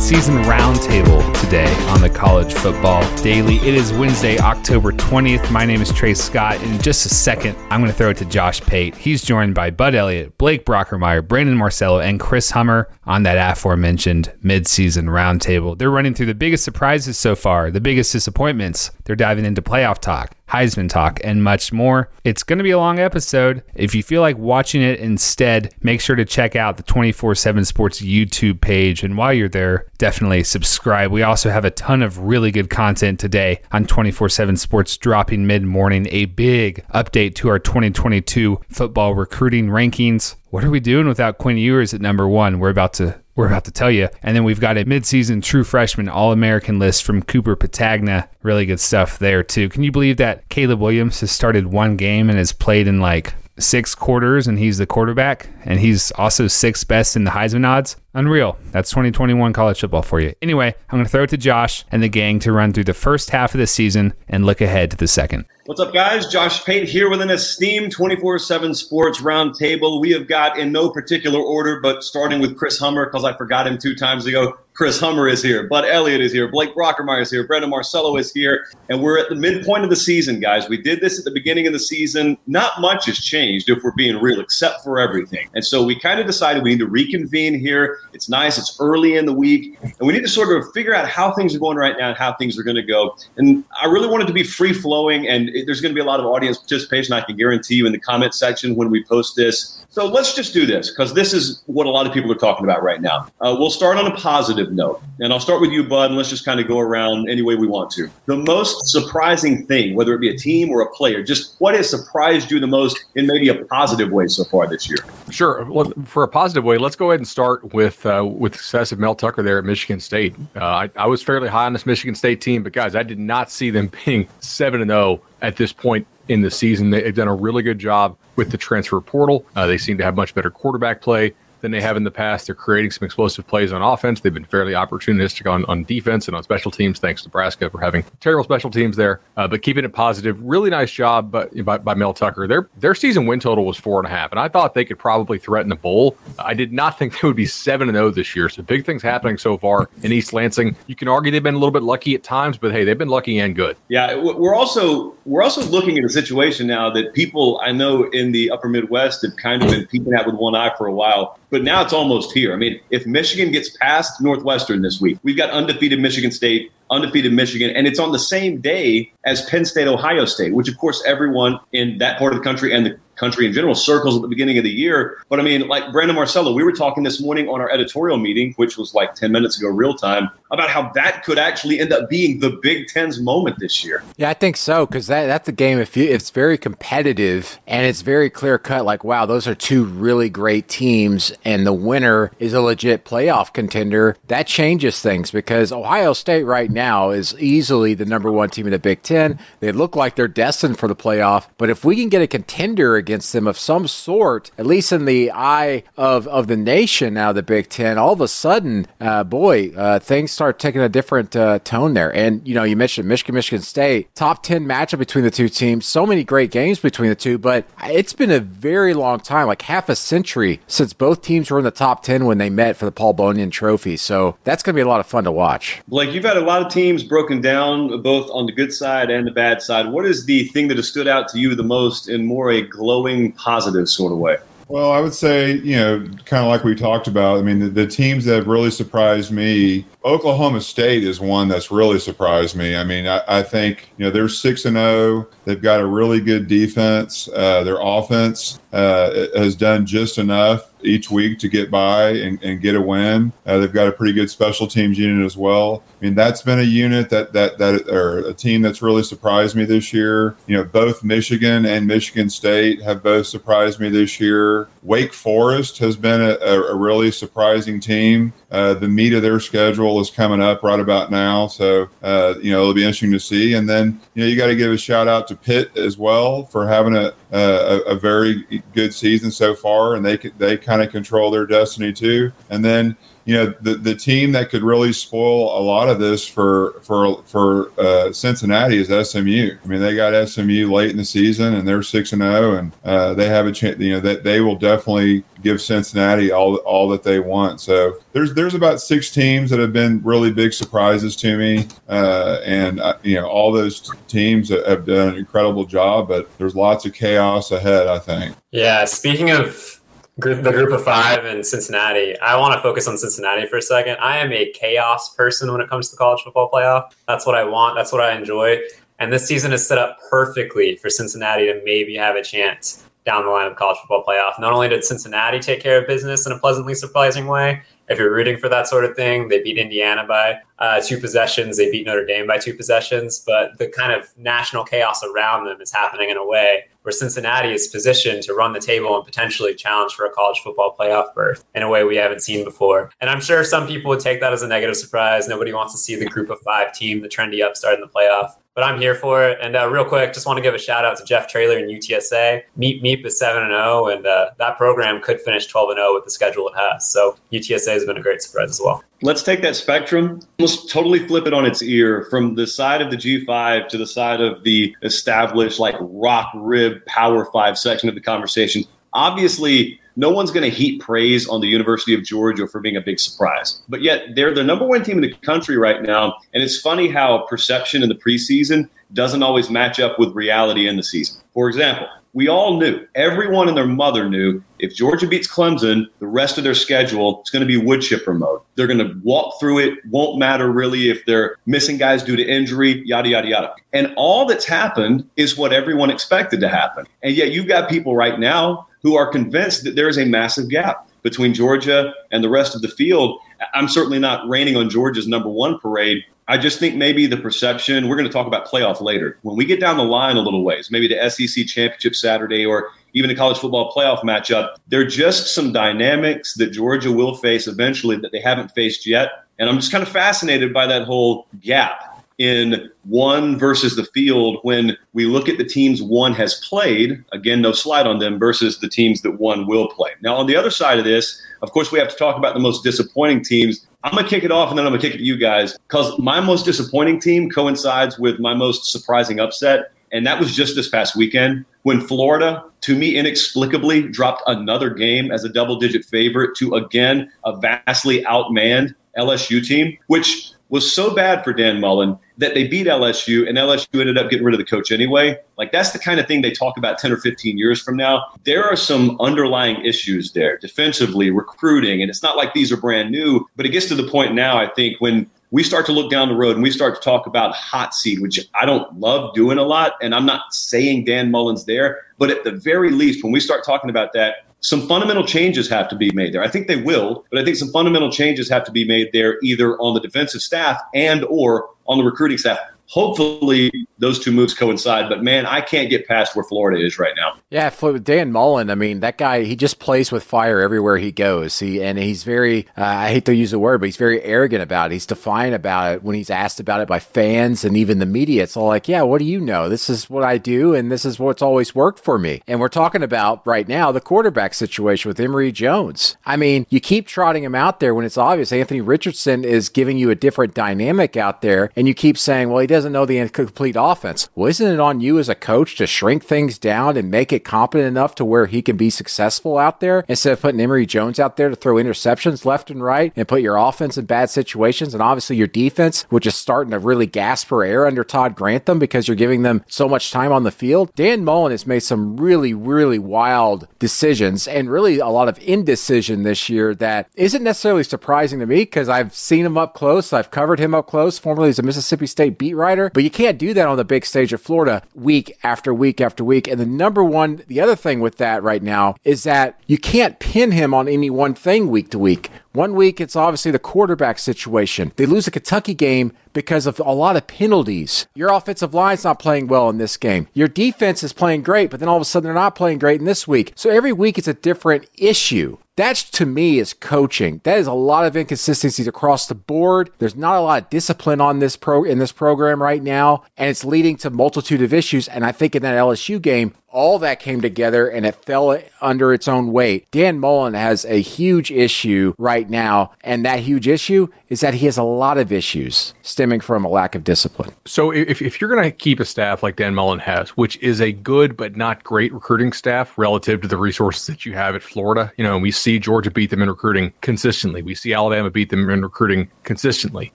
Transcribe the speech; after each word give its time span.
Midseason 0.00 0.42
roundtable 0.44 1.40
today 1.42 1.70
on 1.90 2.00
the 2.00 2.08
College 2.08 2.54
Football 2.54 3.02
Daily. 3.18 3.56
It 3.56 3.74
is 3.74 3.92
Wednesday, 3.92 4.38
October 4.38 4.92
20th. 4.92 5.52
My 5.52 5.66
name 5.66 5.82
is 5.82 5.92
Trey 5.92 6.14
Scott. 6.14 6.60
In 6.62 6.80
just 6.80 7.04
a 7.04 7.10
second, 7.10 7.54
I'm 7.68 7.80
going 7.82 7.92
to 7.92 7.96
throw 7.96 8.08
it 8.08 8.16
to 8.16 8.24
Josh 8.24 8.62
Pate. 8.62 8.96
He's 8.96 9.22
joined 9.22 9.54
by 9.54 9.68
Bud 9.68 9.94
Elliott, 9.94 10.38
Blake 10.38 10.64
Brockermeyer, 10.64 11.28
Brandon 11.28 11.54
Marcello, 11.54 12.00
and 12.00 12.18
Chris 12.18 12.50
Hummer 12.50 12.88
on 13.04 13.24
that 13.24 13.52
aforementioned 13.52 14.32
midseason 14.42 15.04
roundtable. 15.04 15.76
They're 15.76 15.90
running 15.90 16.14
through 16.14 16.26
the 16.26 16.34
biggest 16.34 16.64
surprises 16.64 17.18
so 17.18 17.36
far, 17.36 17.70
the 17.70 17.80
biggest 17.80 18.10
disappointments. 18.10 18.90
They're 19.04 19.14
diving 19.14 19.44
into 19.44 19.60
playoff 19.60 19.98
talk, 19.98 20.34
Heisman 20.50 20.88
talk, 20.88 21.20
and 21.22 21.42
much 21.42 21.72
more. 21.72 22.10
It's 22.24 22.42
going 22.42 22.58
to 22.58 22.64
be 22.64 22.70
a 22.70 22.78
long 22.78 22.98
episode. 22.98 23.62
If 23.74 23.94
you 23.94 24.02
feel 24.02 24.20
like 24.20 24.36
watching 24.36 24.82
it 24.82 25.00
instead, 25.00 25.74
make 25.82 26.00
sure 26.00 26.16
to 26.16 26.24
check 26.24 26.56
out 26.56 26.76
the 26.76 26.82
24 26.82 27.34
7 27.34 27.64
Sports 27.64 28.00
YouTube 28.00 28.60
page. 28.60 29.02
And 29.02 29.16
while 29.16 29.32
you're 29.32 29.48
there, 29.48 29.86
definitely 29.98 30.42
subscribe. 30.44 31.12
We 31.12 31.22
also 31.22 31.50
have 31.50 31.64
a 31.64 31.70
ton 31.70 32.02
of 32.02 32.18
really 32.18 32.50
good 32.50 32.70
content 32.70 33.20
today 33.20 33.60
on 33.72 33.86
24 33.86 34.28
7 34.28 34.56
Sports 34.56 34.96
dropping 34.96 35.46
mid 35.46 35.62
morning, 35.62 36.06
a 36.10 36.24
big 36.24 36.84
update 36.92 37.34
to 37.36 37.48
our 37.48 37.58
2022 37.58 38.60
football 38.68 39.14
recruiting 39.14 39.68
rankings. 39.68 40.34
What 40.50 40.64
are 40.64 40.70
we 40.70 40.80
doing 40.80 41.06
without 41.06 41.38
Quinn 41.38 41.58
Ewers 41.58 41.94
at 41.94 42.00
number 42.00 42.26
one? 42.26 42.58
We're 42.58 42.70
about 42.70 42.92
to 42.94 43.19
we're 43.36 43.46
about 43.46 43.64
to 43.64 43.70
tell 43.70 43.90
you. 43.90 44.08
And 44.22 44.36
then 44.36 44.44
we've 44.44 44.60
got 44.60 44.76
a 44.76 44.84
midseason 44.84 45.42
true 45.42 45.64
freshman 45.64 46.08
All 46.08 46.32
American 46.32 46.78
list 46.78 47.04
from 47.04 47.22
Cooper 47.22 47.56
Petagna. 47.56 48.28
Really 48.42 48.66
good 48.66 48.80
stuff 48.80 49.18
there, 49.18 49.42
too. 49.42 49.68
Can 49.68 49.82
you 49.82 49.92
believe 49.92 50.16
that 50.18 50.48
Caleb 50.48 50.80
Williams 50.80 51.20
has 51.20 51.30
started 51.30 51.66
one 51.66 51.96
game 51.96 52.28
and 52.28 52.38
has 52.38 52.52
played 52.52 52.86
in 52.86 53.00
like 53.00 53.34
six 53.60 53.94
quarters 53.94 54.46
and 54.46 54.58
he's 54.58 54.78
the 54.78 54.86
quarterback 54.86 55.48
and 55.64 55.78
he's 55.80 56.10
also 56.12 56.46
sixth 56.46 56.86
best 56.88 57.16
in 57.16 57.24
the 57.24 57.30
Heisman 57.30 57.66
odds? 57.66 57.96
Unreal. 58.14 58.56
That's 58.72 58.90
2021 58.90 59.52
college 59.52 59.80
football 59.80 60.02
for 60.02 60.20
you. 60.20 60.34
Anyway, 60.42 60.74
I'm 60.88 60.98
going 60.98 61.04
to 61.04 61.10
throw 61.10 61.22
it 61.22 61.30
to 61.30 61.36
Josh 61.36 61.84
and 61.92 62.02
the 62.02 62.08
gang 62.08 62.38
to 62.40 62.52
run 62.52 62.72
through 62.72 62.84
the 62.84 62.94
first 62.94 63.30
half 63.30 63.54
of 63.54 63.58
the 63.58 63.66
season 63.66 64.14
and 64.28 64.44
look 64.44 64.60
ahead 64.60 64.90
to 64.90 64.96
the 64.96 65.06
second. 65.06 65.44
What's 65.66 65.80
up, 65.80 65.94
guys? 65.94 66.26
Josh 66.26 66.64
Pate 66.64 66.88
here 66.88 67.08
with 67.08 67.20
an 67.20 67.30
esteemed 67.30 67.92
24 67.92 68.40
7 68.40 68.74
sports 68.74 69.20
roundtable. 69.20 70.00
We 70.00 70.10
have 70.10 70.26
got 70.26 70.58
in 70.58 70.72
no 70.72 70.90
particular 70.90 71.38
order, 71.38 71.78
but 71.80 72.02
starting 72.02 72.40
with 72.40 72.56
Chris 72.56 72.78
Hummer, 72.78 73.06
because 73.06 73.24
I 73.24 73.36
forgot 73.36 73.68
him 73.68 73.78
two 73.78 73.94
times 73.94 74.26
ago. 74.26 74.58
Chris 74.80 74.98
Hummer 74.98 75.28
is 75.28 75.42
here. 75.42 75.64
Bud 75.68 75.84
Elliott 75.84 76.22
is 76.22 76.32
here. 76.32 76.48
Blake 76.48 76.74
Brockermeyer 76.74 77.20
is 77.20 77.30
here. 77.30 77.46
Brandon 77.46 77.68
Marcello 77.68 78.16
is 78.16 78.32
here. 78.32 78.66
And 78.88 79.02
we're 79.02 79.18
at 79.18 79.28
the 79.28 79.34
midpoint 79.34 79.84
of 79.84 79.90
the 79.90 79.96
season, 79.96 80.40
guys. 80.40 80.70
We 80.70 80.80
did 80.80 81.02
this 81.02 81.18
at 81.18 81.26
the 81.26 81.30
beginning 81.30 81.66
of 81.66 81.74
the 81.74 81.78
season. 81.78 82.38
Not 82.46 82.80
much 82.80 83.04
has 83.04 83.18
changed, 83.18 83.68
if 83.68 83.82
we're 83.82 83.92
being 83.92 84.16
real, 84.22 84.40
except 84.40 84.82
for 84.82 84.98
everything. 84.98 85.50
And 85.52 85.62
so 85.62 85.84
we 85.84 86.00
kind 86.00 86.18
of 86.18 86.24
decided 86.24 86.62
we 86.62 86.70
need 86.70 86.78
to 86.78 86.86
reconvene 86.86 87.60
here. 87.60 87.98
It's 88.14 88.30
nice. 88.30 88.56
It's 88.56 88.78
early 88.80 89.16
in 89.16 89.26
the 89.26 89.34
week. 89.34 89.76
And 89.82 90.00
we 90.00 90.14
need 90.14 90.22
to 90.22 90.28
sort 90.28 90.56
of 90.56 90.72
figure 90.72 90.94
out 90.94 91.06
how 91.06 91.30
things 91.30 91.54
are 91.54 91.58
going 91.58 91.76
right 91.76 91.96
now 91.98 92.08
and 92.08 92.16
how 92.16 92.32
things 92.36 92.58
are 92.58 92.62
going 92.62 92.76
to 92.76 92.82
go. 92.82 93.14
And 93.36 93.62
I 93.82 93.84
really 93.84 94.08
wanted 94.08 94.28
to 94.28 94.32
be 94.32 94.44
free 94.44 94.72
flowing. 94.72 95.28
And 95.28 95.50
there's 95.66 95.82
going 95.82 95.94
to 95.94 95.94
be 95.94 96.00
a 96.00 96.08
lot 96.08 96.20
of 96.20 96.24
audience 96.24 96.56
participation, 96.56 97.12
I 97.12 97.20
can 97.20 97.36
guarantee 97.36 97.74
you, 97.74 97.84
in 97.84 97.92
the 97.92 98.00
comment 98.00 98.32
section 98.32 98.76
when 98.76 98.88
we 98.88 99.04
post 99.04 99.36
this. 99.36 99.84
So 99.90 100.06
let's 100.06 100.34
just 100.34 100.54
do 100.54 100.64
this 100.64 100.88
because 100.88 101.12
this 101.12 101.34
is 101.34 101.62
what 101.66 101.86
a 101.86 101.90
lot 101.90 102.06
of 102.06 102.14
people 102.14 102.32
are 102.32 102.36
talking 102.36 102.64
about 102.64 102.82
right 102.82 103.02
now. 103.02 103.26
Uh, 103.42 103.56
we'll 103.58 103.70
start 103.70 103.98
on 103.98 104.06
a 104.06 104.14
positive 104.16 104.69
note. 104.70 105.02
And 105.20 105.32
I'll 105.32 105.40
start 105.40 105.60
with 105.60 105.70
you, 105.70 105.84
Bud, 105.84 106.10
and 106.10 106.16
let's 106.16 106.30
just 106.30 106.44
kind 106.44 106.60
of 106.60 106.68
go 106.68 106.78
around 106.78 107.28
any 107.28 107.42
way 107.42 107.54
we 107.54 107.66
want 107.66 107.90
to. 107.92 108.08
The 108.26 108.36
most 108.36 108.88
surprising 108.88 109.66
thing, 109.66 109.94
whether 109.94 110.14
it 110.14 110.20
be 110.20 110.30
a 110.30 110.36
team 110.36 110.70
or 110.70 110.82
a 110.82 110.90
player, 110.90 111.22
just 111.22 111.56
what 111.60 111.74
has 111.74 111.90
surprised 111.90 112.50
you 112.50 112.60
the 112.60 112.66
most 112.66 113.04
in 113.16 113.26
maybe 113.26 113.48
a 113.48 113.64
positive 113.66 114.10
way 114.10 114.26
so 114.26 114.44
far 114.44 114.66
this 114.66 114.88
year? 114.88 114.98
Sure. 115.30 115.64
Well, 115.64 115.92
for 116.04 116.22
a 116.22 116.28
positive 116.28 116.64
way, 116.64 116.78
let's 116.78 116.96
go 116.96 117.10
ahead 117.10 117.20
and 117.20 117.28
start 117.28 117.74
with 117.74 118.04
uh, 118.06 118.24
with 118.24 118.54
success 118.54 118.92
of 118.92 118.98
Mel 118.98 119.14
Tucker 119.14 119.42
there 119.42 119.58
at 119.58 119.64
Michigan 119.64 120.00
State. 120.00 120.34
Uh, 120.56 120.64
I, 120.64 120.90
I 120.96 121.06
was 121.06 121.22
fairly 121.22 121.48
high 121.48 121.66
on 121.66 121.72
this 121.72 121.86
Michigan 121.86 122.14
State 122.14 122.40
team, 122.40 122.62
but 122.62 122.72
guys, 122.72 122.94
I 122.94 123.02
did 123.02 123.18
not 123.18 123.50
see 123.50 123.70
them 123.70 123.90
being 124.04 124.28
seven 124.40 124.80
and 124.80 124.90
zero 124.90 125.00
oh 125.00 125.20
at 125.42 125.56
this 125.56 125.72
point 125.72 126.06
in 126.28 126.42
the 126.42 126.50
season. 126.50 126.90
They've 126.90 127.14
done 127.14 127.28
a 127.28 127.34
really 127.34 127.62
good 127.62 127.78
job 127.78 128.16
with 128.36 128.50
the 128.50 128.58
transfer 128.58 129.00
portal. 129.00 129.44
Uh, 129.56 129.66
they 129.66 129.78
seem 129.78 129.98
to 129.98 130.04
have 130.04 130.16
much 130.16 130.34
better 130.34 130.50
quarterback 130.50 131.00
play 131.00 131.34
than 131.60 131.70
they 131.70 131.80
have 131.80 131.96
in 131.96 132.04
the 132.04 132.10
past. 132.10 132.46
They're 132.46 132.54
creating 132.54 132.90
some 132.90 133.04
explosive 133.04 133.46
plays 133.46 133.72
on 133.72 133.82
offense. 133.82 134.20
They've 134.20 134.32
been 134.32 134.44
fairly 134.44 134.72
opportunistic 134.72 135.50
on, 135.50 135.64
on 135.66 135.84
defense 135.84 136.26
and 136.26 136.36
on 136.36 136.42
special 136.42 136.70
teams. 136.70 136.98
Thanks 136.98 137.22
to 137.22 137.28
Nebraska 137.28 137.70
for 137.70 137.80
having 137.80 138.04
terrible 138.20 138.44
special 138.44 138.70
teams 138.70 138.96
there, 138.96 139.20
uh, 139.36 139.48
but 139.48 139.62
keeping 139.62 139.84
it 139.84 139.92
positive. 139.92 140.40
Really 140.42 140.70
nice 140.70 140.90
job 140.90 141.30
by, 141.30 141.46
by, 141.46 141.78
by, 141.78 141.94
Mel 141.94 142.14
Tucker. 142.14 142.46
Their 142.46 142.68
their 142.78 142.94
season 142.94 143.26
win 143.26 143.40
total 143.40 143.64
was 143.64 143.76
four 143.76 143.98
and 143.98 144.06
a 144.06 144.10
half, 144.10 144.30
and 144.30 144.40
I 144.40 144.48
thought 144.48 144.74
they 144.74 144.84
could 144.84 144.98
probably 144.98 145.38
threaten 145.38 145.68
the 145.68 145.76
bowl. 145.76 146.16
I 146.38 146.54
did 146.54 146.72
not 146.72 146.98
think 146.98 147.20
they 147.20 147.26
would 147.26 147.36
be 147.36 147.46
seven 147.46 147.88
and 147.88 147.96
zero 147.96 148.06
oh 148.06 148.10
this 148.10 148.34
year. 148.34 148.48
So 148.48 148.62
big 148.62 148.84
things 148.84 149.02
happening 149.02 149.38
so 149.38 149.56
far 149.56 149.88
in 150.02 150.12
East 150.12 150.32
Lansing. 150.32 150.76
You 150.86 150.94
can 150.94 151.08
argue 151.08 151.30
they've 151.30 151.42
been 151.42 151.54
a 151.54 151.58
little 151.58 151.70
bit 151.70 151.82
lucky 151.82 152.14
at 152.14 152.22
times, 152.22 152.58
but 152.58 152.72
hey, 152.72 152.84
they've 152.84 152.98
been 152.98 153.08
lucky 153.08 153.38
and 153.38 153.54
good. 153.54 153.76
Yeah, 153.88 154.16
we're 154.16 154.54
also 154.54 155.14
we're 155.24 155.42
also 155.42 155.62
looking 155.64 155.98
at 155.98 156.04
a 156.04 156.08
situation 156.08 156.66
now 156.66 156.90
that 156.90 157.12
people 157.14 157.60
I 157.64 157.72
know 157.72 158.04
in 158.10 158.32
the 158.32 158.50
Upper 158.50 158.68
Midwest 158.68 159.22
have 159.22 159.36
kind 159.36 159.62
of 159.62 159.70
been 159.70 159.86
peeking 159.86 160.14
at 160.14 160.26
with 160.26 160.36
one 160.36 160.54
eye 160.54 160.72
for 160.76 160.86
a 160.86 160.92
while 160.92 161.38
but 161.50 161.62
now 161.62 161.82
it's 161.82 161.92
almost 161.92 162.32
here. 162.32 162.52
I 162.52 162.56
mean, 162.56 162.80
if 162.90 163.06
Michigan 163.06 163.52
gets 163.52 163.70
past 163.76 164.20
Northwestern 164.20 164.82
this 164.82 165.00
week, 165.00 165.18
we've 165.22 165.36
got 165.36 165.50
undefeated 165.50 166.00
Michigan 166.00 166.30
State, 166.30 166.70
undefeated 166.90 167.32
Michigan, 167.32 167.70
and 167.70 167.86
it's 167.86 167.98
on 167.98 168.12
the 168.12 168.18
same 168.18 168.60
day 168.60 169.12
as 169.24 169.44
Penn 169.46 169.64
State, 169.64 169.88
Ohio 169.88 170.24
State, 170.24 170.54
which 170.54 170.68
of 170.68 170.78
course 170.78 171.02
everyone 171.06 171.58
in 171.72 171.98
that 171.98 172.18
part 172.18 172.32
of 172.32 172.38
the 172.38 172.44
country 172.44 172.72
and 172.72 172.86
the 172.86 172.98
country 173.16 173.46
in 173.46 173.52
general 173.52 173.74
circles 173.74 174.16
at 174.16 174.22
the 174.22 174.28
beginning 174.28 174.56
of 174.56 174.64
the 174.64 174.70
year. 174.70 175.18
But 175.28 175.40
I 175.40 175.42
mean, 175.42 175.68
like 175.68 175.92
Brandon 175.92 176.16
Marcello, 176.16 176.54
we 176.54 176.64
were 176.64 176.72
talking 176.72 177.02
this 177.02 177.20
morning 177.20 177.48
on 177.48 177.60
our 177.60 177.70
editorial 177.70 178.16
meeting, 178.16 178.54
which 178.56 178.78
was 178.78 178.94
like 178.94 179.14
10 179.14 179.30
minutes 179.30 179.58
ago, 179.58 179.68
real 179.68 179.94
time, 179.94 180.30
about 180.50 180.70
how 180.70 180.90
that 180.94 181.24
could 181.24 181.38
actually 181.38 181.80
end 181.80 181.92
up 181.92 182.08
being 182.08 182.40
the 182.40 182.58
Big 182.62 182.88
Ten's 182.88 183.20
moment 183.20 183.58
this 183.58 183.84
year. 183.84 184.02
Yeah, 184.16 184.30
I 184.30 184.34
think 184.34 184.56
so 184.56 184.86
because 184.86 185.06
that, 185.06 185.26
that's 185.26 185.48
a 185.48 185.52
game. 185.52 185.78
If 185.78 185.96
you, 185.96 186.04
it's 186.04 186.30
very 186.30 186.58
competitive 186.58 187.58
and 187.66 187.86
it's 187.86 188.02
very 188.02 188.30
clear 188.30 188.58
cut, 188.58 188.84
like 188.84 189.04
wow, 189.04 189.26
those 189.26 189.46
are 189.46 189.54
two 189.54 189.84
really 189.84 190.28
great 190.28 190.68
teams, 190.68 191.32
and 191.44 191.66
the 191.66 191.72
winner 191.72 192.32
is 192.38 192.52
a 192.52 192.60
legit 192.60 193.04
playoff 193.04 193.52
contender. 193.52 194.16
That 194.28 194.46
changes 194.46 195.00
things 195.00 195.30
because 195.30 195.72
Ohio 195.72 196.12
State 196.12 196.44
right 196.44 196.70
now 196.70 197.10
is 197.10 197.34
easily 197.38 197.94
the 197.94 198.04
number 198.04 198.32
one 198.32 198.50
team 198.50 198.66
in 198.66 198.72
the 198.72 198.78
Big 198.78 199.02
Ten. 199.02 199.38
They 199.60 199.72
look 199.72 199.94
like 199.96 200.16
they're 200.16 200.28
destined 200.28 200.78
for 200.78 200.88
the 200.88 200.96
playoff, 200.96 201.46
but 201.58 201.70
if 201.70 201.84
we 201.84 201.96
can 201.96 202.08
get 202.08 202.22
a 202.22 202.26
contender 202.26 202.96
against 202.96 203.32
them 203.32 203.46
of 203.46 203.58
some 203.58 203.86
sort, 203.86 204.50
at 204.58 204.66
least 204.66 204.92
in 204.92 205.04
the 205.04 205.30
eye 205.32 205.84
of, 205.96 206.26
of 206.28 206.46
the 206.46 206.56
nation 206.56 207.14
now, 207.14 207.32
the 207.32 207.42
Big 207.42 207.68
Ten, 207.68 207.98
all 207.98 208.12
of 208.12 208.20
a 208.20 208.28
sudden, 208.28 208.86
uh, 209.00 209.24
boy, 209.24 209.70
uh, 209.76 209.98
things 209.98 210.39
start 210.40 210.58
taking 210.58 210.80
a 210.80 210.88
different 210.88 211.36
uh, 211.36 211.58
tone 211.58 211.92
there. 211.92 212.10
And, 212.16 212.48
you 212.48 212.54
know, 212.54 212.62
you 212.62 212.74
mentioned 212.74 213.06
Michigan, 213.06 213.34
Michigan 213.34 213.60
State, 213.60 214.14
top 214.14 214.42
10 214.42 214.64
matchup 214.64 214.98
between 214.98 215.22
the 215.22 215.30
two 215.30 215.50
teams. 215.50 215.84
So 215.84 216.06
many 216.06 216.24
great 216.24 216.50
games 216.50 216.78
between 216.78 217.10
the 217.10 217.14
two, 217.14 217.36
but 217.36 217.66
it's 217.84 218.14
been 218.14 218.30
a 218.30 218.40
very 218.40 218.94
long 218.94 219.20
time, 219.20 219.48
like 219.48 219.60
half 219.60 219.90
a 219.90 219.96
century 219.96 220.60
since 220.66 220.94
both 220.94 221.20
teams 221.20 221.50
were 221.50 221.58
in 221.58 221.64
the 221.64 221.70
top 221.70 222.02
10 222.02 222.24
when 222.24 222.38
they 222.38 222.48
met 222.48 222.78
for 222.78 222.86
the 222.86 222.90
Paul 222.90 223.12
Bunyan 223.12 223.50
Trophy. 223.50 223.98
So 223.98 224.38
that's 224.44 224.62
going 224.62 224.72
to 224.72 224.78
be 224.78 224.82
a 224.82 224.88
lot 224.88 225.00
of 225.00 225.04
fun 225.04 225.24
to 225.24 225.32
watch. 225.32 225.82
Like 225.90 226.12
you've 226.12 226.24
had 226.24 226.38
a 226.38 226.40
lot 226.40 226.62
of 226.62 226.72
teams 226.72 227.04
broken 227.04 227.42
down, 227.42 228.00
both 228.00 228.30
on 228.30 228.46
the 228.46 228.52
good 228.52 228.72
side 228.72 229.10
and 229.10 229.26
the 229.26 229.32
bad 229.32 229.60
side. 229.60 229.88
What 229.88 230.06
is 230.06 230.24
the 230.24 230.44
thing 230.44 230.68
that 230.68 230.78
has 230.78 230.88
stood 230.88 231.06
out 231.06 231.28
to 231.28 231.38
you 231.38 231.54
the 231.54 231.62
most 231.62 232.08
in 232.08 232.24
more 232.24 232.50
a 232.50 232.62
glowing 232.62 233.32
positive 233.32 233.90
sort 233.90 234.10
of 234.10 234.16
way? 234.16 234.38
Well, 234.70 234.92
I 234.92 235.00
would 235.00 235.14
say, 235.14 235.54
you 235.54 235.74
know, 235.74 235.98
kind 236.26 236.44
of 236.44 236.48
like 236.48 236.62
we 236.62 236.76
talked 236.76 237.08
about. 237.08 237.40
I 237.40 237.42
mean, 237.42 237.58
the, 237.58 237.68
the, 237.68 237.88
teams 237.88 238.24
that 238.26 238.36
have 238.36 238.46
really 238.46 238.70
surprised 238.70 239.32
me, 239.32 239.84
Oklahoma 240.04 240.60
State 240.60 241.02
is 241.02 241.18
one 241.18 241.48
that's 241.48 241.72
really 241.72 241.98
surprised 241.98 242.54
me. 242.54 242.76
I 242.76 242.84
mean, 242.84 243.08
I, 243.08 243.20
I 243.26 243.42
think, 243.42 243.90
you 243.96 244.04
know, 244.04 244.12
they're 244.12 244.28
6 244.28 244.64
and 244.66 244.76
0. 244.76 245.26
They've 245.44 245.60
got 245.60 245.80
a 245.80 245.86
really 245.86 246.20
good 246.20 246.46
defense. 246.46 247.28
Uh, 247.34 247.64
their 247.64 247.78
offense 247.80 248.60
uh, 248.72 249.26
has 249.34 249.54
done 249.54 249.86
just 249.86 250.18
enough 250.18 250.70
each 250.82 251.10
week 251.10 251.38
to 251.38 251.48
get 251.48 251.70
by 251.70 252.10
and, 252.10 252.42
and 252.42 252.60
get 252.60 252.74
a 252.74 252.80
win. 252.80 253.32
Uh, 253.44 253.58
they've 253.58 253.72
got 253.72 253.88
a 253.88 253.92
pretty 253.92 254.12
good 254.12 254.30
special 254.30 254.66
teams 254.66 254.98
unit 254.98 255.24
as 255.24 255.36
well. 255.36 255.82
I 256.00 256.04
mean, 256.04 256.14
that's 256.14 256.42
been 256.42 256.58
a 256.58 256.62
unit 256.62 257.10
that 257.10 257.32
that 257.32 257.58
that 257.58 257.88
or 257.88 258.26
a 258.28 258.32
team 258.32 258.62
that's 258.62 258.82
really 258.82 259.02
surprised 259.02 259.56
me 259.56 259.64
this 259.64 259.92
year. 259.92 260.36
You 260.46 260.56
know, 260.56 260.64
both 260.64 261.04
Michigan 261.04 261.66
and 261.66 261.86
Michigan 261.86 262.30
State 262.30 262.80
have 262.82 263.02
both 263.02 263.26
surprised 263.26 263.80
me 263.80 263.88
this 263.88 264.20
year. 264.20 264.68
Wake 264.82 265.12
Forest 265.12 265.78
has 265.78 265.96
been 265.96 266.20
a, 266.20 266.36
a 266.36 266.74
really 266.74 267.10
surprising 267.10 267.80
team. 267.80 268.32
Uh, 268.50 268.74
the 268.74 268.88
meat 268.88 269.12
of 269.12 269.22
their 269.22 269.38
schedule 269.38 270.00
is 270.00 270.10
coming 270.10 270.42
up 270.42 270.62
right 270.62 270.80
about 270.80 271.10
now, 271.10 271.46
so 271.46 271.88
uh, 272.02 272.34
you 272.42 272.50
know 272.50 272.62
it'll 272.62 272.74
be 272.74 272.82
interesting 272.82 273.12
to 273.12 273.20
see. 273.20 273.54
And 273.54 273.68
then 273.68 274.00
you 274.14 274.22
know 274.22 274.28
you 274.28 274.36
got 274.36 274.48
to 274.48 274.56
give 274.56 274.72
a 274.72 274.76
shout 274.76 275.06
out 275.06 275.28
to 275.28 275.36
Pitt 275.36 275.76
as 275.76 275.96
well 275.96 276.44
for 276.46 276.66
having 276.66 276.96
a 276.96 277.12
a, 277.32 277.80
a 277.82 277.94
very 277.94 278.62
good 278.74 278.92
season 278.92 279.30
so 279.30 279.54
far, 279.54 279.94
and 279.94 280.04
they 280.04 280.16
they 280.16 280.56
kind 280.56 280.82
of 280.82 280.90
control 280.90 281.30
their 281.30 281.46
destiny 281.46 281.92
too. 281.92 282.32
And 282.48 282.64
then 282.64 282.96
you 283.30 283.36
know 283.36 283.54
the 283.60 283.76
the 283.76 283.94
team 283.94 284.32
that 284.32 284.50
could 284.50 284.64
really 284.64 284.92
spoil 284.92 285.56
a 285.56 285.62
lot 285.62 285.88
of 285.88 286.00
this 286.00 286.26
for 286.26 286.72
for 286.82 287.22
for 287.22 287.70
uh, 287.78 288.10
Cincinnati 288.12 288.76
is 288.78 288.88
SMU. 288.88 289.56
I 289.62 289.68
mean, 289.68 289.80
they 289.80 289.94
got 289.94 290.28
SMU 290.28 290.68
late 290.72 290.90
in 290.90 290.96
the 290.96 291.04
season, 291.04 291.54
and 291.54 291.66
they're 291.66 291.84
six 291.84 292.12
and 292.12 292.22
zero, 292.22 292.54
oh, 292.54 292.56
and 292.56 292.72
uh, 292.84 293.14
they 293.14 293.28
have 293.28 293.46
a 293.46 293.52
chance. 293.52 293.78
You 293.78 293.92
know 293.92 294.00
that 294.00 294.24
they 294.24 294.40
will 294.40 294.56
definitely 294.56 295.22
give 295.44 295.62
Cincinnati 295.62 296.32
all 296.32 296.56
all 296.56 296.88
that 296.88 297.04
they 297.04 297.20
want. 297.20 297.60
So 297.60 298.00
there's 298.14 298.34
there's 298.34 298.56
about 298.56 298.80
six 298.80 299.12
teams 299.12 299.48
that 299.50 299.60
have 299.60 299.72
been 299.72 300.02
really 300.02 300.32
big 300.32 300.52
surprises 300.52 301.14
to 301.16 301.38
me, 301.38 301.68
uh, 301.88 302.40
and 302.44 302.80
uh, 302.80 302.98
you 303.04 303.14
know 303.14 303.28
all 303.28 303.52
those 303.52 303.92
teams 304.08 304.48
have 304.48 304.86
done 304.86 305.10
an 305.10 305.14
incredible 305.14 305.66
job. 305.66 306.08
But 306.08 306.36
there's 306.36 306.56
lots 306.56 306.84
of 306.84 306.94
chaos 306.94 307.52
ahead. 307.52 307.86
I 307.86 308.00
think. 308.00 308.34
Yeah. 308.50 308.84
Speaking 308.86 309.30
of 309.30 309.79
group, 310.20 310.42
the 310.44 310.52
group 310.52 310.72
of 310.72 310.84
five 310.84 311.24
in 311.24 311.42
Cincinnati. 311.42 312.18
I 312.20 312.36
want 312.36 312.54
to 312.54 312.60
focus 312.60 312.86
on 312.86 312.96
Cincinnati 312.98 313.46
for 313.46 313.56
a 313.56 313.62
second. 313.62 313.96
I 314.00 314.18
am 314.18 314.32
a 314.32 314.52
chaos 314.52 315.14
person 315.14 315.50
when 315.50 315.60
it 315.60 315.68
comes 315.68 315.88
to 315.88 315.96
the 315.96 315.98
college 315.98 316.22
football 316.22 316.50
playoff. 316.52 316.92
That's 317.08 317.26
what 317.26 317.34
I 317.34 317.44
want. 317.44 317.76
That's 317.76 317.92
what 317.92 318.02
I 318.02 318.16
enjoy. 318.16 318.58
And 318.98 319.12
this 319.12 319.26
season 319.26 319.52
is 319.52 319.66
set 319.66 319.78
up 319.78 319.98
perfectly 320.10 320.76
for 320.76 320.90
Cincinnati 320.90 321.46
to 321.46 321.60
maybe 321.64 321.96
have 321.96 322.16
a 322.16 322.22
chance 322.22 322.86
down 323.06 323.24
the 323.24 323.30
line 323.30 323.46
of 323.46 323.56
college 323.56 323.78
football 323.78 324.04
playoff. 324.06 324.38
Not 324.38 324.52
only 324.52 324.68
did 324.68 324.84
Cincinnati 324.84 325.38
take 325.40 325.60
care 325.60 325.80
of 325.80 325.86
business 325.86 326.26
in 326.26 326.32
a 326.32 326.38
pleasantly 326.38 326.74
surprising 326.74 327.26
way, 327.26 327.62
if 327.88 327.98
you're 327.98 328.12
rooting 328.12 328.36
for 328.36 328.48
that 328.50 328.68
sort 328.68 328.84
of 328.84 328.94
thing, 328.94 329.28
they 329.28 329.42
beat 329.42 329.58
Indiana 329.58 330.04
by 330.06 330.38
uh, 330.58 330.80
two 330.80 330.98
possessions. 330.98 331.56
They 331.56 331.70
beat 331.70 331.86
Notre 331.86 332.04
Dame 332.04 332.26
by 332.26 332.38
two 332.38 332.54
possessions. 332.54 333.18
But 333.26 333.58
the 333.58 333.68
kind 333.68 333.92
of 333.92 334.16
national 334.18 334.64
chaos 334.64 335.02
around 335.02 335.46
them 335.46 335.60
is 335.60 335.72
happening 335.72 336.10
in 336.10 336.16
a 336.16 336.24
way 336.24 336.66
where 336.82 336.92
Cincinnati 336.92 337.52
is 337.52 337.68
positioned 337.68 338.22
to 338.24 338.34
run 338.34 338.52
the 338.52 338.60
table 338.60 338.96
and 338.96 339.04
potentially 339.04 339.54
challenge 339.54 339.92
for 339.92 340.06
a 340.06 340.10
college 340.10 340.40
football 340.40 340.74
playoff 340.78 341.14
berth 341.14 341.44
in 341.54 341.62
a 341.62 341.68
way 341.68 341.84
we 341.84 341.96
haven't 341.96 342.22
seen 342.22 342.44
before. 342.44 342.90
And 343.00 343.10
I'm 343.10 343.20
sure 343.20 343.44
some 343.44 343.66
people 343.66 343.90
would 343.90 344.00
take 344.00 344.20
that 344.20 344.32
as 344.32 344.42
a 344.42 344.48
negative 344.48 344.76
surprise. 344.76 345.28
Nobody 345.28 345.52
wants 345.52 345.72
to 345.72 345.78
see 345.78 345.96
the 345.96 346.06
group 346.06 346.30
of 346.30 346.38
five 346.40 346.72
team, 346.72 347.02
the 347.02 347.08
trendy 347.08 347.44
upstart 347.44 347.74
in 347.74 347.80
the 347.80 347.88
playoff 347.88 348.32
but 348.54 348.64
I'm 348.64 348.80
here 348.80 348.94
for 348.94 349.24
it. 349.24 349.38
And 349.40 349.56
uh, 349.56 349.68
real 349.68 349.84
quick, 349.84 350.12
just 350.12 350.26
want 350.26 350.36
to 350.36 350.42
give 350.42 350.54
a 350.54 350.58
shout 350.58 350.84
out 350.84 350.96
to 350.98 351.04
Jeff 351.04 351.28
Traylor 351.28 351.58
and 351.58 351.70
UTSA. 351.70 352.42
Meep 352.58 352.82
Meep 352.82 353.04
is 353.06 353.18
seven 353.18 353.42
and 353.42 353.52
zero, 353.52 353.88
and 353.88 354.06
uh, 354.06 354.30
that 354.38 354.56
program 354.56 355.00
could 355.00 355.20
finish 355.20 355.46
twelve 355.46 355.70
and 355.70 355.78
zero 355.78 355.94
with 355.94 356.04
the 356.04 356.10
schedule 356.10 356.48
it 356.48 356.54
has. 356.56 356.90
So 356.90 357.16
UTSA 357.32 357.72
has 357.72 357.84
been 357.84 357.96
a 357.96 358.02
great 358.02 358.22
surprise 358.22 358.50
as 358.50 358.60
well. 358.62 358.82
Let's 359.02 359.22
take 359.22 359.40
that 359.42 359.56
spectrum. 359.56 360.20
Let's 360.38 360.70
totally 360.70 361.06
flip 361.06 361.26
it 361.26 361.32
on 361.32 361.46
its 361.46 361.62
ear 361.62 362.06
from 362.10 362.34
the 362.34 362.46
side 362.46 362.82
of 362.82 362.90
the 362.90 362.96
G5 362.96 363.68
to 363.68 363.78
the 363.78 363.86
side 363.86 364.20
of 364.20 364.44
the 364.44 364.76
established, 364.82 365.58
like 365.58 365.76
rock 365.80 366.28
rib 366.34 366.84
Power 366.86 367.30
Five 367.32 367.56
section 367.56 367.88
of 367.88 367.94
the 367.94 368.00
conversation. 368.00 368.64
Obviously, 368.92 369.80
no 369.96 370.10
one's 370.10 370.30
going 370.30 370.48
to 370.48 370.56
heap 370.56 370.80
praise 370.80 371.28
on 371.28 371.40
the 371.40 371.46
University 371.46 371.94
of 371.94 372.02
Georgia 372.02 372.46
for 372.46 372.60
being 372.60 372.76
a 372.76 372.80
big 372.80 372.98
surprise. 372.98 373.60
But 373.68 373.82
yet 373.82 374.14
they're 374.14 374.34
the 374.34 374.44
number 374.44 374.66
one 374.66 374.82
team 374.82 374.96
in 374.96 375.02
the 375.02 375.12
country 375.12 375.56
right 375.56 375.82
now. 375.82 376.16
And 376.32 376.42
it's 376.42 376.60
funny 376.60 376.88
how 376.88 377.26
perception 377.28 377.82
in 377.82 377.88
the 377.88 377.94
preseason 377.94 378.68
doesn't 378.94 379.22
always 379.22 379.50
match 379.50 379.78
up 379.78 379.98
with 379.98 380.14
reality 380.14 380.68
in 380.68 380.76
the 380.76 380.82
season. 380.82 381.20
For 381.34 381.48
example, 381.48 381.86
we 382.12 382.28
all 382.28 382.58
knew, 382.58 382.86
everyone 382.94 383.48
and 383.48 383.56
their 383.56 383.66
mother 383.66 384.08
knew, 384.08 384.42
if 384.58 384.74
Georgia 384.74 385.06
beats 385.06 385.28
Clemson, 385.28 385.86
the 386.00 386.06
rest 386.06 386.38
of 386.38 386.44
their 386.44 386.54
schedule 386.54 387.22
is 387.24 387.30
going 387.30 387.40
to 387.40 387.46
be 387.46 387.56
wood 387.56 387.82
chipper 387.82 388.14
mode. 388.14 388.40
They're 388.56 388.66
going 388.66 388.78
to 388.78 389.00
walk 389.02 389.38
through 389.38 389.60
it. 389.60 389.78
Won't 389.90 390.18
matter 390.18 390.50
really 390.50 390.90
if 390.90 391.04
they're 391.06 391.36
missing 391.46 391.76
guys 391.76 392.02
due 392.02 392.16
to 392.16 392.24
injury, 392.24 392.82
yada, 392.84 393.08
yada, 393.08 393.28
yada. 393.28 393.54
And 393.72 393.92
all 393.96 394.26
that's 394.26 394.44
happened 394.44 395.08
is 395.16 395.36
what 395.36 395.52
everyone 395.52 395.90
expected 395.90 396.40
to 396.40 396.48
happen. 396.48 396.86
And 397.02 397.14
yet 397.14 397.30
you've 397.30 397.48
got 397.48 397.70
people 397.70 397.94
right 397.94 398.18
now 398.18 398.66
who 398.82 398.96
are 398.96 399.10
convinced 399.10 399.64
that 399.64 399.76
there 399.76 399.88
is 399.88 399.98
a 399.98 400.04
massive 400.04 400.48
gap 400.48 400.88
between 401.02 401.32
Georgia 401.32 401.94
and 402.10 402.22
the 402.24 402.28
rest 402.28 402.54
of 402.54 402.62
the 402.62 402.68
field. 402.68 403.18
I'm 403.54 403.68
certainly 403.68 403.98
not 403.98 404.28
raining 404.28 404.56
on 404.56 404.68
Georgia's 404.68 405.08
number 405.08 405.28
one 405.28 405.58
parade. 405.58 406.02
I 406.30 406.38
just 406.38 406.60
think 406.60 406.76
maybe 406.76 407.08
the 407.08 407.16
perception, 407.16 407.88
we're 407.88 407.96
going 407.96 408.06
to 408.06 408.12
talk 408.12 408.28
about 408.28 408.46
playoff 408.46 408.80
later. 408.80 409.18
When 409.22 409.36
we 409.36 409.44
get 409.44 409.58
down 409.58 409.76
the 409.76 409.82
line 409.82 410.16
a 410.16 410.20
little 410.20 410.44
ways, 410.44 410.70
maybe 410.70 410.86
the 410.86 411.10
SEC 411.10 411.44
championship 411.46 411.96
Saturday 411.96 412.46
or 412.46 412.70
even 412.92 413.10
a 413.10 413.16
college 413.16 413.38
football 413.38 413.72
playoff 413.72 414.02
matchup, 414.02 414.54
there 414.68 414.80
are 414.80 414.86
just 414.86 415.34
some 415.34 415.52
dynamics 415.52 416.34
that 416.34 416.52
Georgia 416.52 416.92
will 416.92 417.16
face 417.16 417.48
eventually 417.48 417.96
that 417.96 418.12
they 418.12 418.20
haven't 418.20 418.52
faced 418.52 418.86
yet. 418.86 419.24
And 419.40 419.48
I'm 419.48 419.56
just 419.56 419.72
kind 419.72 419.82
of 419.82 419.88
fascinated 419.88 420.54
by 420.54 420.68
that 420.68 420.84
whole 420.86 421.26
gap 421.40 422.04
in 422.18 422.70
one 422.84 423.36
versus 423.36 423.74
the 423.74 423.86
field 423.86 424.38
when 424.42 424.76
we 424.92 425.06
look 425.06 425.28
at 425.28 425.36
the 425.36 425.44
teams 425.44 425.82
one 425.82 426.12
has 426.12 426.34
played, 426.48 427.02
again, 427.10 427.40
no 427.40 427.50
slide 427.50 427.88
on 427.88 427.98
them, 427.98 428.20
versus 428.20 428.60
the 428.60 428.68
teams 428.68 429.02
that 429.02 429.18
one 429.18 429.48
will 429.48 429.68
play. 429.68 429.90
Now, 430.00 430.14
on 430.14 430.26
the 430.26 430.36
other 430.36 430.50
side 430.50 430.78
of 430.78 430.84
this, 430.84 431.20
of 431.42 431.50
course, 431.50 431.72
we 431.72 431.80
have 431.80 431.88
to 431.88 431.96
talk 431.96 432.16
about 432.16 432.34
the 432.34 432.40
most 432.40 432.62
disappointing 432.62 433.24
teams. 433.24 433.66
I'm 433.82 433.96
to 433.96 434.08
kick 434.08 434.24
it 434.24 434.32
off 434.32 434.50
and 434.50 434.58
then 434.58 434.66
I'm 434.66 434.72
to 434.72 434.78
kick 434.78 434.94
it 434.94 434.98
to 434.98 435.04
you 435.04 435.16
guys 435.16 435.56
because 435.68 435.98
my 435.98 436.20
most 436.20 436.44
disappointing 436.44 437.00
team 437.00 437.30
coincides 437.30 437.98
with 437.98 438.20
my 438.20 438.34
most 438.34 438.70
surprising 438.70 439.20
upset. 439.20 439.72
And 439.92 440.06
that 440.06 440.20
was 440.20 440.34
just 440.34 440.54
this 440.54 440.68
past 440.68 440.96
weekend 440.96 441.44
when 441.62 441.80
Florida, 441.80 442.44
to 442.62 442.76
me, 442.76 442.96
inexplicably 442.96 443.88
dropped 443.88 444.22
another 444.26 444.70
game 444.70 445.10
as 445.10 445.24
a 445.24 445.28
double 445.28 445.56
digit 445.56 445.84
favorite 445.84 446.36
to, 446.36 446.54
again, 446.54 447.10
a 447.24 447.36
vastly 447.36 448.02
outmanned 448.04 448.74
LSU 448.98 449.44
team, 449.44 449.76
which 449.86 450.32
was 450.50 450.74
so 450.74 450.94
bad 450.94 451.24
for 451.24 451.32
Dan 451.32 451.60
Mullen 451.60 451.98
that 452.18 452.34
they 452.34 452.46
beat 452.46 452.66
LSU 452.66 453.26
and 453.26 453.38
LSU 453.38 453.80
ended 453.80 453.96
up 453.96 454.10
getting 454.10 454.24
rid 454.24 454.34
of 454.34 454.38
the 454.38 454.44
coach 454.44 454.70
anyway. 454.70 455.18
Like 455.38 455.52
that's 455.52 455.70
the 455.70 455.78
kind 455.78 455.98
of 455.98 456.06
thing 456.06 456.20
they 456.20 456.32
talk 456.32 456.56
about 456.58 456.78
10 456.78 456.92
or 456.92 456.98
15 456.98 457.38
years 457.38 457.62
from 457.62 457.76
now. 457.76 458.04
There 458.24 458.44
are 458.44 458.56
some 458.56 459.00
underlying 459.00 459.64
issues 459.64 460.12
there 460.12 460.36
defensively, 460.38 461.10
recruiting, 461.10 461.80
and 461.80 461.88
it's 461.88 462.02
not 462.02 462.16
like 462.16 462.34
these 462.34 462.52
are 462.52 462.56
brand 462.56 462.90
new, 462.90 463.26
but 463.36 463.46
it 463.46 463.50
gets 463.50 463.66
to 463.66 463.74
the 463.74 463.88
point 463.88 464.14
now, 464.14 464.36
I 464.36 464.48
think, 464.48 464.80
when 464.80 465.08
we 465.30 465.44
start 465.44 465.64
to 465.66 465.72
look 465.72 465.90
down 465.90 466.08
the 466.08 466.14
road 466.16 466.34
and 466.34 466.42
we 466.42 466.50
start 466.50 466.74
to 466.74 466.80
talk 466.80 467.06
about 467.06 467.34
hot 467.34 467.74
seat, 467.74 468.02
which 468.02 468.18
I 468.34 468.44
don't 468.44 468.78
love 468.78 469.14
doing 469.14 469.38
a 469.38 469.44
lot. 469.44 469.74
And 469.80 469.94
I'm 469.94 470.04
not 470.04 470.34
saying 470.34 470.84
Dan 470.84 471.10
Mullen's 471.10 471.44
there, 471.44 471.82
but 471.98 472.10
at 472.10 472.24
the 472.24 472.32
very 472.32 472.70
least, 472.70 473.04
when 473.04 473.12
we 473.12 473.20
start 473.20 473.44
talking 473.44 473.70
about 473.70 473.92
that, 473.92 474.24
some 474.40 474.66
fundamental 474.66 475.04
changes 475.04 475.48
have 475.48 475.68
to 475.68 475.76
be 475.76 475.90
made 475.92 476.14
there. 476.14 476.22
I 476.22 476.28
think 476.28 476.48
they 476.48 476.56
will, 476.56 477.04
but 477.10 477.18
I 477.18 477.24
think 477.24 477.36
some 477.36 477.50
fundamental 477.50 477.90
changes 477.90 478.28
have 478.30 478.44
to 478.44 478.52
be 478.52 478.64
made 478.64 478.90
there 478.92 479.18
either 479.22 479.58
on 479.58 479.74
the 479.74 479.80
defensive 479.80 480.22
staff 480.22 480.60
and 480.74 481.04
or 481.04 481.50
on 481.66 481.78
the 481.78 481.84
recruiting 481.84 482.18
staff 482.18 482.38
hopefully 482.70 483.50
those 483.80 483.98
two 483.98 484.12
moves 484.12 484.34
coincide. 484.34 484.88
But 484.88 485.02
man, 485.02 485.26
I 485.26 485.40
can't 485.40 485.70
get 485.70 485.88
past 485.88 486.14
where 486.14 486.24
Florida 486.24 486.64
is 486.64 486.78
right 486.78 486.94
now. 486.96 487.14
Yeah, 487.30 487.50
Dan 487.82 488.12
Mullen. 488.12 488.50
I 488.50 488.54
mean, 488.54 488.80
that 488.80 488.98
guy 488.98 489.22
he 489.22 489.34
just 489.34 489.58
plays 489.58 489.90
with 489.90 490.04
fire 490.04 490.40
everywhere 490.40 490.78
he 490.78 490.92
goes. 490.92 491.38
He 491.38 491.62
and 491.62 491.78
he's 491.78 492.04
very 492.04 492.46
uh, 492.56 492.64
I 492.64 492.88
hate 492.90 493.06
to 493.06 493.14
use 493.14 493.30
the 493.30 493.38
word, 493.38 493.60
but 493.60 493.66
he's 493.66 493.76
very 493.76 494.02
arrogant 494.02 494.42
about 494.42 494.70
it. 494.70 494.74
He's 494.74 494.86
defiant 494.86 495.34
about 495.34 495.74
it 495.74 495.82
when 495.82 495.96
he's 495.96 496.10
asked 496.10 496.40
about 496.40 496.60
it 496.60 496.68
by 496.68 496.78
fans 496.78 497.44
and 497.44 497.56
even 497.56 497.78
the 497.78 497.86
media. 497.86 498.22
It's 498.22 498.36
all 498.36 498.46
like, 498.46 498.68
yeah, 498.68 498.82
what 498.82 498.98
do 498.98 499.04
you 499.04 499.20
know? 499.20 499.48
This 499.48 499.70
is 499.70 499.88
what 499.88 500.04
I 500.04 500.18
do, 500.18 500.54
and 500.54 500.70
this 500.70 500.84
is 500.84 500.98
what's 500.98 501.22
always 501.22 501.54
worked 501.54 501.80
for 501.80 501.98
me. 501.98 502.22
And 502.26 502.38
we're 502.38 502.48
talking 502.48 502.82
about 502.82 503.26
right 503.26 503.48
now 503.48 503.72
the 503.72 503.80
quarterback 503.80 504.34
situation 504.34 504.88
with 504.88 505.00
Emory 505.00 505.32
Jones. 505.32 505.96
I 506.04 506.16
mean, 506.16 506.46
you 506.50 506.60
keep 506.60 506.86
trotting 506.86 507.24
him 507.24 507.34
out 507.34 507.60
there 507.60 507.74
when 507.74 507.86
it's 507.86 507.98
obvious 507.98 508.32
Anthony 508.32 508.60
Richardson 508.60 509.24
is 509.24 509.48
giving 509.48 509.78
you 509.78 509.90
a 509.90 509.94
different 509.94 510.34
dynamic 510.34 510.96
out 510.96 511.22
there, 511.22 511.50
and 511.56 511.66
you 511.66 511.74
keep 511.74 511.96
saying, 511.96 512.28
well, 512.28 512.40
he 512.40 512.46
doesn't 512.46 512.72
know 512.72 512.86
the 512.86 512.98
incomplete 512.98 513.56
offense. 513.58 513.69
Well, 514.14 514.28
isn't 514.28 514.52
it 514.52 514.60
on 514.60 514.80
you 514.80 514.98
as 514.98 515.08
a 515.08 515.14
coach 515.14 515.56
to 515.56 515.66
shrink 515.66 516.04
things 516.04 516.38
down 516.38 516.76
and 516.76 516.90
make 516.90 517.12
it 517.12 517.24
competent 517.24 517.68
enough 517.68 517.94
to 517.96 518.04
where 518.04 518.26
he 518.26 518.42
can 518.42 518.56
be 518.56 518.70
successful 518.70 519.38
out 519.38 519.60
there 519.60 519.84
instead 519.88 520.12
of 520.12 520.20
putting 520.20 520.40
Emory 520.40 520.66
Jones 520.66 520.98
out 520.98 521.16
there 521.16 521.28
to 521.28 521.36
throw 521.36 521.54
interceptions 521.54 522.24
left 522.24 522.50
and 522.50 522.62
right 522.62 522.92
and 522.96 523.08
put 523.08 523.22
your 523.22 523.36
offense 523.36 523.78
in 523.78 523.86
bad 523.86 524.10
situations 524.10 524.74
and 524.74 524.82
obviously 524.82 525.16
your 525.16 525.26
defense, 525.26 525.84
which 525.90 526.06
is 526.06 526.14
starting 526.14 526.50
to 526.50 526.58
really 526.58 526.86
gasp 526.86 527.28
for 527.28 527.44
air 527.44 527.66
under 527.66 527.84
Todd 527.84 528.14
Grantham 528.14 528.58
because 528.58 528.88
you're 528.88 528.96
giving 528.96 529.22
them 529.22 529.44
so 529.46 529.68
much 529.68 529.90
time 529.90 530.12
on 530.12 530.24
the 530.24 530.30
field. 530.30 530.74
Dan 530.74 531.04
Mullen 531.04 531.30
has 531.30 531.46
made 531.46 531.60
some 531.60 531.96
really, 531.96 532.34
really 532.34 532.78
wild 532.78 533.46
decisions 533.58 534.26
and 534.26 534.50
really 534.50 534.78
a 534.78 534.88
lot 534.88 535.08
of 535.08 535.18
indecision 535.20 536.02
this 536.02 536.28
year 536.28 536.54
that 536.56 536.88
isn't 536.94 537.22
necessarily 537.22 537.64
surprising 537.64 538.18
to 538.20 538.26
me 538.26 538.36
because 538.36 538.68
I've 538.68 538.94
seen 538.94 539.24
him 539.24 539.38
up 539.38 539.54
close. 539.54 539.92
I've 539.92 540.10
covered 540.10 540.40
him 540.40 540.54
up 540.54 540.66
close, 540.66 540.98
formerly 540.98 541.28
as 541.28 541.38
a 541.38 541.42
Mississippi 541.42 541.86
State 541.86 542.18
beat 542.18 542.34
writer, 542.34 542.70
but 542.72 542.82
you 542.82 542.90
can't 542.90 543.18
do 543.18 543.34
that 543.34 543.48
on 543.48 543.59
the 543.60 543.64
big 543.64 543.84
stage 543.84 544.14
of 544.14 544.22
Florida 544.22 544.62
week 544.74 545.14
after 545.22 545.52
week 545.52 545.82
after 545.82 546.02
week. 546.02 546.26
And 546.26 546.40
the 546.40 546.46
number 546.46 546.82
one, 546.82 547.22
the 547.26 547.42
other 547.42 547.54
thing 547.54 547.80
with 547.80 547.98
that 547.98 548.22
right 548.22 548.42
now 548.42 548.74
is 548.84 549.02
that 549.02 549.38
you 549.46 549.58
can't 549.58 549.98
pin 549.98 550.32
him 550.32 550.54
on 550.54 550.66
any 550.66 550.88
one 550.88 551.12
thing 551.12 551.48
week 551.48 551.68
to 551.70 551.78
week. 551.78 552.08
One 552.32 552.54
week, 552.54 552.80
it's 552.80 552.94
obviously 552.94 553.32
the 553.32 553.40
quarterback 553.40 553.98
situation. 553.98 554.72
They 554.76 554.86
lose 554.86 555.08
a 555.08 555.10
Kentucky 555.10 555.52
game 555.52 555.92
because 556.12 556.46
of 556.46 556.60
a 556.60 556.70
lot 556.70 556.96
of 556.96 557.08
penalties. 557.08 557.88
Your 557.94 558.12
offensive 558.12 558.54
line's 558.54 558.84
not 558.84 559.00
playing 559.00 559.26
well 559.26 559.50
in 559.50 559.58
this 559.58 559.76
game. 559.76 560.06
Your 560.14 560.28
defense 560.28 560.84
is 560.84 560.92
playing 560.92 561.22
great, 561.22 561.50
but 561.50 561.58
then 561.58 561.68
all 561.68 561.76
of 561.76 561.82
a 561.82 561.84
sudden 561.84 562.04
they're 562.04 562.14
not 562.14 562.36
playing 562.36 562.60
great 562.60 562.78
in 562.80 562.86
this 562.86 563.08
week. 563.08 563.32
So 563.34 563.50
every 563.50 563.72
week 563.72 563.98
it's 563.98 564.06
a 564.06 564.14
different 564.14 564.68
issue. 564.74 565.38
That 565.56 565.76
to 565.76 566.06
me 566.06 566.38
is 566.38 566.54
coaching. 566.54 567.20
That 567.24 567.36
is 567.36 567.46
a 567.46 567.52
lot 567.52 567.84
of 567.84 567.94
inconsistencies 567.94 568.66
across 568.66 569.06
the 569.06 569.14
board. 569.14 569.70
There's 569.78 569.96
not 569.96 570.16
a 570.16 570.20
lot 570.20 570.44
of 570.44 570.50
discipline 570.50 571.02
on 571.02 571.18
this 571.18 571.36
pro 571.36 571.64
in 571.64 571.78
this 571.78 571.92
program 571.92 572.42
right 572.42 572.62
now, 572.62 573.04
and 573.18 573.28
it's 573.28 573.44
leading 573.44 573.76
to 573.78 573.90
multitude 573.90 574.40
of 574.40 574.54
issues. 574.54 574.88
And 574.88 575.04
I 575.04 575.12
think 575.12 575.34
in 575.34 575.42
that 575.42 575.56
LSU 575.56 576.00
game, 576.00 576.34
all 576.48 576.78
that 576.78 576.98
came 576.98 577.20
together 577.20 577.68
and 577.68 577.84
it 577.86 577.94
fell 577.94 578.38
under 578.60 578.92
its 578.92 579.06
own 579.06 579.32
weight. 579.32 579.70
Dan 579.70 579.98
Mullen 580.00 580.34
has 580.34 580.64
a 580.64 580.80
huge 580.80 581.30
issue 581.30 581.94
right 581.98 582.19
now, 582.28 582.72
and 582.82 583.04
that 583.04 583.20
huge 583.20 583.48
issue 583.48 583.88
is 584.08 584.20
that 584.20 584.34
he 584.34 584.46
has 584.46 584.58
a 584.58 584.62
lot 584.62 584.98
of 584.98 585.12
issues 585.12 585.74
stemming 585.82 586.20
from 586.20 586.44
a 586.44 586.48
lack 586.48 586.74
of 586.74 586.84
discipline. 586.84 587.32
So 587.46 587.70
if, 587.70 588.02
if 588.02 588.20
you're 588.20 588.30
going 588.30 588.42
to 588.42 588.50
keep 588.50 588.80
a 588.80 588.84
staff 588.84 589.22
like 589.22 589.36
Dan 589.36 589.54
Mullen 589.54 589.78
has, 589.78 590.10
which 590.10 590.36
is 590.38 590.60
a 590.60 590.72
good 590.72 591.16
but 591.16 591.36
not 591.36 591.62
great 591.64 591.92
recruiting 591.92 592.32
staff 592.32 592.76
relative 592.76 593.20
to 593.22 593.28
the 593.28 593.36
resources 593.36 593.86
that 593.86 594.04
you 594.04 594.14
have 594.14 594.34
at 594.34 594.42
Florida, 594.42 594.92
you 594.96 595.04
know, 595.04 595.18
we 595.18 595.30
see 595.30 595.58
Georgia 595.58 595.90
beat 595.90 596.10
them 596.10 596.22
in 596.22 596.28
recruiting 596.28 596.72
consistently. 596.80 597.42
We 597.42 597.54
see 597.54 597.72
Alabama 597.72 598.10
beat 598.10 598.30
them 598.30 598.50
in 598.50 598.62
recruiting 598.62 599.10
consistently 599.24 599.92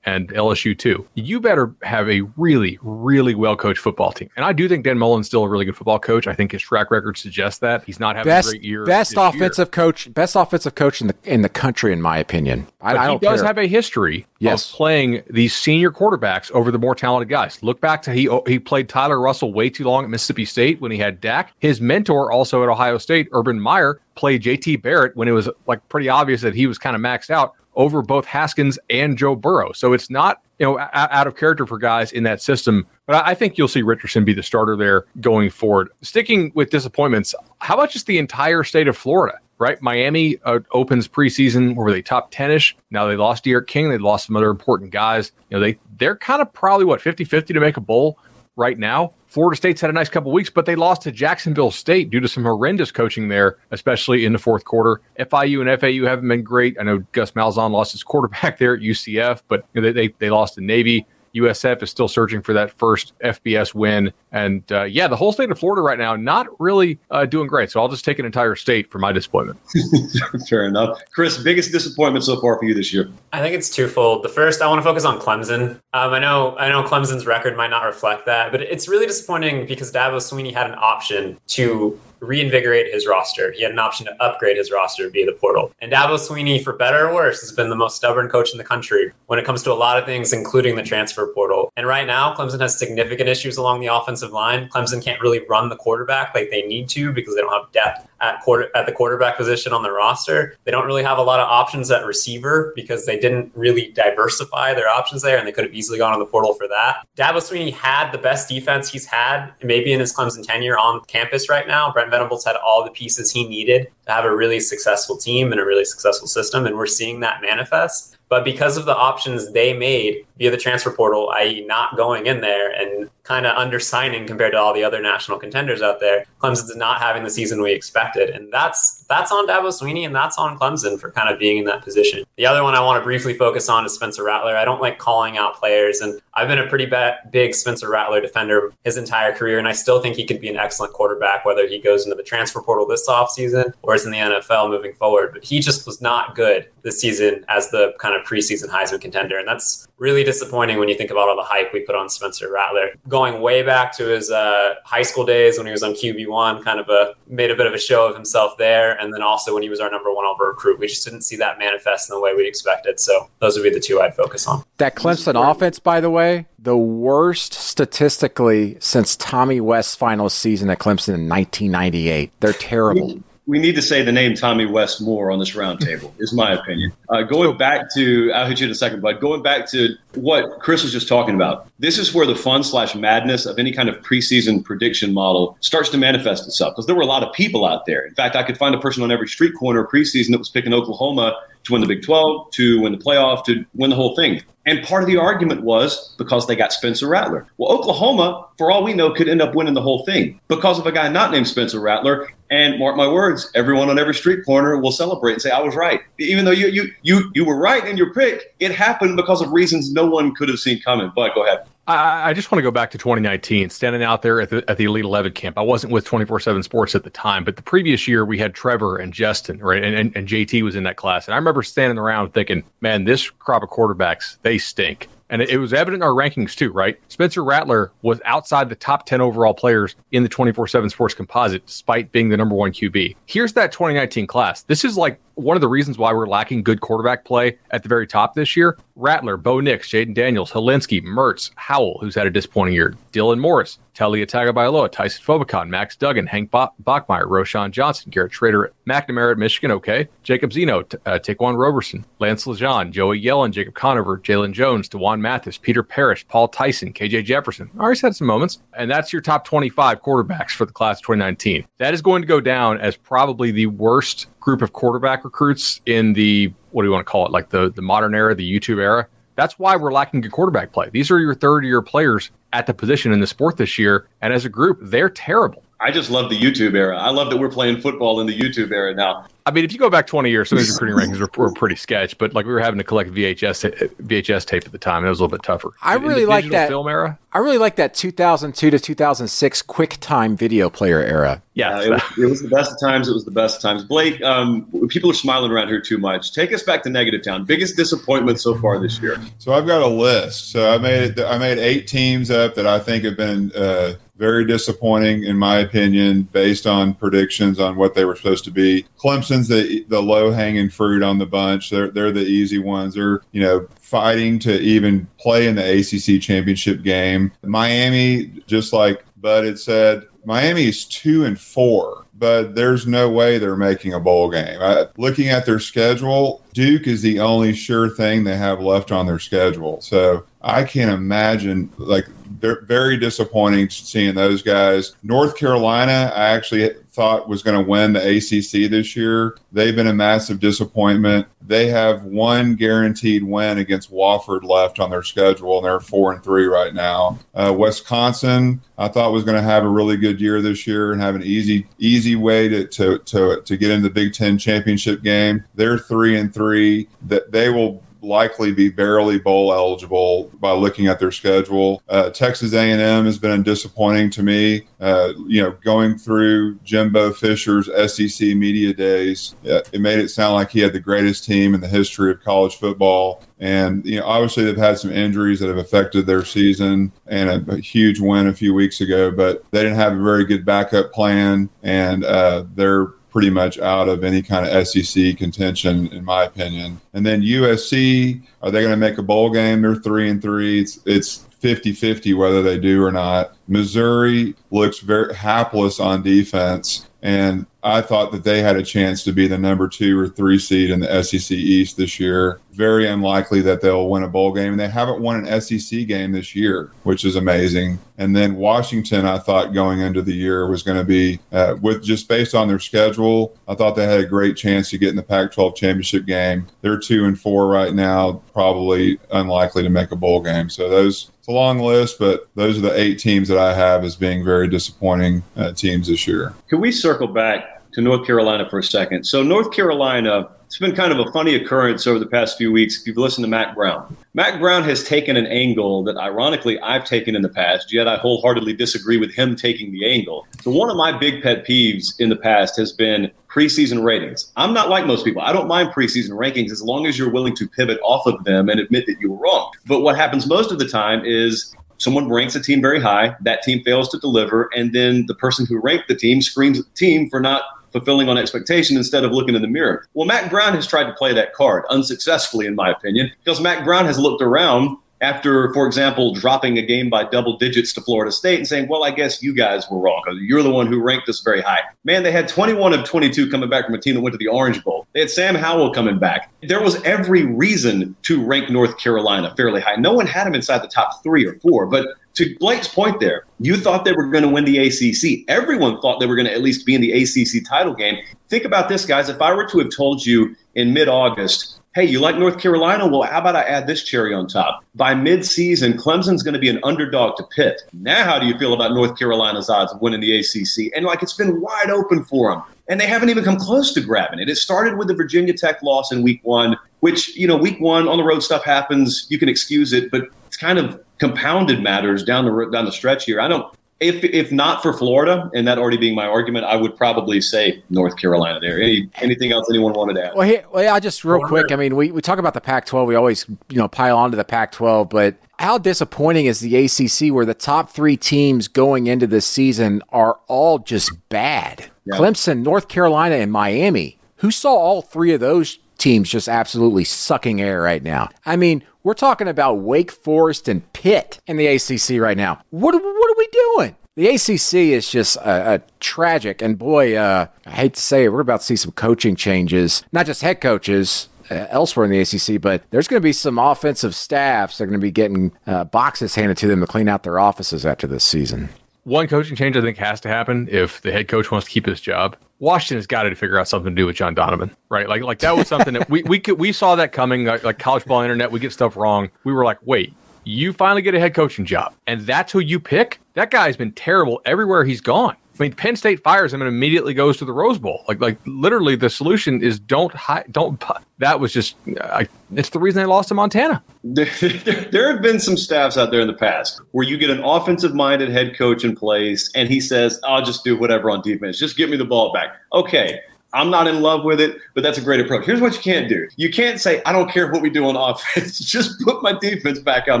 and 0.06 0.28
LSU 0.28 0.78
too. 0.78 1.06
You 1.14 1.40
better 1.40 1.74
have 1.82 2.08
a 2.08 2.22
really, 2.36 2.78
really 2.80 3.34
well 3.34 3.56
coached 3.56 3.80
football 3.80 4.12
team. 4.12 4.30
And 4.36 4.44
I 4.44 4.52
do 4.52 4.68
think 4.68 4.84
Dan 4.84 4.98
Mullen's 4.98 5.26
still 5.26 5.42
a 5.42 5.48
really 5.48 5.64
good 5.64 5.76
football 5.76 5.98
coach. 5.98 6.28
I 6.28 6.32
think 6.32 6.52
his 6.52 6.62
track 6.62 6.92
record 6.92 7.18
suggests 7.18 7.58
that 7.58 7.84
he's 7.84 7.98
not 7.98 8.14
having 8.14 8.30
best, 8.30 8.48
a 8.48 8.52
great 8.52 8.64
year. 8.64 8.84
Best 8.84 9.14
offensive 9.18 9.66
year. 9.66 9.72
coach, 9.72 10.14
best 10.14 10.36
offensive 10.36 10.76
coach 10.76 11.00
in 11.00 11.08
the 11.08 11.16
in 11.24 11.42
the 11.42 11.48
country, 11.48 11.92
in 11.92 12.00
my 12.00 12.16
opinion. 12.18 12.68
I, 12.80 12.96
I, 12.96 13.06
don't. 13.08 13.20
He 13.20 13.26
does 13.26 13.40
care. 13.40 13.46
have 13.48 13.58
a 13.58 13.66
history 13.66 14.26
yes. 14.38 14.70
of 14.70 14.76
playing 14.76 15.22
these 15.28 15.54
senior 15.54 15.90
quarterbacks 15.90 16.52
over 16.52 16.70
the 16.70 16.78
more 16.78 16.94
talented 16.94 17.28
guys. 17.28 17.60
Look 17.62 17.80
back 17.80 18.02
to 18.02 18.12
he 18.12 18.28
oh, 18.28 18.44
he 18.46 18.60
played 18.60 18.88
Tyler 18.88 19.20
Russell 19.20 19.52
way 19.52 19.68
too 19.68 19.84
long 19.84 20.04
at 20.04 20.10
Mississippi 20.10 20.44
State 20.44 20.80
when 20.80 20.92
he 20.92 20.98
had 20.98 21.20
Dak. 21.20 21.52
His 21.58 21.80
mentor, 21.80 22.30
also 22.30 22.62
at 22.62 22.68
Ohio 22.68 22.98
State, 22.98 23.28
Urban 23.32 23.60
Meyer, 23.60 24.00
played 24.14 24.42
JT 24.42 24.82
Barrett 24.82 25.16
when 25.16 25.26
it 25.26 25.32
was 25.32 25.48
like 25.66 25.86
pretty 25.88 26.08
obvious 26.08 26.42
that 26.42 26.54
he 26.54 26.68
was 26.68 26.78
kind 26.78 26.94
of 26.94 27.02
maxed 27.02 27.30
out 27.30 27.54
over 27.76 28.02
both 28.02 28.24
Haskins 28.24 28.78
and 28.90 29.16
Joe 29.16 29.36
Burrow. 29.36 29.72
So 29.72 29.92
it's 29.92 30.10
not 30.10 30.42
you 30.58 30.66
know 30.66 30.78
out 30.92 31.26
of 31.26 31.36
character 31.36 31.66
for 31.66 31.78
guys 31.78 32.12
in 32.12 32.24
that 32.24 32.42
system. 32.42 32.86
But 33.06 33.24
I 33.24 33.34
think 33.34 33.56
you'll 33.56 33.68
see 33.68 33.82
Richardson 33.82 34.24
be 34.24 34.34
the 34.34 34.42
starter 34.42 34.76
there 34.76 35.04
going 35.20 35.50
forward. 35.50 35.88
Sticking 36.02 36.50
with 36.54 36.70
disappointments, 36.70 37.34
how 37.58 37.74
about 37.74 37.90
just 37.90 38.06
the 38.06 38.18
entire 38.18 38.64
state 38.64 38.88
of 38.88 38.96
Florida? 38.96 39.38
Right, 39.58 39.80
Miami 39.80 40.36
uh, 40.44 40.60
opens 40.72 41.08
preseason 41.08 41.76
where 41.76 41.86
were 41.86 41.92
they 41.92 42.02
top 42.02 42.30
ten 42.30 42.50
ish. 42.50 42.76
Now 42.90 43.06
they 43.06 43.16
lost 43.16 43.44
D'Eriq 43.44 43.66
King, 43.66 43.88
they 43.88 43.96
lost 43.96 44.26
some 44.26 44.36
other 44.36 44.50
important 44.50 44.90
guys. 44.90 45.32
You 45.48 45.56
know 45.56 45.64
they 45.64 45.78
they're 45.98 46.16
kind 46.16 46.42
of 46.42 46.52
probably 46.52 46.84
what 46.84 47.00
50-50 47.00 47.46
to 47.46 47.60
make 47.60 47.78
a 47.78 47.80
bowl 47.80 48.18
right 48.56 48.78
now. 48.78 49.12
Florida 49.26 49.56
State's 49.56 49.80
had 49.80 49.90
a 49.90 49.92
nice 49.92 50.08
couple 50.08 50.32
weeks, 50.32 50.50
but 50.50 50.66
they 50.66 50.74
lost 50.74 51.02
to 51.02 51.12
Jacksonville 51.12 51.70
State 51.70 52.10
due 52.10 52.20
to 52.20 52.28
some 52.28 52.42
horrendous 52.42 52.90
coaching 52.90 53.28
there, 53.28 53.58
especially 53.70 54.24
in 54.24 54.32
the 54.32 54.38
fourth 54.38 54.64
quarter. 54.64 55.02
FIU 55.18 55.60
and 55.60 55.80
FAU 55.80 56.08
haven't 56.08 56.28
been 56.28 56.42
great. 56.42 56.76
I 56.80 56.82
know 56.82 57.04
Gus 57.12 57.32
Malzahn 57.32 57.70
lost 57.70 57.92
his 57.92 58.02
quarterback 58.02 58.58
there 58.58 58.74
at 58.74 58.80
UCF, 58.80 59.42
but 59.48 59.66
they, 59.74 59.92
they, 59.92 60.08
they 60.18 60.30
lost 60.30 60.54
to 60.54 60.62
Navy. 60.62 61.06
USF 61.36 61.82
is 61.82 61.90
still 61.90 62.08
searching 62.08 62.42
for 62.42 62.52
that 62.52 62.70
first 62.72 63.12
FBS 63.20 63.74
win. 63.74 64.12
And 64.32 64.70
uh, 64.70 64.84
yeah, 64.84 65.08
the 65.08 65.16
whole 65.16 65.32
state 65.32 65.50
of 65.50 65.58
Florida 65.58 65.82
right 65.82 65.98
now, 65.98 66.16
not 66.16 66.48
really 66.60 66.98
uh, 67.10 67.26
doing 67.26 67.46
great. 67.46 67.70
So 67.70 67.80
I'll 67.80 67.88
just 67.88 68.04
take 68.04 68.18
an 68.18 68.26
entire 68.26 68.54
state 68.54 68.90
for 68.90 68.98
my 68.98 69.12
disappointment. 69.12 69.58
Fair 70.48 70.66
enough. 70.66 70.98
Chris, 71.12 71.38
biggest 71.38 71.72
disappointment 71.72 72.24
so 72.24 72.40
far 72.40 72.58
for 72.58 72.64
you 72.64 72.74
this 72.74 72.92
year? 72.92 73.08
I 73.32 73.40
think 73.40 73.54
it's 73.54 73.70
twofold. 73.70 74.22
The 74.22 74.28
first, 74.28 74.62
I 74.62 74.68
want 74.68 74.78
to 74.78 74.82
focus 74.82 75.04
on 75.04 75.18
Clemson. 75.20 75.80
Um, 75.92 76.12
I 76.12 76.18
know 76.18 76.56
I 76.58 76.68
know 76.68 76.82
Clemson's 76.82 77.26
record 77.26 77.56
might 77.56 77.70
not 77.70 77.84
reflect 77.84 78.26
that, 78.26 78.52
but 78.52 78.60
it's 78.60 78.88
really 78.88 79.06
disappointing 79.06 79.66
because 79.66 79.92
Dabo 79.92 80.16
Swinney 80.16 80.52
had 80.52 80.66
an 80.66 80.76
option 80.78 81.38
to 81.48 81.98
reinvigorate 82.20 82.92
his 82.92 83.06
roster. 83.06 83.52
He 83.52 83.62
had 83.62 83.72
an 83.72 83.78
option 83.78 84.06
to 84.06 84.22
upgrade 84.22 84.56
his 84.56 84.70
roster 84.70 85.08
via 85.10 85.26
the 85.26 85.32
portal. 85.32 85.72
And 85.80 85.92
Dabo 85.92 86.16
Swinney, 86.18 86.62
for 86.62 86.72
better 86.72 87.08
or 87.08 87.14
worse, 87.14 87.40
has 87.40 87.52
been 87.52 87.70
the 87.70 87.76
most 87.76 87.96
stubborn 87.96 88.28
coach 88.28 88.52
in 88.52 88.58
the 88.58 88.64
country 88.64 89.12
when 89.26 89.38
it 89.38 89.44
comes 89.44 89.62
to 89.64 89.72
a 89.72 89.74
lot 89.74 89.98
of 89.98 90.04
things, 90.04 90.32
including 90.32 90.76
the 90.76 90.82
transfer 90.82 91.26
portal. 91.28 91.72
And 91.76 91.86
right 91.86 92.06
now, 92.06 92.34
Clemson 92.34 92.60
has 92.60 92.78
significant 92.78 93.28
issues 93.28 93.56
along 93.56 93.80
the 93.80 93.86
offensive 93.86 94.32
line. 94.32 94.68
Clemson 94.68 95.02
can't 95.02 95.20
really 95.20 95.40
run 95.48 95.68
the 95.68 95.76
quarterback 95.76 96.34
like 96.34 96.50
they 96.50 96.62
need 96.62 96.88
to 96.90 97.12
because 97.12 97.34
they 97.34 97.40
don't 97.40 97.52
have 97.52 97.70
depth 97.72 98.08
at 98.20 98.40
quarter 98.40 98.68
at 98.74 98.86
the 98.86 98.92
quarterback 98.92 99.36
position 99.36 99.72
on 99.72 99.82
the 99.82 99.90
roster. 99.90 100.56
They 100.64 100.70
don't 100.70 100.86
really 100.86 101.02
have 101.02 101.18
a 101.18 101.22
lot 101.22 101.40
of 101.40 101.48
options 101.48 101.90
at 101.90 102.04
receiver 102.04 102.72
because 102.74 103.06
they 103.06 103.18
didn't 103.18 103.52
really 103.54 103.92
diversify 103.92 104.74
their 104.74 104.88
options 104.88 105.22
there, 105.22 105.38
and 105.38 105.46
they 105.46 105.52
could 105.52 105.64
have 105.64 105.74
easily 105.74 105.98
gone 105.98 106.12
on 106.12 106.18
the 106.18 106.26
portal 106.26 106.54
for 106.54 106.66
that. 106.68 107.06
Dabo 107.16 107.36
Swinney 107.36 107.72
had 107.72 108.12
the 108.12 108.18
best 108.18 108.48
defense 108.48 108.90
he's 108.90 109.06
had 109.06 109.50
maybe 109.62 109.92
in 109.92 110.00
his 110.00 110.14
Clemson 110.14 110.46
tenure 110.46 110.78
on 110.78 111.00
campus 111.04 111.48
right 111.48 111.66
now. 111.66 111.92
Brent 111.92 112.10
Venables 112.10 112.44
had 112.44 112.56
all 112.56 112.84
the 112.84 112.90
pieces 112.90 113.30
he 113.30 113.46
needed 113.46 113.88
have 114.06 114.24
a 114.24 114.34
really 114.34 114.60
successful 114.60 115.16
team 115.16 115.52
and 115.52 115.60
a 115.60 115.64
really 115.64 115.84
successful 115.84 116.28
system, 116.28 116.66
and 116.66 116.76
we're 116.76 116.86
seeing 116.86 117.20
that 117.20 117.42
manifest. 117.42 118.16
But 118.28 118.44
because 118.44 118.76
of 118.76 118.86
the 118.86 118.96
options 118.96 119.52
they 119.52 119.72
made 119.72 120.26
via 120.38 120.50
the 120.50 120.56
transfer 120.56 120.90
portal, 120.90 121.30
i.e., 121.36 121.64
not 121.66 121.96
going 121.96 122.26
in 122.26 122.40
there 122.40 122.72
and 122.72 123.08
kind 123.22 123.46
of 123.46 123.56
undersigning 123.56 124.26
compared 124.26 124.52
to 124.52 124.58
all 124.58 124.74
the 124.74 124.84
other 124.84 125.00
national 125.00 125.38
contenders 125.38 125.82
out 125.82 126.00
there, 126.00 126.24
Clemson's 126.40 126.74
not 126.76 127.00
having 127.00 127.22
the 127.22 127.30
season 127.30 127.62
we 127.62 127.72
expected, 127.72 128.30
and 128.30 128.52
that's 128.52 128.95
that's 129.08 129.30
on 129.32 129.46
Dabo 129.46 129.68
Swinney 129.68 130.04
and 130.04 130.14
that's 130.14 130.38
on 130.38 130.58
Clemson 130.58 130.98
for 130.98 131.10
kind 131.10 131.32
of 131.32 131.38
being 131.38 131.58
in 131.58 131.64
that 131.64 131.82
position. 131.82 132.24
The 132.36 132.46
other 132.46 132.62
one 132.62 132.74
I 132.74 132.80
want 132.80 133.00
to 133.00 133.04
briefly 133.04 133.34
focus 133.34 133.68
on 133.68 133.84
is 133.86 133.94
Spencer 133.94 134.24
Rattler. 134.24 134.56
I 134.56 134.64
don't 134.64 134.80
like 134.80 134.98
calling 134.98 135.38
out 135.38 135.54
players, 135.54 136.00
and 136.00 136.20
I've 136.34 136.48
been 136.48 136.58
a 136.58 136.66
pretty 136.66 136.86
ba- 136.86 137.18
big 137.30 137.54
Spencer 137.54 137.88
Rattler 137.88 138.20
defender 138.20 138.72
his 138.84 138.96
entire 138.96 139.32
career, 139.32 139.58
and 139.58 139.68
I 139.68 139.72
still 139.72 140.00
think 140.00 140.16
he 140.16 140.24
could 140.24 140.40
be 140.40 140.48
an 140.48 140.56
excellent 140.56 140.92
quarterback, 140.92 141.44
whether 141.44 141.66
he 141.66 141.78
goes 141.78 142.04
into 142.04 142.16
the 142.16 142.22
transfer 142.22 142.60
portal 142.60 142.86
this 142.86 143.08
offseason 143.08 143.72
or 143.82 143.94
is 143.94 144.04
in 144.04 144.12
the 144.12 144.18
NFL 144.18 144.70
moving 144.70 144.92
forward. 144.94 145.30
But 145.32 145.44
he 145.44 145.60
just 145.60 145.86
was 145.86 146.00
not 146.00 146.34
good 146.34 146.68
this 146.82 147.00
season 147.00 147.44
as 147.48 147.70
the 147.70 147.94
kind 147.98 148.14
of 148.14 148.26
preseason 148.26 148.68
Heisman 148.68 149.00
contender, 149.00 149.38
and 149.38 149.46
that's 149.46 149.86
really 149.98 150.24
disappointing 150.24 150.78
when 150.78 150.88
you 150.88 150.94
think 150.94 151.10
about 151.10 151.28
all 151.28 151.36
the 151.36 151.42
hype 151.42 151.72
we 151.72 151.80
put 151.80 151.94
on 151.94 152.08
Spencer 152.08 152.50
Rattler. 152.52 152.90
Going 153.08 153.40
way 153.40 153.62
back 153.62 153.96
to 153.96 154.06
his 154.06 154.30
uh, 154.30 154.74
high 154.84 155.02
school 155.02 155.24
days 155.24 155.56
when 155.56 155.66
he 155.66 155.72
was 155.72 155.82
on 155.82 155.92
QB1, 155.92 156.62
kind 156.62 156.78
of 156.78 156.88
a 156.88 157.14
made 157.26 157.50
a 157.50 157.56
bit 157.56 157.66
of 157.66 157.74
a 157.74 157.78
show 157.78 158.06
of 158.06 158.14
himself 158.14 158.56
there, 158.58 158.98
and 159.00 159.12
then 159.12 159.22
also 159.22 159.54
when 159.54 159.62
he 159.62 159.68
was 159.68 159.80
our 159.80 159.90
number 159.90 160.12
one 160.12 160.26
over 160.26 160.46
recruit, 160.46 160.78
we 160.78 160.86
just 160.86 161.04
didn't 161.04 161.22
see 161.22 161.36
that 161.36 161.58
manifest 161.58 162.10
in 162.10 162.14
the 162.14 162.20
way 162.20 162.34
we 162.34 162.46
expected. 162.46 163.00
So 163.00 163.30
those 163.40 163.56
would 163.56 163.64
be 163.64 163.70
the 163.70 163.80
two 163.80 164.00
I'd 164.00 164.14
focus 164.14 164.46
on. 164.46 164.62
That 164.78 164.94
Clemson 164.94 165.34
offense, 165.50 165.78
by 165.78 166.00
the 166.00 166.10
way, 166.10 166.46
the 166.58 166.76
worst 166.76 167.54
statistically 167.54 168.76
since 168.80 169.16
Tommy 169.16 169.60
West's 169.60 169.94
final 169.94 170.28
season 170.28 170.68
at 170.70 170.78
Clemson 170.78 171.14
in 171.14 171.28
1998. 171.28 172.32
They're 172.40 172.52
terrible 172.52 173.22
we 173.46 173.60
need 173.60 173.76
to 173.76 173.82
say 173.82 174.02
the 174.02 174.12
name 174.12 174.34
Tommy 174.34 174.66
West 174.66 175.00
more 175.00 175.30
on 175.30 175.38
this 175.38 175.52
roundtable, 175.52 176.12
is 176.18 176.32
my 176.32 176.52
opinion. 176.52 176.92
Uh, 177.08 177.22
going 177.22 177.56
back 177.56 177.92
to, 177.94 178.32
I'll 178.32 178.46
hit 178.46 178.58
you 178.58 178.66
in 178.66 178.72
a 178.72 178.74
second, 178.74 179.02
but 179.02 179.20
going 179.20 179.40
back 179.40 179.70
to 179.70 179.94
what 180.14 180.58
Chris 180.58 180.82
was 180.82 180.92
just 180.92 181.06
talking 181.06 181.36
about, 181.36 181.68
this 181.78 181.96
is 181.96 182.12
where 182.12 182.26
the 182.26 182.34
fun 182.34 182.64
slash 182.64 182.96
madness 182.96 183.46
of 183.46 183.58
any 183.60 183.70
kind 183.70 183.88
of 183.88 183.96
preseason 184.02 184.64
prediction 184.64 185.14
model 185.14 185.56
starts 185.60 185.88
to 185.90 185.98
manifest 185.98 186.46
itself 186.46 186.74
because 186.74 186.86
there 186.86 186.96
were 186.96 187.02
a 187.02 187.06
lot 187.06 187.22
of 187.22 187.32
people 187.34 187.64
out 187.64 187.86
there. 187.86 188.04
In 188.04 188.14
fact, 188.14 188.34
I 188.34 188.42
could 188.42 188.58
find 188.58 188.74
a 188.74 188.80
person 188.80 189.04
on 189.04 189.12
every 189.12 189.28
street 189.28 189.54
corner 189.54 189.86
preseason 189.86 190.32
that 190.32 190.38
was 190.38 190.50
picking 190.50 190.74
Oklahoma 190.74 191.36
to 191.66 191.72
win 191.72 191.82
the 191.82 191.88
Big 191.88 192.02
12, 192.02 192.50
to 192.52 192.80
win 192.80 192.92
the 192.92 192.98
playoff, 192.98 193.44
to 193.44 193.64
win 193.74 193.90
the 193.90 193.96
whole 193.96 194.16
thing. 194.16 194.42
And 194.66 194.82
part 194.82 195.02
of 195.02 195.08
the 195.08 195.16
argument 195.16 195.62
was 195.62 196.14
because 196.18 196.46
they 196.46 196.56
got 196.56 196.72
Spencer 196.72 197.08
Rattler. 197.08 197.46
Well, 197.56 197.70
Oklahoma, 197.70 198.48
for 198.58 198.70
all 198.70 198.82
we 198.82 198.94
know, 198.94 199.12
could 199.12 199.28
end 199.28 199.40
up 199.40 199.54
winning 199.54 199.74
the 199.74 199.82
whole 199.82 200.04
thing 200.04 200.40
because 200.48 200.78
of 200.78 200.86
a 200.86 200.92
guy 200.92 201.08
not 201.08 201.30
named 201.30 201.46
Spencer 201.46 201.80
Rattler. 201.80 202.28
And 202.50 202.78
mark 202.78 202.96
my 202.96 203.06
words, 203.06 203.50
everyone 203.54 203.90
on 203.90 203.98
every 203.98 204.14
street 204.14 204.44
corner 204.44 204.76
will 204.78 204.92
celebrate 204.92 205.34
and 205.34 205.42
say, 205.42 205.50
I 205.50 205.60
was 205.60 205.76
right. 205.76 206.00
Even 206.18 206.44
though 206.44 206.52
you 206.52 206.68
you 206.68 206.92
you 207.02 207.30
you 207.34 207.44
were 207.44 207.56
right 207.56 207.86
in 207.86 207.96
your 207.96 208.12
pick, 208.12 208.54
it 208.60 208.72
happened 208.72 209.16
because 209.16 209.40
of 209.40 209.52
reasons 209.52 209.92
no 209.92 210.06
one 210.06 210.34
could 210.34 210.48
have 210.48 210.58
seen 210.58 210.80
coming. 210.80 211.12
But 211.14 211.34
go 211.34 211.44
ahead. 211.44 211.66
I, 211.86 212.30
I, 212.30 212.34
just 212.34 212.50
want 212.50 212.58
to 212.58 212.62
go 212.62 212.72
back 212.72 212.90
to 212.90 212.98
2019, 212.98 213.70
standing 213.70 214.02
out 214.02 214.22
there 214.22 214.40
at 214.40 214.50
the, 214.50 214.64
at 214.68 214.76
the 214.76 214.84
Elite 214.84 215.04
11 215.04 215.32
camp. 215.32 215.56
I 215.56 215.62
wasn't 215.62 215.92
with 215.92 216.04
24 216.04 216.40
7 216.40 216.62
Sports 216.62 216.94
at 216.94 217.04
the 217.04 217.10
time, 217.10 217.44
but 217.44 217.56
the 217.56 217.62
previous 217.62 218.08
year 218.08 218.24
we 218.24 218.38
had 218.38 218.54
Trevor 218.54 218.96
and 218.96 219.12
Justin, 219.12 219.58
right? 219.58 219.82
And, 219.82 219.94
and, 219.94 220.16
and 220.16 220.28
JT 220.28 220.62
was 220.62 220.74
in 220.74 220.82
that 220.84 220.96
class. 220.96 221.26
And 221.26 221.34
I 221.34 221.36
remember 221.36 221.62
standing 221.62 221.98
around 221.98 222.32
thinking, 222.32 222.64
man, 222.80 223.04
this 223.04 223.30
crop 223.30 223.62
of 223.62 223.70
quarterbacks, 223.70 224.38
they 224.42 224.58
stink. 224.58 225.08
And 225.28 225.42
it 225.42 225.58
was 225.58 225.72
evident 225.72 226.02
in 226.02 226.08
our 226.08 226.14
rankings 226.14 226.54
too, 226.54 226.70
right? 226.70 226.98
Spencer 227.08 227.42
Rattler 227.42 227.90
was 228.02 228.20
outside 228.24 228.68
the 228.68 228.76
top 228.76 229.06
10 229.06 229.20
overall 229.20 229.54
players 229.54 229.96
in 230.12 230.22
the 230.22 230.28
24 230.28 230.68
7 230.68 230.88
sports 230.88 231.14
composite, 231.14 231.66
despite 231.66 232.12
being 232.12 232.28
the 232.28 232.36
number 232.36 232.54
one 232.54 232.72
QB. 232.72 233.16
Here's 233.26 233.52
that 233.54 233.72
2019 233.72 234.26
class. 234.26 234.62
This 234.62 234.84
is 234.84 234.96
like 234.96 235.20
one 235.34 235.56
of 235.56 235.60
the 235.60 235.68
reasons 235.68 235.98
why 235.98 236.12
we're 236.12 236.28
lacking 236.28 236.62
good 236.62 236.80
quarterback 236.80 237.24
play 237.24 237.58
at 237.70 237.82
the 237.82 237.88
very 237.88 238.06
top 238.06 238.34
this 238.34 238.56
year. 238.56 238.78
Rattler, 238.96 239.36
Bo 239.36 239.60
Nix, 239.60 239.88
Jayden 239.90 240.14
Daniels, 240.14 240.50
Hilinski, 240.50 241.02
Mertz, 241.04 241.50
Howell, 241.54 241.98
who's 242.00 242.14
had 242.14 242.26
a 242.26 242.30
disappointing 242.30 242.74
year, 242.74 242.94
Dylan 243.12 243.38
Morris, 243.38 243.78
Taulia 243.94 244.26
Tagovailoa, 244.26 244.90
Taisun 244.90 245.24
Phommachanh, 245.24 245.68
Max 245.68 245.96
Duggan, 245.96 246.26
Hank 246.26 246.50
ba- 246.50 246.70
Bachmeier, 246.82 247.26
Roschon 247.26 247.70
Johnson, 247.70 248.10
Garrett 248.10 248.32
Shrader, 248.32 248.68
McNamara 248.86 249.32
at 249.32 249.38
Michigan, 249.38 249.70
okay, 249.70 250.08
Jacob 250.22 250.52
Zeno, 250.52 250.82
t- 250.82 250.98
uh, 251.06 251.18
Taquan 251.18 251.56
Roberson, 251.56 252.04
Lance 252.18 252.44
LeGendre, 252.44 252.90
Joey 252.90 253.22
Yellen, 253.22 253.52
Jacob 253.52 253.74
Conover, 253.74 254.18
Jalen 254.18 254.52
Jones, 254.52 254.88
D'Wan 254.88 255.20
Mathis, 255.20 255.58
Peter 255.58 255.82
Parrish, 255.82 256.26
Paul 256.28 256.48
Tyson, 256.48 256.92
KJ 256.92 257.24
Jefferson. 257.24 257.70
Already 257.78 258.00
had 258.00 258.16
some 258.16 258.26
moments. 258.26 258.60
And 258.76 258.90
that's 258.90 259.12
your 259.12 259.22
top 259.22 259.44
25 259.44 260.02
quarterbacks 260.02 260.50
for 260.50 260.66
the 260.66 260.72
class 260.72 260.98
of 260.98 261.06
2019. 261.06 261.66
That 261.78 261.94
is 261.94 262.02
going 262.02 262.22
to 262.22 262.28
go 262.28 262.40
down 262.40 262.78
as 262.78 262.96
probably 262.96 263.50
the 263.50 263.66
worst 263.66 264.26
group 264.40 264.62
of 264.62 264.72
quarterback 264.72 265.24
recruits 265.24 265.80
in 265.86 266.12
the, 266.12 266.52
what 266.76 266.82
do 266.82 266.88
you 266.88 266.92
want 266.92 267.06
to 267.06 267.10
call 267.10 267.24
it, 267.24 267.32
like 267.32 267.48
the, 267.48 267.72
the 267.72 267.80
modern 267.80 268.14
era, 268.14 268.34
the 268.34 268.46
YouTube 268.46 268.78
era. 268.78 269.08
That's 269.34 269.58
why 269.58 269.76
we're 269.76 269.94
lacking 269.94 270.20
good 270.20 270.30
quarterback 270.30 270.72
play. 270.72 270.90
These 270.90 271.10
are 271.10 271.18
your 271.18 271.34
third 271.34 271.64
year 271.64 271.80
players 271.80 272.30
at 272.52 272.66
the 272.66 272.74
position 272.74 273.12
in 273.12 273.20
the 273.20 273.26
sport 273.26 273.56
this 273.56 273.78
year. 273.78 274.08
And 274.20 274.30
as 274.30 274.44
a 274.44 274.50
group, 274.50 274.80
they're 274.82 275.08
terrible. 275.08 275.62
I 275.78 275.90
just 275.90 276.10
love 276.10 276.30
the 276.30 276.38
YouTube 276.38 276.74
era. 276.74 276.96
I 276.96 277.10
love 277.10 277.28
that 277.30 277.36
we're 277.36 277.50
playing 277.50 277.80
football 277.82 278.20
in 278.20 278.26
the 278.26 278.38
YouTube 278.38 278.72
era 278.72 278.94
now. 278.94 279.26
I 279.44 279.52
mean, 279.52 279.64
if 279.64 279.72
you 279.72 279.78
go 279.78 279.90
back 279.90 280.08
20 280.08 280.28
years, 280.30 280.48
some 280.48 280.58
of 280.58 280.64
these 280.64 280.72
recruiting 280.80 280.96
rankings 280.96 281.20
were, 281.20 281.44
were, 281.44 281.52
pretty 281.52 281.76
sketch, 281.76 282.18
but 282.18 282.34
like 282.34 282.46
we 282.46 282.52
were 282.52 282.60
having 282.60 282.78
to 282.78 282.84
collect 282.84 283.12
VHS 283.12 283.92
VHS 284.02 284.46
tape 284.46 284.64
at 284.64 284.72
the 284.72 284.78
time, 284.78 284.98
and 284.98 285.06
it 285.06 285.10
was 285.10 285.20
a 285.20 285.22
little 285.22 285.36
bit 285.36 285.44
tougher. 285.44 285.70
I 285.82 285.94
really 285.94 286.26
like 286.26 286.48
that 286.48 286.68
film 286.68 286.88
era. 286.88 287.18
I 287.32 287.38
really 287.38 287.58
like 287.58 287.76
that 287.76 287.94
2002 287.94 288.70
to 288.70 288.78
2006 288.78 289.62
QuickTime 289.62 290.36
video 290.36 290.70
player 290.70 291.00
era. 291.00 291.42
Yeah, 291.54 291.76
uh, 291.76 291.80
it, 291.80 291.90
was, 291.90 292.02
it, 292.18 292.26
was, 292.26 292.42
the 292.42 292.48
best 292.48 292.72
of 292.72 292.80
times. 292.80 293.08
It 293.08 293.12
was 293.12 293.24
the 293.24 293.30
best 293.30 293.56
of 293.56 293.62
times. 293.62 293.84
Blake, 293.84 294.20
um, 294.22 294.66
people 294.88 295.10
are 295.10 295.14
smiling 295.14 295.52
around 295.52 295.68
here 295.68 295.80
too 295.80 295.98
much. 295.98 296.32
Take 296.32 296.52
us 296.52 296.62
back 296.62 296.82
to 296.84 296.90
Negative 296.90 297.22
Town. 297.22 297.44
Biggest 297.44 297.76
disappointment 297.76 298.40
so 298.40 298.56
far 298.56 298.80
this 298.80 299.00
year. 299.00 299.20
So 299.38 299.52
I've 299.52 299.66
got 299.66 299.82
a 299.82 299.86
list. 299.86 300.50
So 300.50 300.70
I 300.70 300.78
made 300.78 301.18
it. 301.18 301.24
I 301.24 301.38
made 301.38 301.58
eight 301.58 301.86
teams 301.86 302.30
up 302.30 302.54
that 302.56 302.66
I 302.66 302.78
think 302.78 303.04
have 303.04 303.16
been. 303.16 303.52
Uh, 303.52 303.94
very 304.18 304.44
disappointing 304.44 305.24
in 305.24 305.36
my 305.36 305.58
opinion 305.58 306.22
based 306.22 306.66
on 306.66 306.94
predictions 306.94 307.60
on 307.60 307.76
what 307.76 307.94
they 307.94 308.04
were 308.04 308.16
supposed 308.16 308.44
to 308.44 308.50
be. 308.50 308.86
Clemson's 308.98 309.48
the 309.48 309.84
the 309.88 310.00
low 310.00 310.30
hanging 310.30 310.70
fruit 310.70 311.02
on 311.02 311.18
the 311.18 311.26
bunch. 311.26 311.70
They're 311.70 311.90
they're 311.90 312.12
the 312.12 312.24
easy 312.24 312.58
ones. 312.58 312.94
They're 312.94 313.22
you 313.32 313.42
know 313.42 313.68
fighting 313.80 314.38
to 314.40 314.60
even 314.60 315.06
play 315.18 315.46
in 315.46 315.54
the 315.54 315.64
acc 315.64 316.22
championship 316.22 316.82
game. 316.82 317.32
Miami 317.42 318.26
just 318.46 318.72
like 318.72 319.04
bud 319.18 319.44
had 319.44 319.58
said 319.58 320.06
miami 320.24 320.64
is 320.66 320.84
two 320.86 321.24
and 321.24 321.38
four 321.38 322.05
but 322.18 322.54
there's 322.54 322.86
no 322.86 323.10
way 323.10 323.38
they're 323.38 323.56
making 323.56 323.92
a 323.92 324.00
bowl 324.00 324.30
game. 324.30 324.58
I, 324.60 324.86
looking 324.96 325.28
at 325.28 325.46
their 325.46 325.60
schedule, 325.60 326.42
Duke 326.54 326.86
is 326.86 327.02
the 327.02 327.20
only 327.20 327.52
sure 327.52 327.88
thing 327.88 328.24
they 328.24 328.36
have 328.36 328.60
left 328.60 328.92
on 328.92 329.06
their 329.06 329.18
schedule. 329.18 329.80
So 329.80 330.24
I 330.40 330.64
can't 330.64 330.90
imagine 330.90 331.70
like 331.76 332.06
they're 332.40 332.62
very 332.62 332.96
disappointing 332.96 333.68
seeing 333.70 334.14
those 334.14 334.42
guys. 334.42 334.94
North 335.02 335.36
Carolina, 335.36 336.12
I 336.14 336.28
actually 336.28 336.70
thought 336.92 337.28
was 337.28 337.42
going 337.42 337.62
to 337.62 337.68
win 337.68 337.92
the 337.92 338.00
ACC 338.00 338.70
this 338.70 338.96
year. 338.96 339.36
They've 339.52 339.76
been 339.76 339.86
a 339.86 339.92
massive 339.92 340.40
disappointment. 340.40 341.26
They 341.42 341.68
have 341.68 342.04
one 342.04 342.54
guaranteed 342.54 343.22
win 343.22 343.58
against 343.58 343.92
Wofford 343.92 344.44
left 344.44 344.80
on 344.80 344.90
their 344.90 345.02
schedule, 345.02 345.58
and 345.58 345.66
they're 345.66 345.80
four 345.80 346.12
and 346.12 346.22
three 346.22 346.46
right 346.46 346.72
now. 346.72 347.18
Uh, 347.34 347.54
Wisconsin, 347.56 348.60
I 348.78 348.88
thought 348.88 349.12
was 349.12 349.24
going 349.24 349.36
to 349.36 349.42
have 349.42 349.64
a 349.64 349.68
really 349.68 349.96
good 349.96 350.20
year 350.20 350.40
this 350.40 350.66
year 350.66 350.92
and 350.92 351.02
have 351.02 351.14
an 351.14 351.22
easy 351.22 351.66
easy 351.78 352.05
way 352.14 352.48
to 352.48 352.66
to 352.68 352.98
to, 352.98 353.42
to 353.42 353.56
get 353.56 353.70
in 353.72 353.82
the 353.82 353.90
Big 353.90 354.12
Ten 354.12 354.38
championship 354.38 355.02
game. 355.02 355.42
They're 355.56 355.78
three 355.78 356.16
and 356.16 356.32
three. 356.32 356.88
That 357.02 357.32
they 357.32 357.48
will 357.48 357.82
likely 358.06 358.52
be 358.52 358.68
barely 358.68 359.18
bowl 359.18 359.52
eligible 359.52 360.30
by 360.40 360.52
looking 360.52 360.86
at 360.86 360.98
their 360.98 361.12
schedule. 361.12 361.82
Uh, 361.88 362.10
Texas 362.10 362.52
A&M 362.52 363.04
has 363.04 363.18
been 363.18 363.42
disappointing 363.42 364.10
to 364.10 364.22
me. 364.22 364.62
Uh, 364.80 365.12
you 365.26 365.42
know, 365.42 365.52
going 365.62 365.98
through 365.98 366.56
Jimbo 366.64 367.12
Fisher's 367.12 367.68
SEC 367.92 368.28
media 368.36 368.72
days, 368.72 369.34
it 369.42 369.80
made 369.80 369.98
it 369.98 370.08
sound 370.08 370.34
like 370.34 370.50
he 370.50 370.60
had 370.60 370.72
the 370.72 370.80
greatest 370.80 371.24
team 371.24 371.54
in 371.54 371.60
the 371.60 371.68
history 371.68 372.10
of 372.10 372.22
college 372.22 372.56
football. 372.56 373.22
And 373.38 373.84
you 373.84 374.00
know, 374.00 374.06
obviously 374.06 374.44
they've 374.44 374.56
had 374.56 374.78
some 374.78 374.92
injuries 374.92 375.40
that 375.40 375.48
have 375.48 375.58
affected 375.58 376.06
their 376.06 376.24
season, 376.24 376.92
and 377.06 377.30
a, 377.30 377.54
a 377.54 377.58
huge 377.58 378.00
win 378.00 378.28
a 378.28 378.34
few 378.34 378.54
weeks 378.54 378.80
ago. 378.80 379.10
But 379.10 379.44
they 379.50 379.62
didn't 379.62 379.76
have 379.76 379.92
a 379.92 380.02
very 380.02 380.24
good 380.24 380.44
backup 380.44 380.92
plan, 380.92 381.50
and 381.62 382.04
uh, 382.04 382.44
they're 382.54 382.88
pretty 383.16 383.30
much 383.30 383.58
out 383.60 383.88
of 383.88 384.04
any 384.04 384.20
kind 384.20 384.46
of 384.46 384.68
SEC 384.68 385.16
contention, 385.16 385.86
in 385.86 386.04
my 386.04 386.24
opinion. 386.24 386.78
And 386.92 387.06
then 387.06 387.22
USC, 387.22 388.22
are 388.42 388.50
they 388.50 388.60
going 388.60 388.72
to 388.72 388.76
make 388.76 388.98
a 388.98 389.02
bowl 389.02 389.30
game? 389.30 389.62
They're 389.62 389.74
three 389.74 390.10
and 390.10 390.20
three. 390.20 390.60
It's 390.60 390.80
it's 390.84 391.25
50 391.40 391.72
50 391.72 392.14
whether 392.14 392.42
they 392.42 392.58
do 392.58 392.82
or 392.82 392.92
not. 392.92 393.36
Missouri 393.48 394.34
looks 394.50 394.80
very 394.80 395.14
hapless 395.14 395.80
on 395.80 396.02
defense. 396.02 396.86
And 397.02 397.46
I 397.62 397.82
thought 397.82 398.10
that 398.10 398.24
they 398.24 398.42
had 398.42 398.56
a 398.56 398.64
chance 398.64 399.04
to 399.04 399.12
be 399.12 399.28
the 399.28 399.38
number 399.38 399.68
two 399.68 399.96
or 399.96 400.08
three 400.08 400.40
seed 400.40 400.70
in 400.70 400.80
the 400.80 401.02
SEC 401.04 401.30
East 401.30 401.76
this 401.76 402.00
year. 402.00 402.40
Very 402.52 402.88
unlikely 402.88 403.42
that 403.42 403.60
they'll 403.60 403.88
win 403.88 404.02
a 404.02 404.08
bowl 404.08 404.32
game. 404.32 404.52
And 404.52 404.58
they 404.58 404.68
haven't 404.68 405.00
won 405.00 405.24
an 405.24 405.40
SEC 405.40 405.86
game 405.86 406.10
this 406.10 406.34
year, 406.34 406.72
which 406.82 407.04
is 407.04 407.14
amazing. 407.14 407.78
And 407.98 408.16
then 408.16 408.34
Washington, 408.34 409.06
I 409.06 409.18
thought 409.18 409.54
going 409.54 409.80
into 409.80 410.02
the 410.02 410.14
year 410.14 410.48
was 410.48 410.64
going 410.64 410.78
to 410.78 410.84
be, 410.84 411.20
uh, 411.30 411.54
with 411.60 411.84
just 411.84 412.08
based 412.08 412.34
on 412.34 412.48
their 412.48 412.58
schedule, 412.58 413.36
I 413.46 413.54
thought 413.54 413.76
they 413.76 413.86
had 413.86 414.00
a 414.00 414.06
great 414.06 414.36
chance 414.36 414.70
to 414.70 414.78
get 414.78 414.90
in 414.90 414.96
the 414.96 415.02
Pac 415.04 415.30
12 415.30 415.54
championship 415.54 416.06
game. 416.06 416.48
They're 416.62 416.78
two 416.78 417.04
and 417.04 417.20
four 417.20 417.46
right 417.46 417.72
now, 417.72 418.20
probably 418.32 418.98
unlikely 419.12 419.62
to 419.62 419.70
make 419.70 419.92
a 419.92 419.96
bowl 419.96 420.22
game. 420.22 420.50
So 420.50 420.68
those, 420.68 421.12
it's 421.26 421.32
a 421.32 421.34
long 421.34 421.58
list, 421.58 421.98
but 421.98 422.28
those 422.36 422.56
are 422.56 422.60
the 422.60 422.80
eight 422.80 423.00
teams 423.00 423.26
that 423.26 423.38
I 423.38 423.52
have 423.52 423.82
as 423.82 423.96
being 423.96 424.24
very 424.24 424.46
disappointing 424.46 425.24
uh, 425.34 425.52
teams 425.54 425.88
this 425.88 426.06
year. 426.06 426.32
Can 426.48 426.60
we 426.60 426.70
circle 426.70 427.08
back 427.08 427.68
to 427.72 427.80
North 427.80 428.06
Carolina 428.06 428.48
for 428.48 428.60
a 428.60 428.62
second? 428.62 429.04
So, 429.04 429.24
North 429.24 429.50
Carolina, 429.50 430.28
it's 430.44 430.58
been 430.58 430.76
kind 430.76 430.92
of 430.92 431.04
a 431.04 431.10
funny 431.10 431.34
occurrence 431.34 431.84
over 431.88 431.98
the 431.98 432.06
past 432.06 432.38
few 432.38 432.52
weeks. 432.52 432.80
If 432.80 432.86
you've 432.86 432.96
listened 432.96 433.24
to 433.24 433.28
Mack 433.28 433.56
Brown, 433.56 433.96
Mack 434.14 434.38
Brown 434.38 434.62
has 434.62 434.84
taken 434.84 435.16
an 435.16 435.26
angle 435.26 435.82
that, 435.82 435.96
ironically, 435.96 436.60
I've 436.60 436.84
taken 436.84 437.16
in 437.16 437.22
the 437.22 437.28
past, 437.28 437.72
yet 437.72 437.88
I 437.88 437.96
wholeheartedly 437.96 438.52
disagree 438.52 438.96
with 438.96 439.12
him 439.12 439.34
taking 439.34 439.72
the 439.72 439.84
angle. 439.84 440.28
So, 440.42 440.52
one 440.52 440.70
of 440.70 440.76
my 440.76 440.96
big 440.96 441.24
pet 441.24 441.44
peeves 441.44 441.98
in 441.98 442.08
the 442.08 442.14
past 442.14 442.56
has 442.56 442.70
been 442.70 443.10
preseason 443.36 443.84
ratings. 443.84 444.32
I'm 444.36 444.54
not 444.54 444.70
like 444.70 444.86
most 444.86 445.04
people. 445.04 445.20
I 445.20 445.32
don't 445.32 445.46
mind 445.46 445.70
preseason 445.70 446.10
rankings 446.10 446.50
as 446.50 446.62
long 446.62 446.86
as 446.86 446.98
you're 446.98 447.10
willing 447.10 447.36
to 447.36 447.46
pivot 447.46 447.78
off 447.84 448.06
of 448.06 448.24
them 448.24 448.48
and 448.48 448.58
admit 448.58 448.86
that 448.86 448.96
you 449.00 449.12
were 449.12 449.18
wrong. 449.18 449.50
But 449.66 449.80
what 449.80 449.96
happens 449.96 450.26
most 450.26 450.50
of 450.50 450.58
the 450.58 450.66
time 450.66 451.04
is 451.04 451.54
someone 451.76 452.08
ranks 452.08 452.34
a 452.34 452.42
team 452.42 452.62
very 452.62 452.80
high, 452.80 453.14
that 453.20 453.42
team 453.42 453.62
fails 453.62 453.90
to 453.90 453.98
deliver, 453.98 454.48
and 454.56 454.72
then 454.72 455.04
the 455.06 455.14
person 455.14 455.44
who 455.44 455.60
ranked 455.60 455.88
the 455.88 455.94
team 455.94 456.22
screams 456.22 456.58
at 456.58 456.64
the 456.64 456.74
team 456.74 457.10
for 457.10 457.20
not 457.20 457.42
fulfilling 457.72 458.08
on 458.08 458.16
expectation 458.16 458.74
instead 458.74 459.04
of 459.04 459.12
looking 459.12 459.34
in 459.34 459.42
the 459.42 459.48
mirror. 459.48 459.86
Well, 459.92 460.06
Mack 460.06 460.30
Brown 460.30 460.54
has 460.54 460.66
tried 460.66 460.84
to 460.84 460.94
play 460.94 461.12
that 461.12 461.34
card 461.34 461.64
unsuccessfully, 461.68 462.46
in 462.46 462.54
my 462.54 462.70
opinion, 462.70 463.12
because 463.22 463.38
Mack 463.38 463.64
Brown 463.66 463.84
has 463.84 463.98
looked 463.98 464.22
around 464.22 464.78
after, 465.00 465.52
for 465.52 465.66
example, 465.66 466.14
dropping 466.14 466.58
a 466.58 466.62
game 466.62 466.88
by 466.88 467.04
double 467.04 467.36
digits 467.36 467.72
to 467.74 467.80
Florida 467.80 468.10
State 468.10 468.38
and 468.38 468.48
saying, 468.48 468.68
well, 468.68 468.84
I 468.84 468.90
guess 468.90 469.22
you 469.22 469.34
guys 469.34 469.66
were 469.70 469.78
wrong 469.78 470.02
you're 470.20 470.42
the 470.42 470.50
one 470.50 470.66
who 470.66 470.80
ranked 470.80 471.08
us 471.08 471.20
very 471.20 471.40
high. 471.40 471.60
Man, 471.84 472.02
they 472.02 472.12
had 472.12 472.28
21 472.28 472.72
of 472.72 472.84
22 472.84 473.30
coming 473.30 473.48
back 473.48 473.66
from 473.66 473.74
a 473.74 473.80
team 473.80 473.94
that 473.94 474.00
went 474.00 474.12
to 474.14 474.18
the 474.18 474.28
Orange 474.28 474.62
Bowl. 474.62 474.86
They 474.92 475.00
had 475.00 475.10
Sam 475.10 475.34
Howell 475.34 475.72
coming 475.72 475.98
back. 475.98 476.30
There 476.42 476.62
was 476.62 476.80
every 476.82 477.24
reason 477.24 477.96
to 478.02 478.24
rank 478.24 478.50
North 478.50 478.78
Carolina 478.78 479.34
fairly 479.36 479.60
high. 479.60 479.76
No 479.76 479.92
one 479.92 480.06
had 480.06 480.26
them 480.26 480.34
inside 480.34 480.58
the 480.58 480.68
top 480.68 481.02
three 481.02 481.26
or 481.26 481.34
four, 481.40 481.66
but 481.66 481.88
to 482.14 482.34
Blake's 482.38 482.68
point 482.68 482.98
there, 482.98 483.24
you 483.40 483.56
thought 483.56 483.84
they 483.84 483.92
were 483.92 484.06
going 484.06 484.22
to 484.22 484.30
win 484.30 484.44
the 484.44 484.58
ACC. 484.58 485.24
Everyone 485.28 485.80
thought 485.80 486.00
they 486.00 486.06
were 486.06 486.16
going 486.16 486.26
to 486.26 486.32
at 486.32 486.42
least 486.42 486.64
be 486.64 486.74
in 486.74 486.80
the 486.80 486.92
ACC 486.92 487.46
title 487.46 487.74
game. 487.74 487.96
Think 488.28 488.44
about 488.44 488.68
this, 488.68 488.86
guys. 488.86 489.08
If 489.08 489.20
I 489.20 489.34
were 489.34 489.46
to 489.46 489.58
have 489.58 489.68
told 489.76 490.04
you 490.04 490.34
in 490.54 490.72
mid 490.72 490.88
August, 490.88 491.60
hey, 491.76 491.84
you 491.84 492.00
like 492.00 492.16
North 492.16 492.38
Carolina? 492.38 492.86
Well, 492.88 493.02
how 493.02 493.18
about 493.18 493.36
I 493.36 493.42
add 493.42 493.66
this 493.66 493.82
cherry 493.82 494.14
on 494.14 494.26
top? 494.26 494.64
By 494.74 494.94
mid-season, 494.94 495.74
Clemson's 495.74 496.22
going 496.22 496.32
to 496.32 496.40
be 496.40 496.48
an 496.48 496.58
underdog 496.64 497.18
to 497.18 497.22
Pitt. 497.24 497.64
Now, 497.74 498.02
how 498.02 498.18
do 498.18 498.24
you 498.24 498.38
feel 498.38 498.54
about 498.54 498.72
North 498.72 498.98
Carolina's 498.98 499.50
odds 499.50 499.74
of 499.74 499.82
winning 499.82 500.00
the 500.00 500.18
ACC? 500.18 500.72
And 500.74 500.86
like 500.86 501.02
it's 501.02 501.12
been 501.12 501.38
wide 501.38 501.68
open 501.68 502.02
for 502.02 502.32
them, 502.32 502.42
and 502.68 502.80
they 502.80 502.86
haven't 502.86 503.10
even 503.10 503.24
come 503.24 503.36
close 503.36 503.74
to 503.74 503.82
grabbing 503.82 504.20
it. 504.20 504.30
It 504.30 504.36
started 504.36 504.78
with 504.78 504.88
the 504.88 504.94
Virginia 504.94 505.34
Tech 505.34 505.62
loss 505.62 505.92
in 505.92 506.02
Week 506.02 506.20
One, 506.22 506.56
which 506.80 507.14
you 507.14 507.28
know, 507.28 507.36
Week 507.36 507.60
One 507.60 507.88
on 507.88 507.98
the 507.98 508.04
road 508.04 508.22
stuff 508.22 508.42
happens. 508.42 509.06
You 509.10 509.18
can 509.18 509.28
excuse 509.28 509.74
it, 509.74 509.90
but 509.90 510.08
it's 510.26 510.38
kind 510.38 510.58
of 510.58 510.82
compounded 510.96 511.62
matters 511.62 512.02
down 512.02 512.24
the 512.24 512.48
down 512.50 512.64
the 512.64 512.72
stretch 512.72 513.04
here. 513.04 513.20
I 513.20 513.28
don't. 513.28 513.54
If 513.78 514.02
if 514.04 514.32
not 514.32 514.62
for 514.62 514.72
Florida, 514.72 515.30
and 515.34 515.46
that 515.46 515.58
already 515.58 515.76
being 515.76 515.94
my 515.94 516.06
argument, 516.06 516.46
I 516.46 516.56
would 516.56 516.76
probably 516.76 517.20
say 517.20 517.62
North 517.68 517.96
Carolina 517.98 518.40
there. 518.40 518.60
Any 518.60 518.88
anything 518.96 519.32
else 519.32 519.48
anyone 519.50 519.74
wanted 519.74 519.94
to 519.94 520.06
add? 520.06 520.12
Well, 520.14 520.26
here, 520.26 520.44
well, 520.50 520.64
yeah, 520.64 520.78
just 520.80 521.04
real 521.04 521.20
quick. 521.20 521.52
I 521.52 521.56
mean, 521.56 521.76
we, 521.76 521.90
we 521.90 522.00
talk 522.00 522.18
about 522.18 522.32
the 522.32 522.40
Pac-12. 522.40 522.86
We 522.86 522.94
always 522.94 523.26
you 523.50 523.58
know 523.58 523.68
pile 523.68 523.98
onto 523.98 524.16
the 524.16 524.24
Pac-12, 524.24 524.88
but 524.88 525.16
how 525.38 525.58
disappointing 525.58 526.24
is 526.24 526.40
the 526.40 526.56
ACC, 526.56 527.12
where 527.12 527.26
the 527.26 527.34
top 527.34 527.70
three 527.70 527.98
teams 527.98 528.48
going 528.48 528.86
into 528.86 529.06
this 529.06 529.26
season 529.26 529.82
are 529.90 530.20
all 530.26 530.58
just 530.58 530.90
bad? 531.10 531.70
Yeah. 531.84 531.98
Clemson, 531.98 532.42
North 532.42 532.68
Carolina, 532.68 533.16
and 533.16 533.30
Miami. 533.30 533.98
Who 534.20 534.30
saw 534.30 534.54
all 534.54 534.80
three 534.80 535.12
of 535.12 535.20
those 535.20 535.58
teams 535.78 536.08
just 536.08 536.28
absolutely 536.28 536.84
sucking 536.84 537.40
air 537.40 537.60
right 537.60 537.82
now. 537.82 538.08
I 538.24 538.36
mean, 538.36 538.62
we're 538.82 538.94
talking 538.94 539.28
about 539.28 539.54
Wake 539.54 539.90
Forest 539.90 540.48
and 540.48 540.72
Pitt 540.72 541.20
in 541.26 541.36
the 541.36 541.46
ACC 541.46 542.00
right 542.00 542.16
now. 542.16 542.40
What, 542.50 542.74
what 542.74 542.84
are 542.84 543.15
we 543.26 543.56
doing? 543.56 543.76
The 543.96 544.08
ACC 544.08 544.74
is 544.74 544.90
just 544.90 545.16
a, 545.16 545.62
tragic, 545.80 546.42
and 546.42 546.58
boy, 546.58 546.96
uh, 546.96 547.28
I 547.46 547.50
hate 547.50 547.74
to 547.74 547.80
say 547.80 548.04
it, 548.04 548.12
we're 548.12 548.20
about 548.20 548.40
to 548.40 548.46
see 548.46 548.56
some 548.56 548.72
coaching 548.72 549.16
changes, 549.16 549.82
not 549.90 550.04
just 550.04 550.20
head 550.20 550.42
coaches, 550.42 551.08
uh, 551.30 551.46
elsewhere 551.48 551.86
in 551.86 551.90
the 551.90 552.00
ACC, 552.00 552.40
but 552.40 552.62
there's 552.70 552.88
going 552.88 553.00
to 553.00 553.04
be 553.04 553.12
some 553.12 553.38
offensive 553.38 553.94
staffs 553.94 554.58
that 554.58 554.64
are 554.64 554.66
going 554.66 554.78
to 554.78 554.84
be 554.84 554.90
getting 554.90 555.32
uh, 555.46 555.64
boxes 555.64 556.14
handed 556.14 556.36
to 556.38 556.46
them 556.46 556.60
to 556.60 556.66
clean 556.66 556.88
out 556.88 557.04
their 557.04 557.18
offices 557.18 557.64
after 557.64 557.86
this 557.86 558.04
season. 558.04 558.50
One 558.84 559.08
coaching 559.08 559.34
change 559.34 559.56
I 559.56 559.62
think 559.62 559.78
has 559.78 560.00
to 560.02 560.08
happen 560.08 560.46
if 560.50 560.82
the 560.82 560.92
head 560.92 561.08
coach 561.08 561.30
wants 561.30 561.46
to 561.46 561.50
keep 561.50 561.66
his 561.66 561.80
job. 561.80 562.16
Washington 562.38 562.76
has 562.76 562.86
got 562.86 563.04
to 563.04 563.14
figure 563.14 563.38
out 563.40 563.48
something 563.48 563.74
to 563.74 563.80
do 563.80 563.86
with 563.86 563.96
John 563.96 564.14
Donovan, 564.14 564.54
right? 564.68 564.88
Like, 564.88 565.02
like 565.02 565.20
that 565.20 565.36
was 565.36 565.48
something 565.48 565.72
that 565.72 565.88
we 565.88 566.02
we 566.02 566.20
could, 566.20 566.38
we 566.38 566.52
saw 566.52 566.76
that 566.76 566.92
coming. 566.92 567.24
Like, 567.24 567.42
like 567.42 567.58
college 567.58 567.86
ball 567.86 568.02
internet, 568.02 568.30
we 568.30 568.38
get 568.38 568.52
stuff 568.52 568.76
wrong. 568.76 569.10
We 569.24 569.32
were 569.32 569.44
like, 569.44 569.58
wait, 569.62 569.94
you 570.26 570.52
finally 570.52 570.82
get 570.82 570.94
a 570.94 571.00
head 571.00 571.14
coaching 571.14 571.44
job, 571.44 571.72
and 571.86 572.00
that's 572.00 572.32
who 572.32 572.40
you 572.40 572.58
pick. 572.58 573.00
That 573.14 573.30
guy's 573.30 573.56
been 573.56 573.72
terrible 573.72 574.20
everywhere 574.24 574.64
he's 574.64 574.80
gone. 574.80 575.16
I 575.38 575.42
mean, 575.42 575.52
Penn 575.52 575.76
State 575.76 576.02
fires 576.02 576.32
him 576.32 576.40
and 576.40 576.48
immediately 576.48 576.94
goes 576.94 577.18
to 577.18 577.24
the 577.24 577.32
Rose 577.32 577.58
Bowl. 577.58 577.84
Like, 577.86 578.00
like 578.00 578.18
literally, 578.26 578.74
the 578.74 578.90
solution 578.90 579.40
is 579.42 579.60
don't 579.60 579.94
don't. 580.32 580.62
That 580.98 581.20
was 581.20 581.32
just. 581.32 581.54
I, 581.80 582.08
it's 582.34 582.50
the 582.50 582.58
reason 582.58 582.82
they 582.82 582.86
lost 582.86 583.08
to 583.08 583.14
Montana. 583.14 583.62
There, 583.84 584.06
there, 584.20 584.68
there 584.72 584.92
have 584.92 585.00
been 585.00 585.20
some 585.20 585.36
staffs 585.36 585.76
out 585.76 585.92
there 585.92 586.00
in 586.00 586.08
the 586.08 586.14
past 586.14 586.60
where 586.72 586.86
you 586.86 586.98
get 586.98 587.10
an 587.10 587.22
offensive-minded 587.22 588.08
head 588.08 588.36
coach 588.36 588.64
in 588.64 588.74
place, 588.74 589.30
and 589.34 589.48
he 589.48 589.60
says, 589.60 590.00
"I'll 590.04 590.24
just 590.24 590.42
do 590.42 590.56
whatever 590.58 590.90
on 590.90 591.02
defense. 591.02 591.38
Just 591.38 591.56
give 591.56 591.70
me 591.70 591.76
the 591.76 591.84
ball 591.84 592.12
back." 592.12 592.30
Okay, 592.52 593.00
I'm 593.36 593.50
not 593.50 593.68
in 593.68 593.82
love 593.82 594.02
with 594.02 594.18
it, 594.18 594.38
but 594.54 594.62
that's 594.62 594.78
a 594.78 594.80
great 594.80 594.98
approach. 594.98 595.26
Here's 595.26 595.42
what 595.42 595.54
you 595.54 595.60
can't 595.60 595.90
do. 595.90 596.08
You 596.16 596.30
can't 596.30 596.58
say, 596.58 596.82
I 596.86 596.92
don't 596.92 597.10
care 597.10 597.30
what 597.30 597.42
we 597.42 597.50
do 597.50 597.66
on 597.66 597.76
offense. 597.76 598.38
Just 598.40 598.80
put 598.80 599.02
my 599.02 599.12
defense 599.12 599.58
back 599.58 599.88
out 599.88 600.00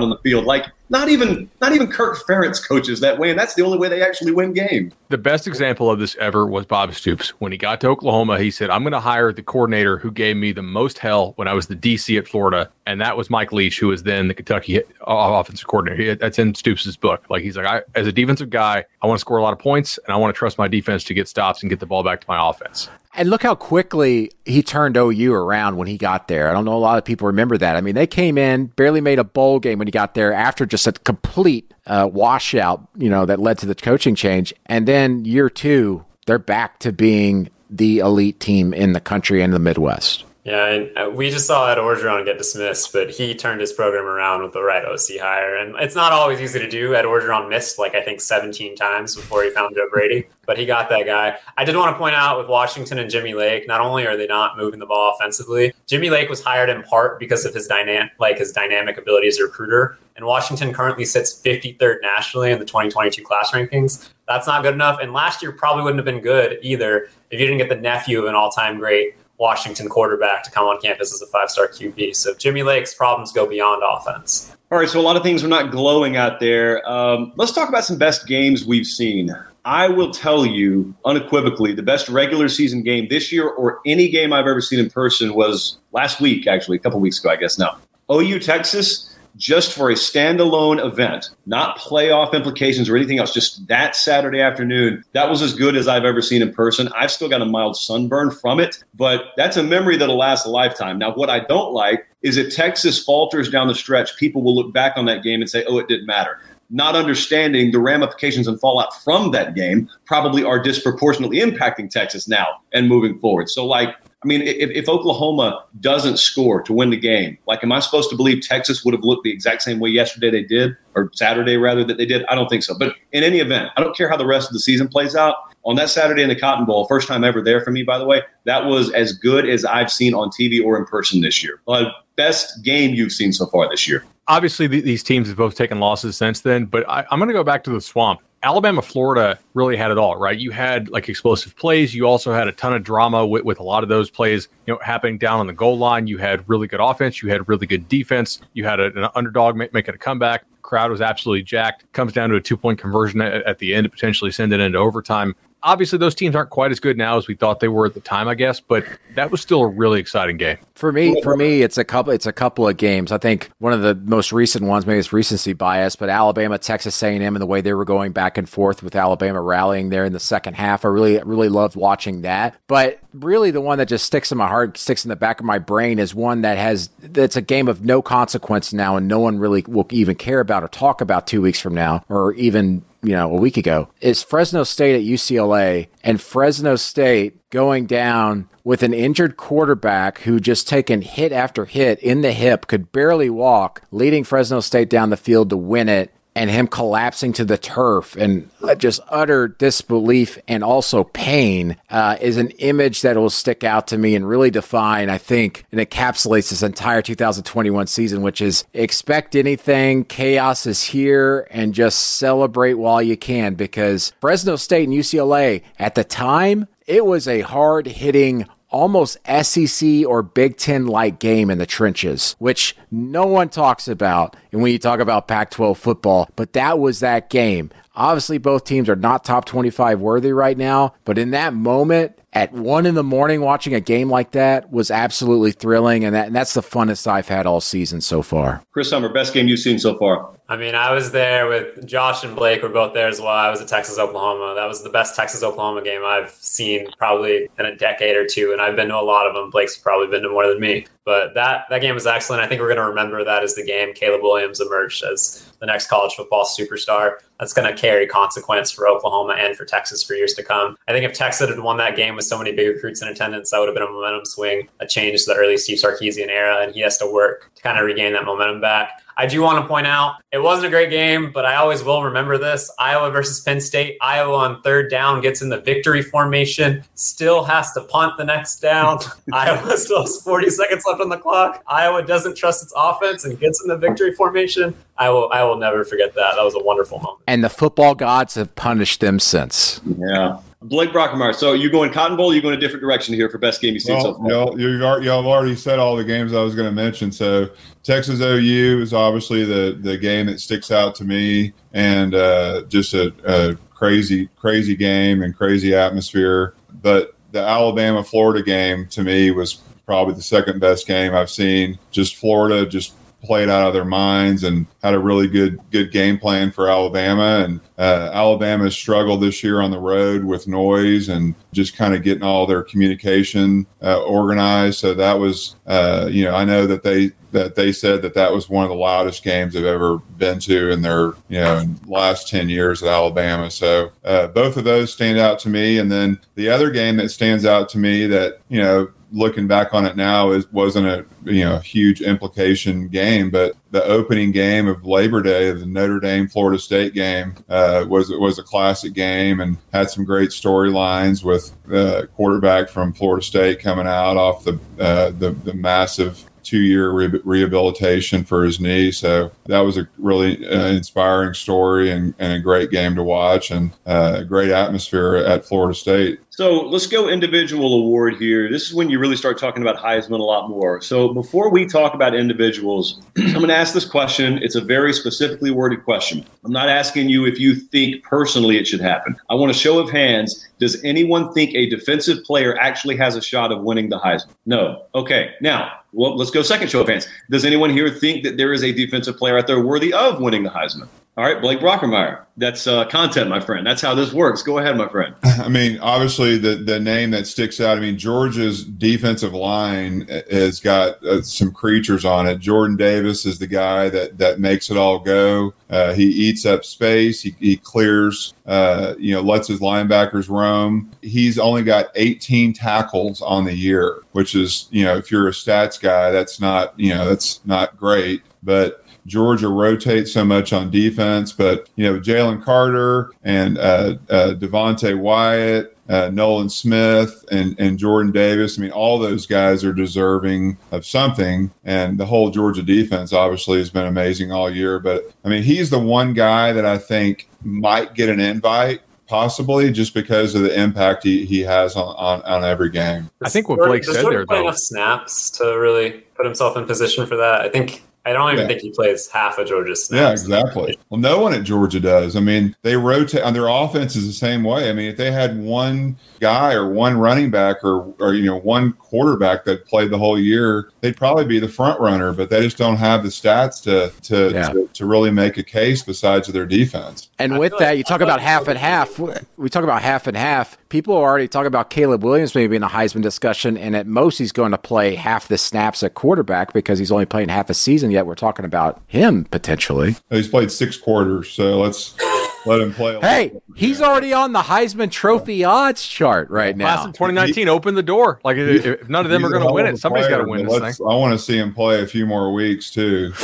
on 0.00 0.08
the 0.08 0.16
field. 0.18 0.46
Like 0.46 0.66
not 0.88 1.08
even 1.08 1.50
not 1.60 1.72
even 1.72 1.90
Kirk 1.90 2.18
Ferentz 2.26 2.66
coaches 2.66 3.00
that 3.00 3.18
way, 3.18 3.30
and 3.30 3.38
that's 3.38 3.54
the 3.54 3.62
only 3.62 3.78
way 3.78 3.88
they 3.88 4.02
actually 4.02 4.32
win 4.32 4.52
games. 4.52 4.92
The 5.08 5.18
best 5.18 5.46
example 5.46 5.90
of 5.90 5.98
this 5.98 6.16
ever 6.16 6.46
was 6.46 6.66
Bob 6.66 6.94
Stoops. 6.94 7.30
When 7.40 7.52
he 7.52 7.58
got 7.58 7.80
to 7.82 7.88
Oklahoma, 7.88 8.38
he 8.38 8.50
said, 8.50 8.70
I'm 8.70 8.84
gonna 8.84 9.00
hire 9.00 9.32
the 9.32 9.42
coordinator 9.42 9.98
who 9.98 10.10
gave 10.10 10.36
me 10.36 10.52
the 10.52 10.62
most 10.62 10.98
hell 10.98 11.32
when 11.36 11.48
I 11.48 11.54
was 11.54 11.66
the 11.66 11.76
DC 11.76 12.16
at 12.18 12.28
Florida, 12.28 12.70
and 12.86 13.00
that 13.00 13.16
was 13.16 13.30
Mike 13.30 13.52
Leach, 13.52 13.78
who 13.78 13.88
was 13.88 14.04
then 14.04 14.28
the 14.28 14.34
Kentucky 14.34 14.80
offensive 15.06 15.66
coordinator. 15.66 16.14
That's 16.14 16.38
in 16.38 16.54
Stoops' 16.54 16.96
book. 16.96 17.24
Like 17.28 17.42
he's 17.42 17.56
like, 17.56 17.66
I, 17.66 17.82
as 17.94 18.06
a 18.06 18.12
defensive 18.12 18.50
guy, 18.50 18.84
I 19.02 19.06
want 19.06 19.18
to 19.18 19.20
score 19.20 19.38
a 19.38 19.42
lot 19.42 19.52
of 19.52 19.58
points 19.58 19.98
and 19.98 20.12
I 20.12 20.16
want 20.16 20.34
to 20.34 20.38
trust 20.38 20.58
my 20.58 20.68
defense 20.68 21.04
to 21.04 21.14
get 21.14 21.28
stops 21.28 21.62
and 21.62 21.70
get 21.70 21.80
the 21.80 21.86
ball 21.86 22.02
back 22.02 22.20
to 22.20 22.26
my 22.28 22.48
offense. 22.50 22.88
And 23.18 23.30
look 23.30 23.42
how 23.42 23.54
quickly 23.54 24.30
he 24.44 24.62
turned 24.62 24.98
OU 24.98 25.32
around 25.32 25.78
when 25.78 25.88
he 25.88 25.96
got 25.96 26.28
there. 26.28 26.50
I 26.50 26.52
don't 26.52 26.66
know 26.66 26.74
a 26.74 26.78
lot 26.78 26.98
of 26.98 27.04
people 27.04 27.26
remember 27.26 27.56
that. 27.56 27.74
I 27.74 27.80
mean, 27.80 27.94
they 27.94 28.06
came 28.06 28.36
in, 28.36 28.66
barely 28.66 29.00
made 29.00 29.18
a 29.18 29.24
bowl 29.24 29.58
game 29.58 29.78
when 29.78 29.88
he 29.88 29.90
got 29.90 30.14
there 30.14 30.34
after 30.34 30.66
just 30.66 30.75
a 30.84 30.92
complete 30.92 31.72
uh, 31.86 32.08
washout, 32.12 32.86
you 32.96 33.08
know, 33.08 33.24
that 33.24 33.38
led 33.38 33.58
to 33.58 33.66
the 33.66 33.74
coaching 33.74 34.14
change. 34.14 34.52
And 34.66 34.86
then 34.86 35.24
year 35.24 35.48
two, 35.48 36.04
they're 36.26 36.38
back 36.38 36.80
to 36.80 36.92
being 36.92 37.48
the 37.70 38.00
elite 38.00 38.40
team 38.40 38.74
in 38.74 38.92
the 38.92 39.00
country 39.00 39.42
and 39.42 39.52
the 39.52 39.58
Midwest. 39.58 40.25
Yeah, 40.46 40.66
and 40.66 40.96
uh, 40.96 41.10
we 41.10 41.28
just 41.28 41.44
saw 41.44 41.66
Ed 41.66 41.76
Orgeron 41.76 42.24
get 42.24 42.38
dismissed, 42.38 42.92
but 42.92 43.10
he 43.10 43.34
turned 43.34 43.60
his 43.60 43.72
program 43.72 44.04
around 44.04 44.44
with 44.44 44.52
the 44.52 44.62
right 44.62 44.84
OC 44.84 45.20
hire. 45.20 45.56
And 45.56 45.74
it's 45.80 45.96
not 45.96 46.12
always 46.12 46.40
easy 46.40 46.60
to 46.60 46.70
do. 46.70 46.94
Ed 46.94 47.04
Orgeron 47.04 47.48
missed 47.48 47.80
like 47.80 47.96
I 47.96 48.00
think 48.00 48.20
17 48.20 48.76
times 48.76 49.16
before 49.16 49.42
he 49.42 49.50
found 49.50 49.74
Joe 49.74 49.88
Brady, 49.90 50.28
but 50.46 50.56
he 50.56 50.64
got 50.64 50.88
that 50.90 51.04
guy. 51.04 51.36
I 51.56 51.64
did 51.64 51.74
want 51.74 51.92
to 51.92 51.98
point 51.98 52.14
out 52.14 52.38
with 52.38 52.46
Washington 52.46 53.00
and 53.00 53.10
Jimmy 53.10 53.34
Lake, 53.34 53.66
not 53.66 53.80
only 53.80 54.06
are 54.06 54.16
they 54.16 54.28
not 54.28 54.56
moving 54.56 54.78
the 54.78 54.86
ball 54.86 55.16
offensively, 55.16 55.72
Jimmy 55.88 56.10
Lake 56.10 56.30
was 56.30 56.44
hired 56.44 56.70
in 56.70 56.84
part 56.84 57.18
because 57.18 57.44
of 57.44 57.52
his 57.52 57.66
dynamic, 57.66 58.12
like 58.20 58.38
his 58.38 58.52
dynamic 58.52 58.98
ability 58.98 59.26
as 59.26 59.38
a 59.38 59.42
recruiter. 59.42 59.98
And 60.14 60.24
Washington 60.24 60.72
currently 60.72 61.06
sits 61.06 61.42
53rd 61.42 62.02
nationally 62.02 62.52
in 62.52 62.60
the 62.60 62.64
2022 62.64 63.20
class 63.24 63.50
rankings. 63.50 64.10
That's 64.28 64.46
not 64.46 64.62
good 64.62 64.74
enough. 64.74 65.00
And 65.02 65.12
last 65.12 65.42
year 65.42 65.50
probably 65.50 65.82
wouldn't 65.82 65.98
have 65.98 66.06
been 66.06 66.22
good 66.22 66.60
either 66.62 67.08
if 67.32 67.40
you 67.40 67.46
didn't 67.46 67.58
get 67.58 67.68
the 67.68 67.80
nephew 67.80 68.20
of 68.20 68.26
an 68.26 68.36
all-time 68.36 68.78
great 68.78 69.16
Washington 69.38 69.88
quarterback 69.88 70.42
to 70.44 70.50
come 70.50 70.66
on 70.66 70.80
campus 70.80 71.12
as 71.12 71.22
a 71.22 71.26
five 71.26 71.50
star 71.50 71.68
QB. 71.68 72.14
So 72.16 72.34
Jimmy 72.34 72.62
Lake's 72.62 72.94
problems 72.94 73.32
go 73.32 73.46
beyond 73.46 73.82
offense. 73.86 74.54
All 74.70 74.78
right, 74.78 74.88
so 74.88 74.98
a 74.98 75.02
lot 75.02 75.16
of 75.16 75.22
things 75.22 75.44
are 75.44 75.48
not 75.48 75.70
glowing 75.70 76.16
out 76.16 76.40
there. 76.40 76.86
Um, 76.88 77.32
let's 77.36 77.52
talk 77.52 77.68
about 77.68 77.84
some 77.84 77.98
best 77.98 78.26
games 78.26 78.64
we've 78.64 78.86
seen. 78.86 79.30
I 79.64 79.88
will 79.88 80.10
tell 80.10 80.44
you 80.46 80.94
unequivocally 81.04 81.72
the 81.72 81.82
best 81.82 82.08
regular 82.08 82.48
season 82.48 82.82
game 82.82 83.08
this 83.08 83.32
year 83.32 83.48
or 83.48 83.80
any 83.86 84.08
game 84.08 84.32
I've 84.32 84.46
ever 84.46 84.60
seen 84.60 84.78
in 84.78 84.90
person 84.90 85.34
was 85.34 85.78
last 85.92 86.20
week, 86.20 86.46
actually, 86.46 86.76
a 86.76 86.80
couple 86.80 87.00
weeks 87.00 87.20
ago, 87.20 87.30
I 87.30 87.36
guess 87.36 87.58
now. 87.58 87.76
OU 88.10 88.40
Texas 88.40 89.15
just 89.36 89.72
for 89.72 89.90
a 89.90 89.94
standalone 89.94 90.84
event, 90.84 91.30
not 91.46 91.78
playoff 91.78 92.32
implications 92.32 92.88
or 92.88 92.96
anything 92.96 93.18
else, 93.18 93.32
just 93.32 93.66
that 93.68 93.94
Saturday 93.94 94.40
afternoon, 94.40 95.04
that 95.12 95.28
was 95.28 95.42
as 95.42 95.54
good 95.54 95.76
as 95.76 95.88
I've 95.88 96.04
ever 96.04 96.22
seen 96.22 96.42
in 96.42 96.52
person. 96.52 96.88
I've 96.96 97.10
still 97.10 97.28
got 97.28 97.42
a 97.42 97.46
mild 97.46 97.76
sunburn 97.76 98.30
from 98.30 98.60
it, 98.60 98.82
but 98.94 99.26
that's 99.36 99.56
a 99.56 99.62
memory 99.62 99.96
that'll 99.96 100.16
last 100.16 100.46
a 100.46 100.50
lifetime. 100.50 100.98
Now, 100.98 101.14
what 101.14 101.30
I 101.30 101.40
don't 101.40 101.72
like 101.72 102.06
is 102.22 102.36
if 102.36 102.54
Texas 102.54 103.02
falters 103.02 103.50
down 103.50 103.68
the 103.68 103.74
stretch, 103.74 104.16
people 104.16 104.42
will 104.42 104.54
look 104.54 104.72
back 104.72 104.94
on 104.96 105.04
that 105.06 105.22
game 105.22 105.40
and 105.40 105.50
say, 105.50 105.64
oh, 105.68 105.78
it 105.78 105.88
didn't 105.88 106.06
matter 106.06 106.40
not 106.70 106.96
understanding 106.96 107.70
the 107.70 107.78
ramifications 107.78 108.48
and 108.48 108.60
fallout 108.60 108.92
from 109.02 109.30
that 109.30 109.54
game 109.54 109.88
probably 110.04 110.42
are 110.42 110.60
disproportionately 110.60 111.38
impacting 111.38 111.88
Texas 111.88 112.26
now 112.26 112.46
and 112.72 112.88
moving 112.88 113.18
forward. 113.18 113.48
So, 113.48 113.64
like, 113.64 113.94
I 114.26 114.28
mean, 114.28 114.42
if, 114.42 114.70
if, 114.70 114.88
Oklahoma 114.88 115.64
doesn't 115.78 116.18
score 116.18 116.60
to 116.62 116.72
win 116.72 116.90
the 116.90 116.96
game, 116.96 117.38
like, 117.46 117.62
am 117.62 117.70
I 117.70 117.78
supposed 117.78 118.10
to 118.10 118.16
believe 118.16 118.42
Texas 118.42 118.84
would 118.84 118.92
have 118.92 119.04
looked 119.04 119.22
the 119.22 119.30
exact 119.30 119.62
same 119.62 119.78
way 119.78 119.88
yesterday 119.88 120.32
they 120.32 120.42
did, 120.42 120.76
or 120.96 121.12
Saturday 121.14 121.56
rather 121.56 121.84
that 121.84 121.96
they 121.96 122.06
did? 122.06 122.24
I 122.26 122.34
don't 122.34 122.48
think 122.48 122.64
so. 122.64 122.76
But 122.76 122.96
in 123.12 123.22
any 123.22 123.38
event, 123.38 123.70
I 123.76 123.80
don't 123.80 123.96
care 123.96 124.08
how 124.08 124.16
the 124.16 124.26
rest 124.26 124.48
of 124.48 124.52
the 124.52 124.58
season 124.58 124.88
plays 124.88 125.14
out. 125.14 125.36
On 125.64 125.76
that 125.76 125.90
Saturday 125.90 126.24
in 126.24 126.28
the 126.28 126.34
Cotton 126.34 126.64
Bowl, 126.66 126.88
first 126.88 127.06
time 127.06 127.22
ever 127.22 127.40
there 127.40 127.60
for 127.60 127.70
me, 127.70 127.84
by 127.84 127.98
the 127.98 128.04
way, 128.04 128.22
that 128.46 128.64
was 128.64 128.92
as 128.94 129.12
good 129.12 129.48
as 129.48 129.64
I've 129.64 129.92
seen 129.92 130.12
on 130.12 130.30
TV 130.30 130.60
or 130.60 130.76
in 130.76 130.86
person 130.86 131.20
this 131.20 131.44
year. 131.44 131.60
But 131.64 131.92
best 132.16 132.64
game 132.64 132.94
you've 132.94 133.12
seen 133.12 133.32
so 133.32 133.46
far 133.46 133.70
this 133.70 133.86
year? 133.86 134.04
Obviously, 134.26 134.66
these 134.66 135.04
teams 135.04 135.28
have 135.28 135.36
both 135.36 135.54
taken 135.54 135.78
losses 135.78 136.16
since 136.16 136.40
then, 136.40 136.64
but 136.64 136.88
I, 136.88 137.06
I'm 137.12 137.20
going 137.20 137.28
to 137.28 137.32
go 137.32 137.44
back 137.44 137.62
to 137.62 137.70
the 137.70 137.80
swamp. 137.80 138.22
Alabama, 138.42 138.82
Florida 138.82 139.38
really 139.54 139.76
had 139.76 139.90
it 139.90 139.98
all, 139.98 140.16
right? 140.16 140.38
You 140.38 140.50
had 140.50 140.88
like 140.88 141.08
explosive 141.08 141.56
plays. 141.56 141.94
You 141.94 142.06
also 142.06 142.32
had 142.32 142.48
a 142.48 142.52
ton 142.52 142.72
of 142.74 142.82
drama 142.82 143.26
with, 143.26 143.44
with 143.44 143.58
a 143.58 143.62
lot 143.62 143.82
of 143.82 143.88
those 143.88 144.10
plays, 144.10 144.48
you 144.66 144.74
know, 144.74 144.80
happening 144.82 145.18
down 145.18 145.40
on 145.40 145.46
the 145.46 145.52
goal 145.52 145.78
line. 145.78 146.06
You 146.06 146.18
had 146.18 146.48
really 146.48 146.68
good 146.68 146.80
offense. 146.80 147.22
You 147.22 147.30
had 147.30 147.48
really 147.48 147.66
good 147.66 147.88
defense. 147.88 148.40
You 148.52 148.64
had 148.64 148.78
a, 148.78 148.86
an 148.86 149.08
underdog 149.14 149.56
make, 149.56 149.72
making 149.72 149.94
a 149.94 149.98
comeback. 149.98 150.44
Crowd 150.62 150.90
was 150.90 151.00
absolutely 151.00 151.42
jacked. 151.42 151.90
Comes 151.92 152.12
down 152.12 152.28
to 152.30 152.36
a 152.36 152.40
two 152.40 152.56
point 152.56 152.78
conversion 152.78 153.20
at, 153.20 153.42
at 153.44 153.58
the 153.58 153.74
end 153.74 153.84
to 153.84 153.90
potentially 153.90 154.30
send 154.30 154.52
it 154.52 154.60
into 154.60 154.78
overtime 154.78 155.34
obviously 155.66 155.98
those 155.98 156.14
teams 156.14 156.34
aren't 156.34 156.50
quite 156.50 156.70
as 156.70 156.80
good 156.80 156.96
now 156.96 157.18
as 157.18 157.26
we 157.26 157.34
thought 157.34 157.60
they 157.60 157.68
were 157.68 157.84
at 157.84 157.94
the 157.94 158.00
time, 158.00 158.28
I 158.28 158.34
guess, 158.34 158.60
but 158.60 158.84
that 159.16 159.30
was 159.30 159.40
still 159.40 159.62
a 159.62 159.66
really 159.66 160.00
exciting 160.00 160.36
game. 160.36 160.56
For 160.74 160.92
me, 160.92 161.20
for 161.22 161.36
me, 161.36 161.62
it's 161.62 161.76
a 161.76 161.84
couple 161.84 162.12
it's 162.12 162.26
a 162.26 162.32
couple 162.32 162.68
of 162.68 162.76
games. 162.76 163.10
I 163.10 163.18
think 163.18 163.50
one 163.58 163.72
of 163.72 163.82
the 163.82 163.94
most 163.94 164.32
recent 164.32 164.64
ones, 164.64 164.86
maybe 164.86 165.00
it's 165.00 165.12
recency 165.12 165.52
bias, 165.52 165.96
but 165.96 166.08
Alabama, 166.08 166.56
Texas 166.58 167.02
A&M 167.02 167.20
and 167.22 167.36
the 167.36 167.46
way 167.46 167.60
they 167.60 167.74
were 167.74 167.84
going 167.84 168.12
back 168.12 168.38
and 168.38 168.48
forth 168.48 168.82
with 168.82 168.94
Alabama 168.94 169.40
rallying 169.40 169.90
there 169.90 170.04
in 170.04 170.12
the 170.12 170.20
second 170.20 170.54
half. 170.54 170.84
I 170.84 170.88
really 170.88 171.20
really 171.24 171.48
loved 171.48 171.76
watching 171.76 172.22
that. 172.22 172.56
But 172.68 173.00
really 173.12 173.50
the 173.50 173.60
one 173.60 173.78
that 173.78 173.88
just 173.88 174.06
sticks 174.06 174.30
in 174.30 174.38
my 174.38 174.46
heart, 174.46 174.78
sticks 174.78 175.04
in 175.04 175.08
the 175.08 175.16
back 175.16 175.40
of 175.40 175.46
my 175.46 175.58
brain 175.58 175.98
is 175.98 176.14
one 176.14 176.42
that 176.42 176.58
has 176.58 176.88
that's 177.00 177.36
a 177.36 177.42
game 177.42 177.66
of 177.66 177.84
no 177.84 178.00
consequence 178.00 178.72
now 178.72 178.96
and 178.96 179.08
no 179.08 179.18
one 179.18 179.38
really 179.38 179.64
will 179.66 179.86
even 179.90 180.14
care 180.14 180.40
about 180.40 180.62
or 180.62 180.68
talk 180.68 181.00
about 181.00 181.26
2 181.26 181.42
weeks 181.42 181.60
from 181.60 181.74
now 181.74 182.04
or 182.08 182.34
even 182.34 182.84
you 183.06 183.12
know, 183.12 183.30
a 183.30 183.40
week 183.40 183.56
ago, 183.56 183.88
is 184.00 184.22
Fresno 184.22 184.64
State 184.64 184.96
at 184.96 185.02
UCLA 185.02 185.88
and 186.02 186.20
Fresno 186.20 186.76
State 186.76 187.48
going 187.50 187.86
down 187.86 188.48
with 188.64 188.82
an 188.82 188.92
injured 188.92 189.36
quarterback 189.36 190.18
who 190.22 190.40
just 190.40 190.66
taken 190.66 191.02
hit 191.02 191.30
after 191.30 191.66
hit 191.66 192.00
in 192.00 192.22
the 192.22 192.32
hip, 192.32 192.66
could 192.66 192.90
barely 192.90 193.30
walk, 193.30 193.82
leading 193.92 194.24
Fresno 194.24 194.58
State 194.58 194.90
down 194.90 195.10
the 195.10 195.16
field 195.16 195.50
to 195.50 195.56
win 195.56 195.88
it 195.88 196.12
and 196.36 196.50
him 196.50 196.66
collapsing 196.66 197.32
to 197.32 197.46
the 197.46 197.56
turf 197.56 198.14
and 198.14 198.50
just 198.76 199.00
utter 199.08 199.48
disbelief 199.48 200.38
and 200.46 200.62
also 200.62 201.02
pain 201.02 201.78
uh, 201.88 202.18
is 202.20 202.36
an 202.36 202.50
image 202.58 203.00
that 203.00 203.16
will 203.16 203.30
stick 203.30 203.64
out 203.64 203.86
to 203.86 203.96
me 203.96 204.14
and 204.14 204.28
really 204.28 204.50
define, 204.50 205.08
I 205.08 205.16
think, 205.16 205.64
and 205.72 205.80
encapsulates 205.80 206.50
this 206.50 206.62
entire 206.62 207.00
2021 207.00 207.86
season, 207.86 208.20
which 208.20 208.42
is 208.42 208.64
expect 208.74 209.34
anything, 209.34 210.04
chaos 210.04 210.66
is 210.66 210.82
here, 210.82 211.48
and 211.50 211.72
just 211.72 211.98
celebrate 212.18 212.74
while 212.74 213.00
you 213.00 213.16
can. 213.16 213.54
Because 213.54 214.12
Fresno 214.20 214.56
State 214.56 214.86
and 214.86 214.96
UCLA 214.96 215.62
at 215.78 215.94
the 215.94 216.04
time, 216.04 216.68
it 216.86 217.06
was 217.06 217.26
a 217.26 217.40
hard 217.40 217.86
hitting, 217.86 218.46
almost 218.70 219.18
SEC 219.42 220.06
or 220.06 220.22
Big 220.22 220.56
Ten 220.56 220.86
like 220.86 221.18
game 221.18 221.50
in 221.50 221.58
the 221.58 221.66
trenches, 221.66 222.36
which 222.38 222.76
no 222.90 223.26
one 223.26 223.48
talks 223.48 223.88
about. 223.88 224.36
And 224.52 224.62
when 224.62 224.72
you 224.72 224.78
talk 224.78 225.00
about 225.00 225.28
Pac 225.28 225.50
12 225.50 225.78
football, 225.78 226.28
but 226.36 226.52
that 226.54 226.78
was 226.78 227.00
that 227.00 227.30
game. 227.30 227.70
Obviously, 227.94 228.36
both 228.36 228.64
teams 228.64 228.88
are 228.90 228.96
not 228.96 229.24
top 229.24 229.46
25 229.46 230.00
worthy 230.00 230.32
right 230.32 230.58
now, 230.58 230.94
but 231.04 231.16
in 231.16 231.30
that 231.30 231.54
moment, 231.54 232.12
at 232.34 232.52
one 232.52 232.84
in 232.84 232.94
the 232.94 233.02
morning 233.02 233.40
watching 233.40 233.74
a 233.74 233.80
game 233.80 234.10
like 234.10 234.32
that 234.32 234.70
was 234.70 234.90
absolutely 234.90 235.52
thrilling, 235.52 236.04
and 236.04 236.14
that 236.14 236.26
and 236.26 236.36
that's 236.36 236.52
the 236.52 236.60
funnest 236.60 237.06
I've 237.06 237.28
had 237.28 237.46
all 237.46 237.62
season 237.62 238.02
so 238.02 238.20
far. 238.20 238.62
Chris 238.72 238.90
Hummer, 238.90 239.08
best 239.08 239.32
game 239.32 239.48
you've 239.48 239.60
seen 239.60 239.78
so 239.78 239.96
far. 239.96 240.28
I 240.48 240.56
mean, 240.56 240.76
I 240.76 240.92
was 240.92 241.10
there 241.10 241.48
with 241.48 241.84
Josh 241.86 242.22
and 242.22 242.36
Blake 242.36 242.62
we 242.62 242.68
were 242.68 242.74
both 242.74 242.94
there 242.94 243.08
as 243.08 243.20
well. 243.20 243.30
I 243.30 243.50
was 243.50 243.60
at 243.60 243.66
Texas 243.66 243.98
Oklahoma. 243.98 244.54
That 244.54 244.66
was 244.66 244.82
the 244.82 244.90
best 244.90 245.16
Texas 245.16 245.42
Oklahoma 245.42 245.82
game 245.82 246.02
I've 246.04 246.30
seen 246.30 246.86
probably 246.98 247.48
in 247.58 247.66
a 247.66 247.74
decade 247.74 248.16
or 248.16 248.26
two, 248.26 248.52
and 248.52 248.62
I've 248.62 248.76
been 248.76 248.88
to 248.88 248.96
a 248.96 249.02
lot 249.02 249.26
of 249.26 249.34
them. 249.34 249.50
Blake's 249.50 249.76
probably 249.76 250.06
been 250.06 250.22
to 250.22 250.28
more 250.28 250.46
than 250.46 250.60
me, 250.60 250.86
but 251.04 251.34
that 251.34 251.64
that 251.70 251.80
game 251.80 251.94
was 251.94 252.06
excellent. 252.06 252.42
I 252.42 252.46
think 252.46 252.60
we're 252.60 252.68
going 252.68 252.76
to 252.76 252.84
remember 252.84 253.24
that 253.24 253.42
as 253.42 253.56
the 253.56 253.64
game 253.64 253.92
Caleb 253.92 254.22
Williams 254.22 254.60
emerged 254.60 255.02
as 255.02 255.52
the 255.58 255.66
next 255.66 255.88
college 255.88 256.14
football 256.14 256.44
superstar. 256.44 257.14
That's 257.40 257.52
going 257.52 257.68
to 257.68 257.78
carry 257.78 258.06
consequence 258.06 258.70
for 258.70 258.88
Oklahoma 258.88 259.34
and 259.38 259.56
for 259.56 259.64
Texas 259.64 260.02
for 260.02 260.14
years 260.14 260.32
to 260.34 260.44
come. 260.44 260.76
I 260.86 260.92
think 260.92 261.04
if 261.04 261.12
Texas 261.12 261.48
had 261.48 261.58
won 261.58 261.76
that 261.78 261.96
game 261.96 262.14
with 262.14 262.24
so 262.24 262.38
many 262.38 262.52
big 262.52 262.68
recruits 262.68 263.02
in 263.02 263.08
attendance, 263.08 263.50
that 263.50 263.58
would 263.58 263.68
have 263.68 263.74
been 263.74 263.82
a 263.82 263.90
momentum 263.90 264.24
swing, 264.24 264.68
a 264.80 264.86
change 264.86 265.24
to 265.24 265.32
the 265.32 265.36
early 265.36 265.56
Steve 265.56 265.78
Sarkisian 265.78 266.28
era, 266.28 266.62
and 266.62 266.72
he 266.72 266.80
has 266.80 266.96
to 266.98 267.12
work 267.12 267.50
to 267.56 267.62
kind 267.62 267.78
of 267.78 267.84
regain 267.84 268.12
that 268.12 268.24
momentum 268.24 268.60
back. 268.60 269.02
I 269.18 269.26
do 269.26 269.40
want 269.40 269.62
to 269.62 269.66
point 269.66 269.86
out 269.86 270.16
it 270.30 270.38
wasn't 270.38 270.66
a 270.66 270.70
great 270.70 270.90
game, 270.90 271.32
but 271.32 271.46
I 271.46 271.56
always 271.56 271.82
will 271.82 272.02
remember 272.02 272.36
this. 272.36 272.70
Iowa 272.78 273.10
versus 273.10 273.40
Penn 273.40 273.60
State. 273.60 273.96
Iowa 274.00 274.36
on 274.36 274.62
third 274.62 274.90
down 274.90 275.22
gets 275.22 275.40
in 275.40 275.48
the 275.48 275.60
victory 275.60 276.02
formation, 276.02 276.84
still 276.94 277.42
has 277.44 277.72
to 277.72 277.80
punt 277.82 278.18
the 278.18 278.24
next 278.24 278.60
down. 278.60 278.98
Iowa 279.32 279.76
still 279.78 280.02
has 280.02 280.20
40 280.20 280.50
seconds 280.50 280.84
left 280.86 281.00
on 281.00 281.08
the 281.08 281.16
clock. 281.16 281.62
Iowa 281.66 282.02
doesn't 282.02 282.36
trust 282.36 282.62
its 282.62 282.74
offense 282.76 283.24
and 283.24 283.38
gets 283.40 283.62
in 283.62 283.68
the 283.68 283.76
victory 283.76 284.12
formation. 284.12 284.74
I 284.98 285.08
will 285.10 285.30
I 285.32 285.42
will 285.44 285.56
never 285.56 285.84
forget 285.84 286.14
that. 286.14 286.34
That 286.36 286.44
was 286.44 286.54
a 286.54 286.62
wonderful 286.62 286.98
moment. 286.98 287.22
And 287.26 287.42
the 287.42 287.50
football 287.50 287.94
gods 287.94 288.34
have 288.34 288.54
punished 288.54 289.00
them 289.00 289.18
since. 289.18 289.80
Yeah. 289.98 290.40
Blake 290.62 290.90
Brockermeyer. 290.90 291.34
So 291.34 291.52
you 291.52 291.70
going 291.70 291.92
Cotton 291.92 292.16
Bowl? 292.16 292.34
you 292.34 292.40
going 292.40 292.54
a 292.54 292.60
different 292.60 292.80
direction 292.80 293.14
here 293.14 293.28
for 293.28 293.38
best 293.38 293.60
game 293.60 293.74
you've 293.74 293.82
seen 293.82 293.96
well, 293.96 294.04
so 294.04 294.14
far? 294.14 294.30
Y'all, 294.30 294.60
you 294.60 294.70
y'all 294.78 295.26
already 295.26 295.54
said 295.54 295.78
all 295.78 295.96
the 295.96 296.04
games 296.04 296.32
I 296.32 296.42
was 296.42 296.54
going 296.54 296.68
to 296.68 296.74
mention. 296.74 297.12
So 297.12 297.50
Texas 297.82 298.20
OU 298.20 298.80
is 298.80 298.94
obviously 298.94 299.44
the 299.44 299.78
the 299.80 299.98
game 299.98 300.26
that 300.26 300.40
sticks 300.40 300.70
out 300.70 300.94
to 300.96 301.04
me, 301.04 301.52
and 301.72 302.14
uh, 302.14 302.62
just 302.68 302.94
a, 302.94 303.12
a 303.24 303.54
crazy 303.74 304.28
crazy 304.36 304.74
game 304.74 305.22
and 305.22 305.36
crazy 305.36 305.74
atmosphere. 305.74 306.54
But 306.82 307.14
the 307.32 307.40
Alabama 307.40 308.02
Florida 308.02 308.42
game 308.42 308.86
to 308.88 309.02
me 309.02 309.30
was 309.30 309.60
probably 309.84 310.14
the 310.14 310.22
second 310.22 310.58
best 310.58 310.86
game 310.86 311.14
I've 311.14 311.30
seen. 311.30 311.78
Just 311.90 312.16
Florida 312.16 312.66
just 312.66 312.94
played 313.26 313.48
out 313.48 313.66
of 313.66 313.74
their 313.74 313.84
minds 313.84 314.44
and 314.44 314.66
had 314.82 314.94
a 314.94 314.98
really 314.98 315.28
good 315.28 315.58
good 315.70 315.92
game 315.92 316.18
plan 316.18 316.50
for 316.50 316.68
Alabama. 316.68 317.44
And 317.44 317.60
uh, 317.78 318.10
Alabama 318.12 318.70
struggled 318.70 319.20
this 319.20 319.42
year 319.42 319.60
on 319.60 319.70
the 319.70 319.78
road 319.78 320.24
with 320.24 320.48
noise 320.48 321.08
and 321.08 321.34
just 321.52 321.76
kind 321.76 321.94
of 321.94 322.02
getting 322.02 322.22
all 322.22 322.46
their 322.46 322.62
communication 322.62 323.66
uh, 323.82 324.02
organized. 324.02 324.78
So 324.78 324.94
that 324.94 325.18
was, 325.18 325.56
uh, 325.66 326.08
you 326.10 326.24
know, 326.24 326.34
I 326.34 326.44
know 326.44 326.66
that 326.66 326.82
they 326.82 327.12
that 327.32 327.54
they 327.54 327.70
said 327.70 328.00
that 328.00 328.14
that 328.14 328.32
was 328.32 328.48
one 328.48 328.64
of 328.64 328.70
the 328.70 328.76
loudest 328.76 329.22
games 329.22 329.52
they've 329.52 329.64
ever 329.64 329.98
been 330.16 330.38
to 330.40 330.70
in 330.70 330.80
their 330.80 331.12
you 331.28 331.38
know 331.38 331.66
last 331.86 332.28
10 332.28 332.48
years 332.48 332.82
at 332.82 332.88
alabama 332.88 333.50
so 333.50 333.90
uh, 334.04 334.26
both 334.28 334.56
of 334.56 334.64
those 334.64 334.90
stand 334.90 335.18
out 335.18 335.38
to 335.38 335.50
me 335.50 335.78
and 335.78 335.92
then 335.92 336.18
the 336.36 336.48
other 336.48 336.70
game 336.70 336.96
that 336.96 337.10
stands 337.10 337.44
out 337.44 337.68
to 337.68 337.76
me 337.76 338.06
that 338.06 338.40
you 338.48 338.62
know 338.62 338.88
looking 339.16 339.48
back 339.48 339.72
on 339.72 339.86
it 339.86 339.96
now, 339.96 340.30
it 340.30 340.46
wasn't 340.52 340.86
a 340.86 341.04
you 341.24 341.44
know 341.44 341.58
huge 341.58 342.02
implication 342.02 342.88
game, 342.88 343.30
but 343.30 343.54
the 343.70 343.82
opening 343.84 344.30
game 344.30 344.68
of 344.68 344.84
Labor 344.84 345.22
Day, 345.22 345.50
the 345.50 345.66
Notre 345.66 345.98
Dame 345.98 346.28
Florida 346.28 346.58
State 346.58 346.94
game, 346.94 347.34
uh, 347.48 347.84
was 347.88 348.10
was 348.10 348.38
a 348.38 348.42
classic 348.42 348.92
game 348.92 349.40
and 349.40 349.56
had 349.72 349.90
some 349.90 350.04
great 350.04 350.30
storylines 350.30 351.24
with 351.24 351.52
the 351.66 352.08
quarterback 352.14 352.68
from 352.68 352.92
Florida 352.92 353.24
State 353.24 353.60
coming 353.60 353.86
out 353.86 354.16
off 354.16 354.44
the 354.44 354.58
uh, 354.78 355.10
the, 355.18 355.30
the 355.44 355.54
massive 355.54 356.24
two 356.46 356.62
year 356.62 356.90
re- 356.90 357.20
rehabilitation 357.24 358.24
for 358.24 358.44
his 358.44 358.60
knee. 358.60 358.90
So 358.92 359.30
that 359.46 359.60
was 359.60 359.76
a 359.76 359.88
really 359.98 360.46
uh, 360.46 360.68
inspiring 360.68 361.34
story 361.34 361.90
and, 361.90 362.14
and, 362.18 362.32
a 362.32 362.40
great 362.40 362.70
game 362.70 362.94
to 362.94 363.02
watch 363.02 363.50
and 363.50 363.72
uh, 363.86 364.16
a 364.18 364.24
great 364.24 364.50
atmosphere 364.50 365.16
at 365.16 365.44
Florida 365.44 365.74
State. 365.74 366.20
So 366.36 366.60
let's 366.66 366.86
go 366.86 367.08
individual 367.08 367.78
award 367.78 368.16
here. 368.16 368.50
This 368.50 368.68
is 368.68 368.74
when 368.74 368.90
you 368.90 368.98
really 368.98 369.16
start 369.16 369.38
talking 369.38 369.62
about 369.62 369.76
Heisman 369.76 370.20
a 370.20 370.22
lot 370.22 370.50
more. 370.50 370.82
So 370.82 371.14
before 371.14 371.50
we 371.50 371.64
talk 371.64 371.94
about 371.94 372.14
individuals, 372.14 373.00
I'm 373.16 373.32
going 373.32 373.48
to 373.48 373.56
ask 373.56 373.72
this 373.72 373.86
question. 373.86 374.38
It's 374.42 374.54
a 374.54 374.60
very 374.60 374.92
specifically 374.92 375.50
worded 375.50 375.82
question. 375.84 376.26
I'm 376.44 376.52
not 376.52 376.68
asking 376.68 377.08
you 377.08 377.24
if 377.24 377.40
you 377.40 377.54
think 377.54 378.04
personally 378.04 378.58
it 378.58 378.66
should 378.66 378.82
happen. 378.82 379.16
I 379.30 379.34
want 379.34 379.50
a 379.50 379.54
show 379.54 379.78
of 379.78 379.88
hands. 379.88 380.46
Does 380.58 380.82
anyone 380.84 381.32
think 381.32 381.54
a 381.54 381.70
defensive 381.70 382.22
player 382.24 382.54
actually 382.58 382.98
has 382.98 383.16
a 383.16 383.22
shot 383.22 383.50
of 383.50 383.62
winning 383.62 383.88
the 383.88 383.98
Heisman? 383.98 384.34
No. 384.44 384.84
Okay. 384.94 385.30
Now, 385.40 385.72
well, 385.96 386.16
let's 386.16 386.30
go 386.30 386.42
second 386.42 386.70
show 386.70 386.82
of 386.82 386.88
hands. 386.88 387.08
Does 387.30 387.44
anyone 387.44 387.70
here 387.70 387.90
think 387.90 388.22
that 388.24 388.36
there 388.36 388.52
is 388.52 388.62
a 388.62 388.70
defensive 388.70 389.16
player 389.16 389.38
out 389.38 389.46
there 389.46 389.60
worthy 389.60 389.92
of 389.92 390.20
winning 390.20 390.42
the 390.42 390.50
Heisman? 390.50 390.88
All 391.18 391.24
right, 391.24 391.40
Blake 391.40 391.60
Brockermeyer. 391.60 392.26
That's 392.36 392.66
uh, 392.66 392.84
content, 392.84 393.30
my 393.30 393.40
friend. 393.40 393.66
That's 393.66 393.80
how 393.80 393.94
this 393.94 394.12
works. 394.12 394.42
Go 394.42 394.58
ahead, 394.58 394.76
my 394.76 394.86
friend. 394.86 395.14
I 395.24 395.48
mean, 395.48 395.78
obviously, 395.80 396.36
the 396.36 396.56
the 396.56 396.78
name 396.78 397.10
that 397.12 397.26
sticks 397.26 397.58
out. 397.58 397.78
I 397.78 397.80
mean, 397.80 397.96
Georgia's 397.96 398.64
defensive 398.64 399.32
line 399.32 400.06
has 400.30 400.60
got 400.60 401.02
uh, 401.02 401.22
some 401.22 401.52
creatures 401.52 402.04
on 402.04 402.26
it. 402.26 402.38
Jordan 402.38 402.76
Davis 402.76 403.24
is 403.24 403.38
the 403.38 403.46
guy 403.46 403.88
that 403.88 404.18
that 404.18 404.40
makes 404.40 404.70
it 404.70 404.76
all 404.76 404.98
go. 404.98 405.54
Uh, 405.70 405.94
he 405.94 406.04
eats 406.04 406.44
up 406.44 406.66
space. 406.66 407.22
He, 407.22 407.34
he 407.38 407.56
clears. 407.56 408.34
Uh, 408.44 408.94
you 408.98 409.14
know, 409.14 409.22
lets 409.22 409.48
his 409.48 409.60
linebackers 409.60 410.28
roam. 410.28 410.90
He's 411.00 411.38
only 411.38 411.64
got 411.64 411.86
18 411.94 412.52
tackles 412.52 413.22
on 413.22 413.44
the 413.44 413.54
year, 413.54 414.02
which 414.12 414.34
is 414.34 414.68
you 414.70 414.84
know, 414.84 414.98
if 414.98 415.10
you're 415.10 415.28
a 415.28 415.32
stats 415.32 415.80
guy, 415.80 416.10
that's 416.10 416.40
not 416.42 416.78
you 416.78 416.92
know, 416.92 417.08
that's 417.08 417.40
not 417.46 417.74
great, 417.78 418.22
but 418.42 418.85
Georgia 419.06 419.48
rotates 419.48 420.12
so 420.12 420.24
much 420.24 420.52
on 420.52 420.70
defense, 420.70 421.32
but 421.32 421.68
you 421.76 421.84
know 421.84 421.98
Jalen 421.98 422.42
Carter 422.42 423.12
and 423.24 423.56
uh, 423.56 423.94
uh, 424.10 424.34
Devonte 424.34 424.98
Wyatt, 424.98 425.76
uh, 425.88 426.10
Nolan 426.12 426.48
Smith, 426.48 427.24
and 427.30 427.54
and 427.58 427.78
Jordan 427.78 428.12
Davis. 428.12 428.58
I 428.58 428.62
mean, 428.62 428.72
all 428.72 428.98
those 428.98 429.26
guys 429.26 429.64
are 429.64 429.72
deserving 429.72 430.58
of 430.72 430.84
something, 430.84 431.50
and 431.64 431.98
the 431.98 432.06
whole 432.06 432.30
Georgia 432.30 432.62
defense 432.62 433.12
obviously 433.12 433.58
has 433.58 433.70
been 433.70 433.86
amazing 433.86 434.32
all 434.32 434.50
year. 434.50 434.78
But 434.78 435.04
I 435.24 435.28
mean, 435.28 435.42
he's 435.42 435.70
the 435.70 435.78
one 435.78 436.12
guy 436.12 436.52
that 436.52 436.66
I 436.66 436.78
think 436.78 437.28
might 437.42 437.94
get 437.94 438.08
an 438.08 438.20
invite 438.20 438.80
possibly 439.06 439.70
just 439.70 439.94
because 439.94 440.34
of 440.34 440.42
the 440.42 440.60
impact 440.60 441.04
he, 441.04 441.24
he 441.24 441.40
has 441.40 441.76
on, 441.76 441.94
on, 441.96 442.22
on 442.22 442.44
every 442.44 442.70
game. 442.70 443.08
I 443.22 443.28
think 443.28 443.48
what 443.48 443.58
Blake 443.58 443.84
said 443.84 444.04
there, 444.04 444.26
though, 444.26 444.42
enough 444.42 444.58
snaps 444.58 445.30
to 445.30 445.44
really 445.58 445.92
put 446.16 446.26
himself 446.26 446.56
in 446.56 446.66
position 446.66 447.06
for 447.06 447.16
that. 447.16 447.42
I 447.42 447.48
think 447.48 447.82
I 448.06 448.12
don't 448.12 448.32
even 448.32 448.42
yeah. 448.42 448.46
think 448.46 448.60
he 448.60 448.70
plays 448.70 449.08
half 449.08 449.36
of 449.36 449.48
Georgia's 449.48 449.84
snaps. 449.84 450.00
Yeah, 450.00 450.36
exactly. 450.36 450.78
Well, 450.90 451.00
no 451.00 451.18
one 451.20 451.34
at 451.34 451.42
Georgia 451.42 451.80
does. 451.80 452.14
I 452.14 452.20
mean, 452.20 452.54
they 452.62 452.76
rotate 452.76 453.22
on 453.22 453.32
their 453.32 453.48
offense 453.48 453.96
is 453.96 454.06
the 454.06 454.12
same 454.12 454.44
way. 454.44 454.70
I 454.70 454.72
mean, 454.72 454.88
if 454.88 454.96
they 454.96 455.10
had 455.10 455.36
one 455.42 455.96
guy 456.20 456.52
or 456.52 456.70
one 456.70 456.96
running 456.98 457.32
back 457.32 457.64
or, 457.64 457.92
or 457.98 458.14
you 458.14 458.24
know 458.26 458.36
one 458.36 458.74
quarterback 458.74 459.44
that 459.46 459.66
played 459.66 459.90
the 459.90 459.98
whole 459.98 460.20
year, 460.20 460.70
they'd 460.82 460.96
probably 460.96 461.24
be 461.24 461.40
the 461.40 461.48
front 461.48 461.80
runner. 461.80 462.12
But 462.12 462.30
they 462.30 462.42
just 462.42 462.56
don't 462.56 462.76
have 462.76 463.02
the 463.02 463.08
stats 463.08 463.60
to 463.64 463.92
to, 464.02 464.32
yeah. 464.32 464.50
to, 464.50 464.68
to, 464.72 464.86
really 464.86 465.10
make 465.10 465.36
a 465.36 465.42
case 465.42 465.82
besides 465.82 466.28
their 466.28 466.46
defense. 466.46 467.10
And 467.18 467.34
I 467.34 467.38
with 467.38 467.58
that, 467.58 467.70
like, 467.70 467.78
you 467.78 467.82
talk 467.82 468.02
about 468.02 468.20
half 468.20 468.46
and 468.46 468.56
half. 468.56 469.00
We 469.36 469.48
talk 469.48 469.64
about 469.64 469.82
half 469.82 470.06
and 470.06 470.16
half. 470.16 470.56
People 470.68 470.96
are 470.96 471.02
already 471.02 471.26
talking 471.26 471.48
about 471.48 471.70
Caleb 471.70 472.04
Williams 472.04 472.36
maybe 472.36 472.54
in 472.54 472.62
a 472.62 472.68
Heisman 472.68 473.02
discussion, 473.02 473.58
and 473.58 473.74
at 473.74 473.88
most 473.88 474.18
he's 474.18 474.32
going 474.32 474.52
to 474.52 474.58
play 474.58 474.94
half 474.94 475.26
the 475.26 475.38
snaps 475.38 475.82
at 475.82 475.94
quarterback 475.94 476.52
because 476.52 476.78
he's 476.78 476.92
only 476.92 477.06
playing 477.06 477.30
half 477.30 477.50
a 477.50 477.54
season. 477.54 477.90
Yet 477.96 478.04
we're 478.04 478.14
talking 478.14 478.44
about 478.44 478.82
him 478.88 479.24
potentially. 479.24 479.96
He's 480.10 480.28
played 480.28 480.52
six 480.52 480.76
quarters, 480.76 481.30
so 481.30 481.58
let's 481.58 481.96
let 482.44 482.60
him 482.60 482.74
play. 482.74 483.00
hey, 483.00 483.32
he's 483.54 483.80
already 483.80 484.12
on 484.12 484.34
the 484.34 484.42
Heisman 484.42 484.90
Trophy 484.90 485.44
odds 485.44 485.86
chart 485.86 486.28
right 486.28 486.54
now. 486.54 486.74
Class 486.74 486.86
of 486.88 486.92
2019 486.92 487.48
opened 487.48 487.78
the 487.78 487.82
door. 487.82 488.20
Like 488.22 488.36
if, 488.36 488.66
if 488.66 488.88
none 488.90 489.06
of 489.06 489.10
them 489.10 489.24
are 489.24 489.30
going 489.30 489.46
to 489.46 489.50
win 489.50 489.64
it, 489.64 489.78
somebody's 489.78 490.08
got 490.08 490.18
to 490.18 490.24
win 490.24 490.44
this 490.46 490.76
thing. 490.76 490.86
I 490.86 490.94
want 490.94 491.14
to 491.14 491.18
see 491.18 491.38
him 491.38 491.54
play 491.54 491.80
a 491.80 491.86
few 491.86 492.04
more 492.04 492.34
weeks 492.34 492.70
too. 492.70 493.14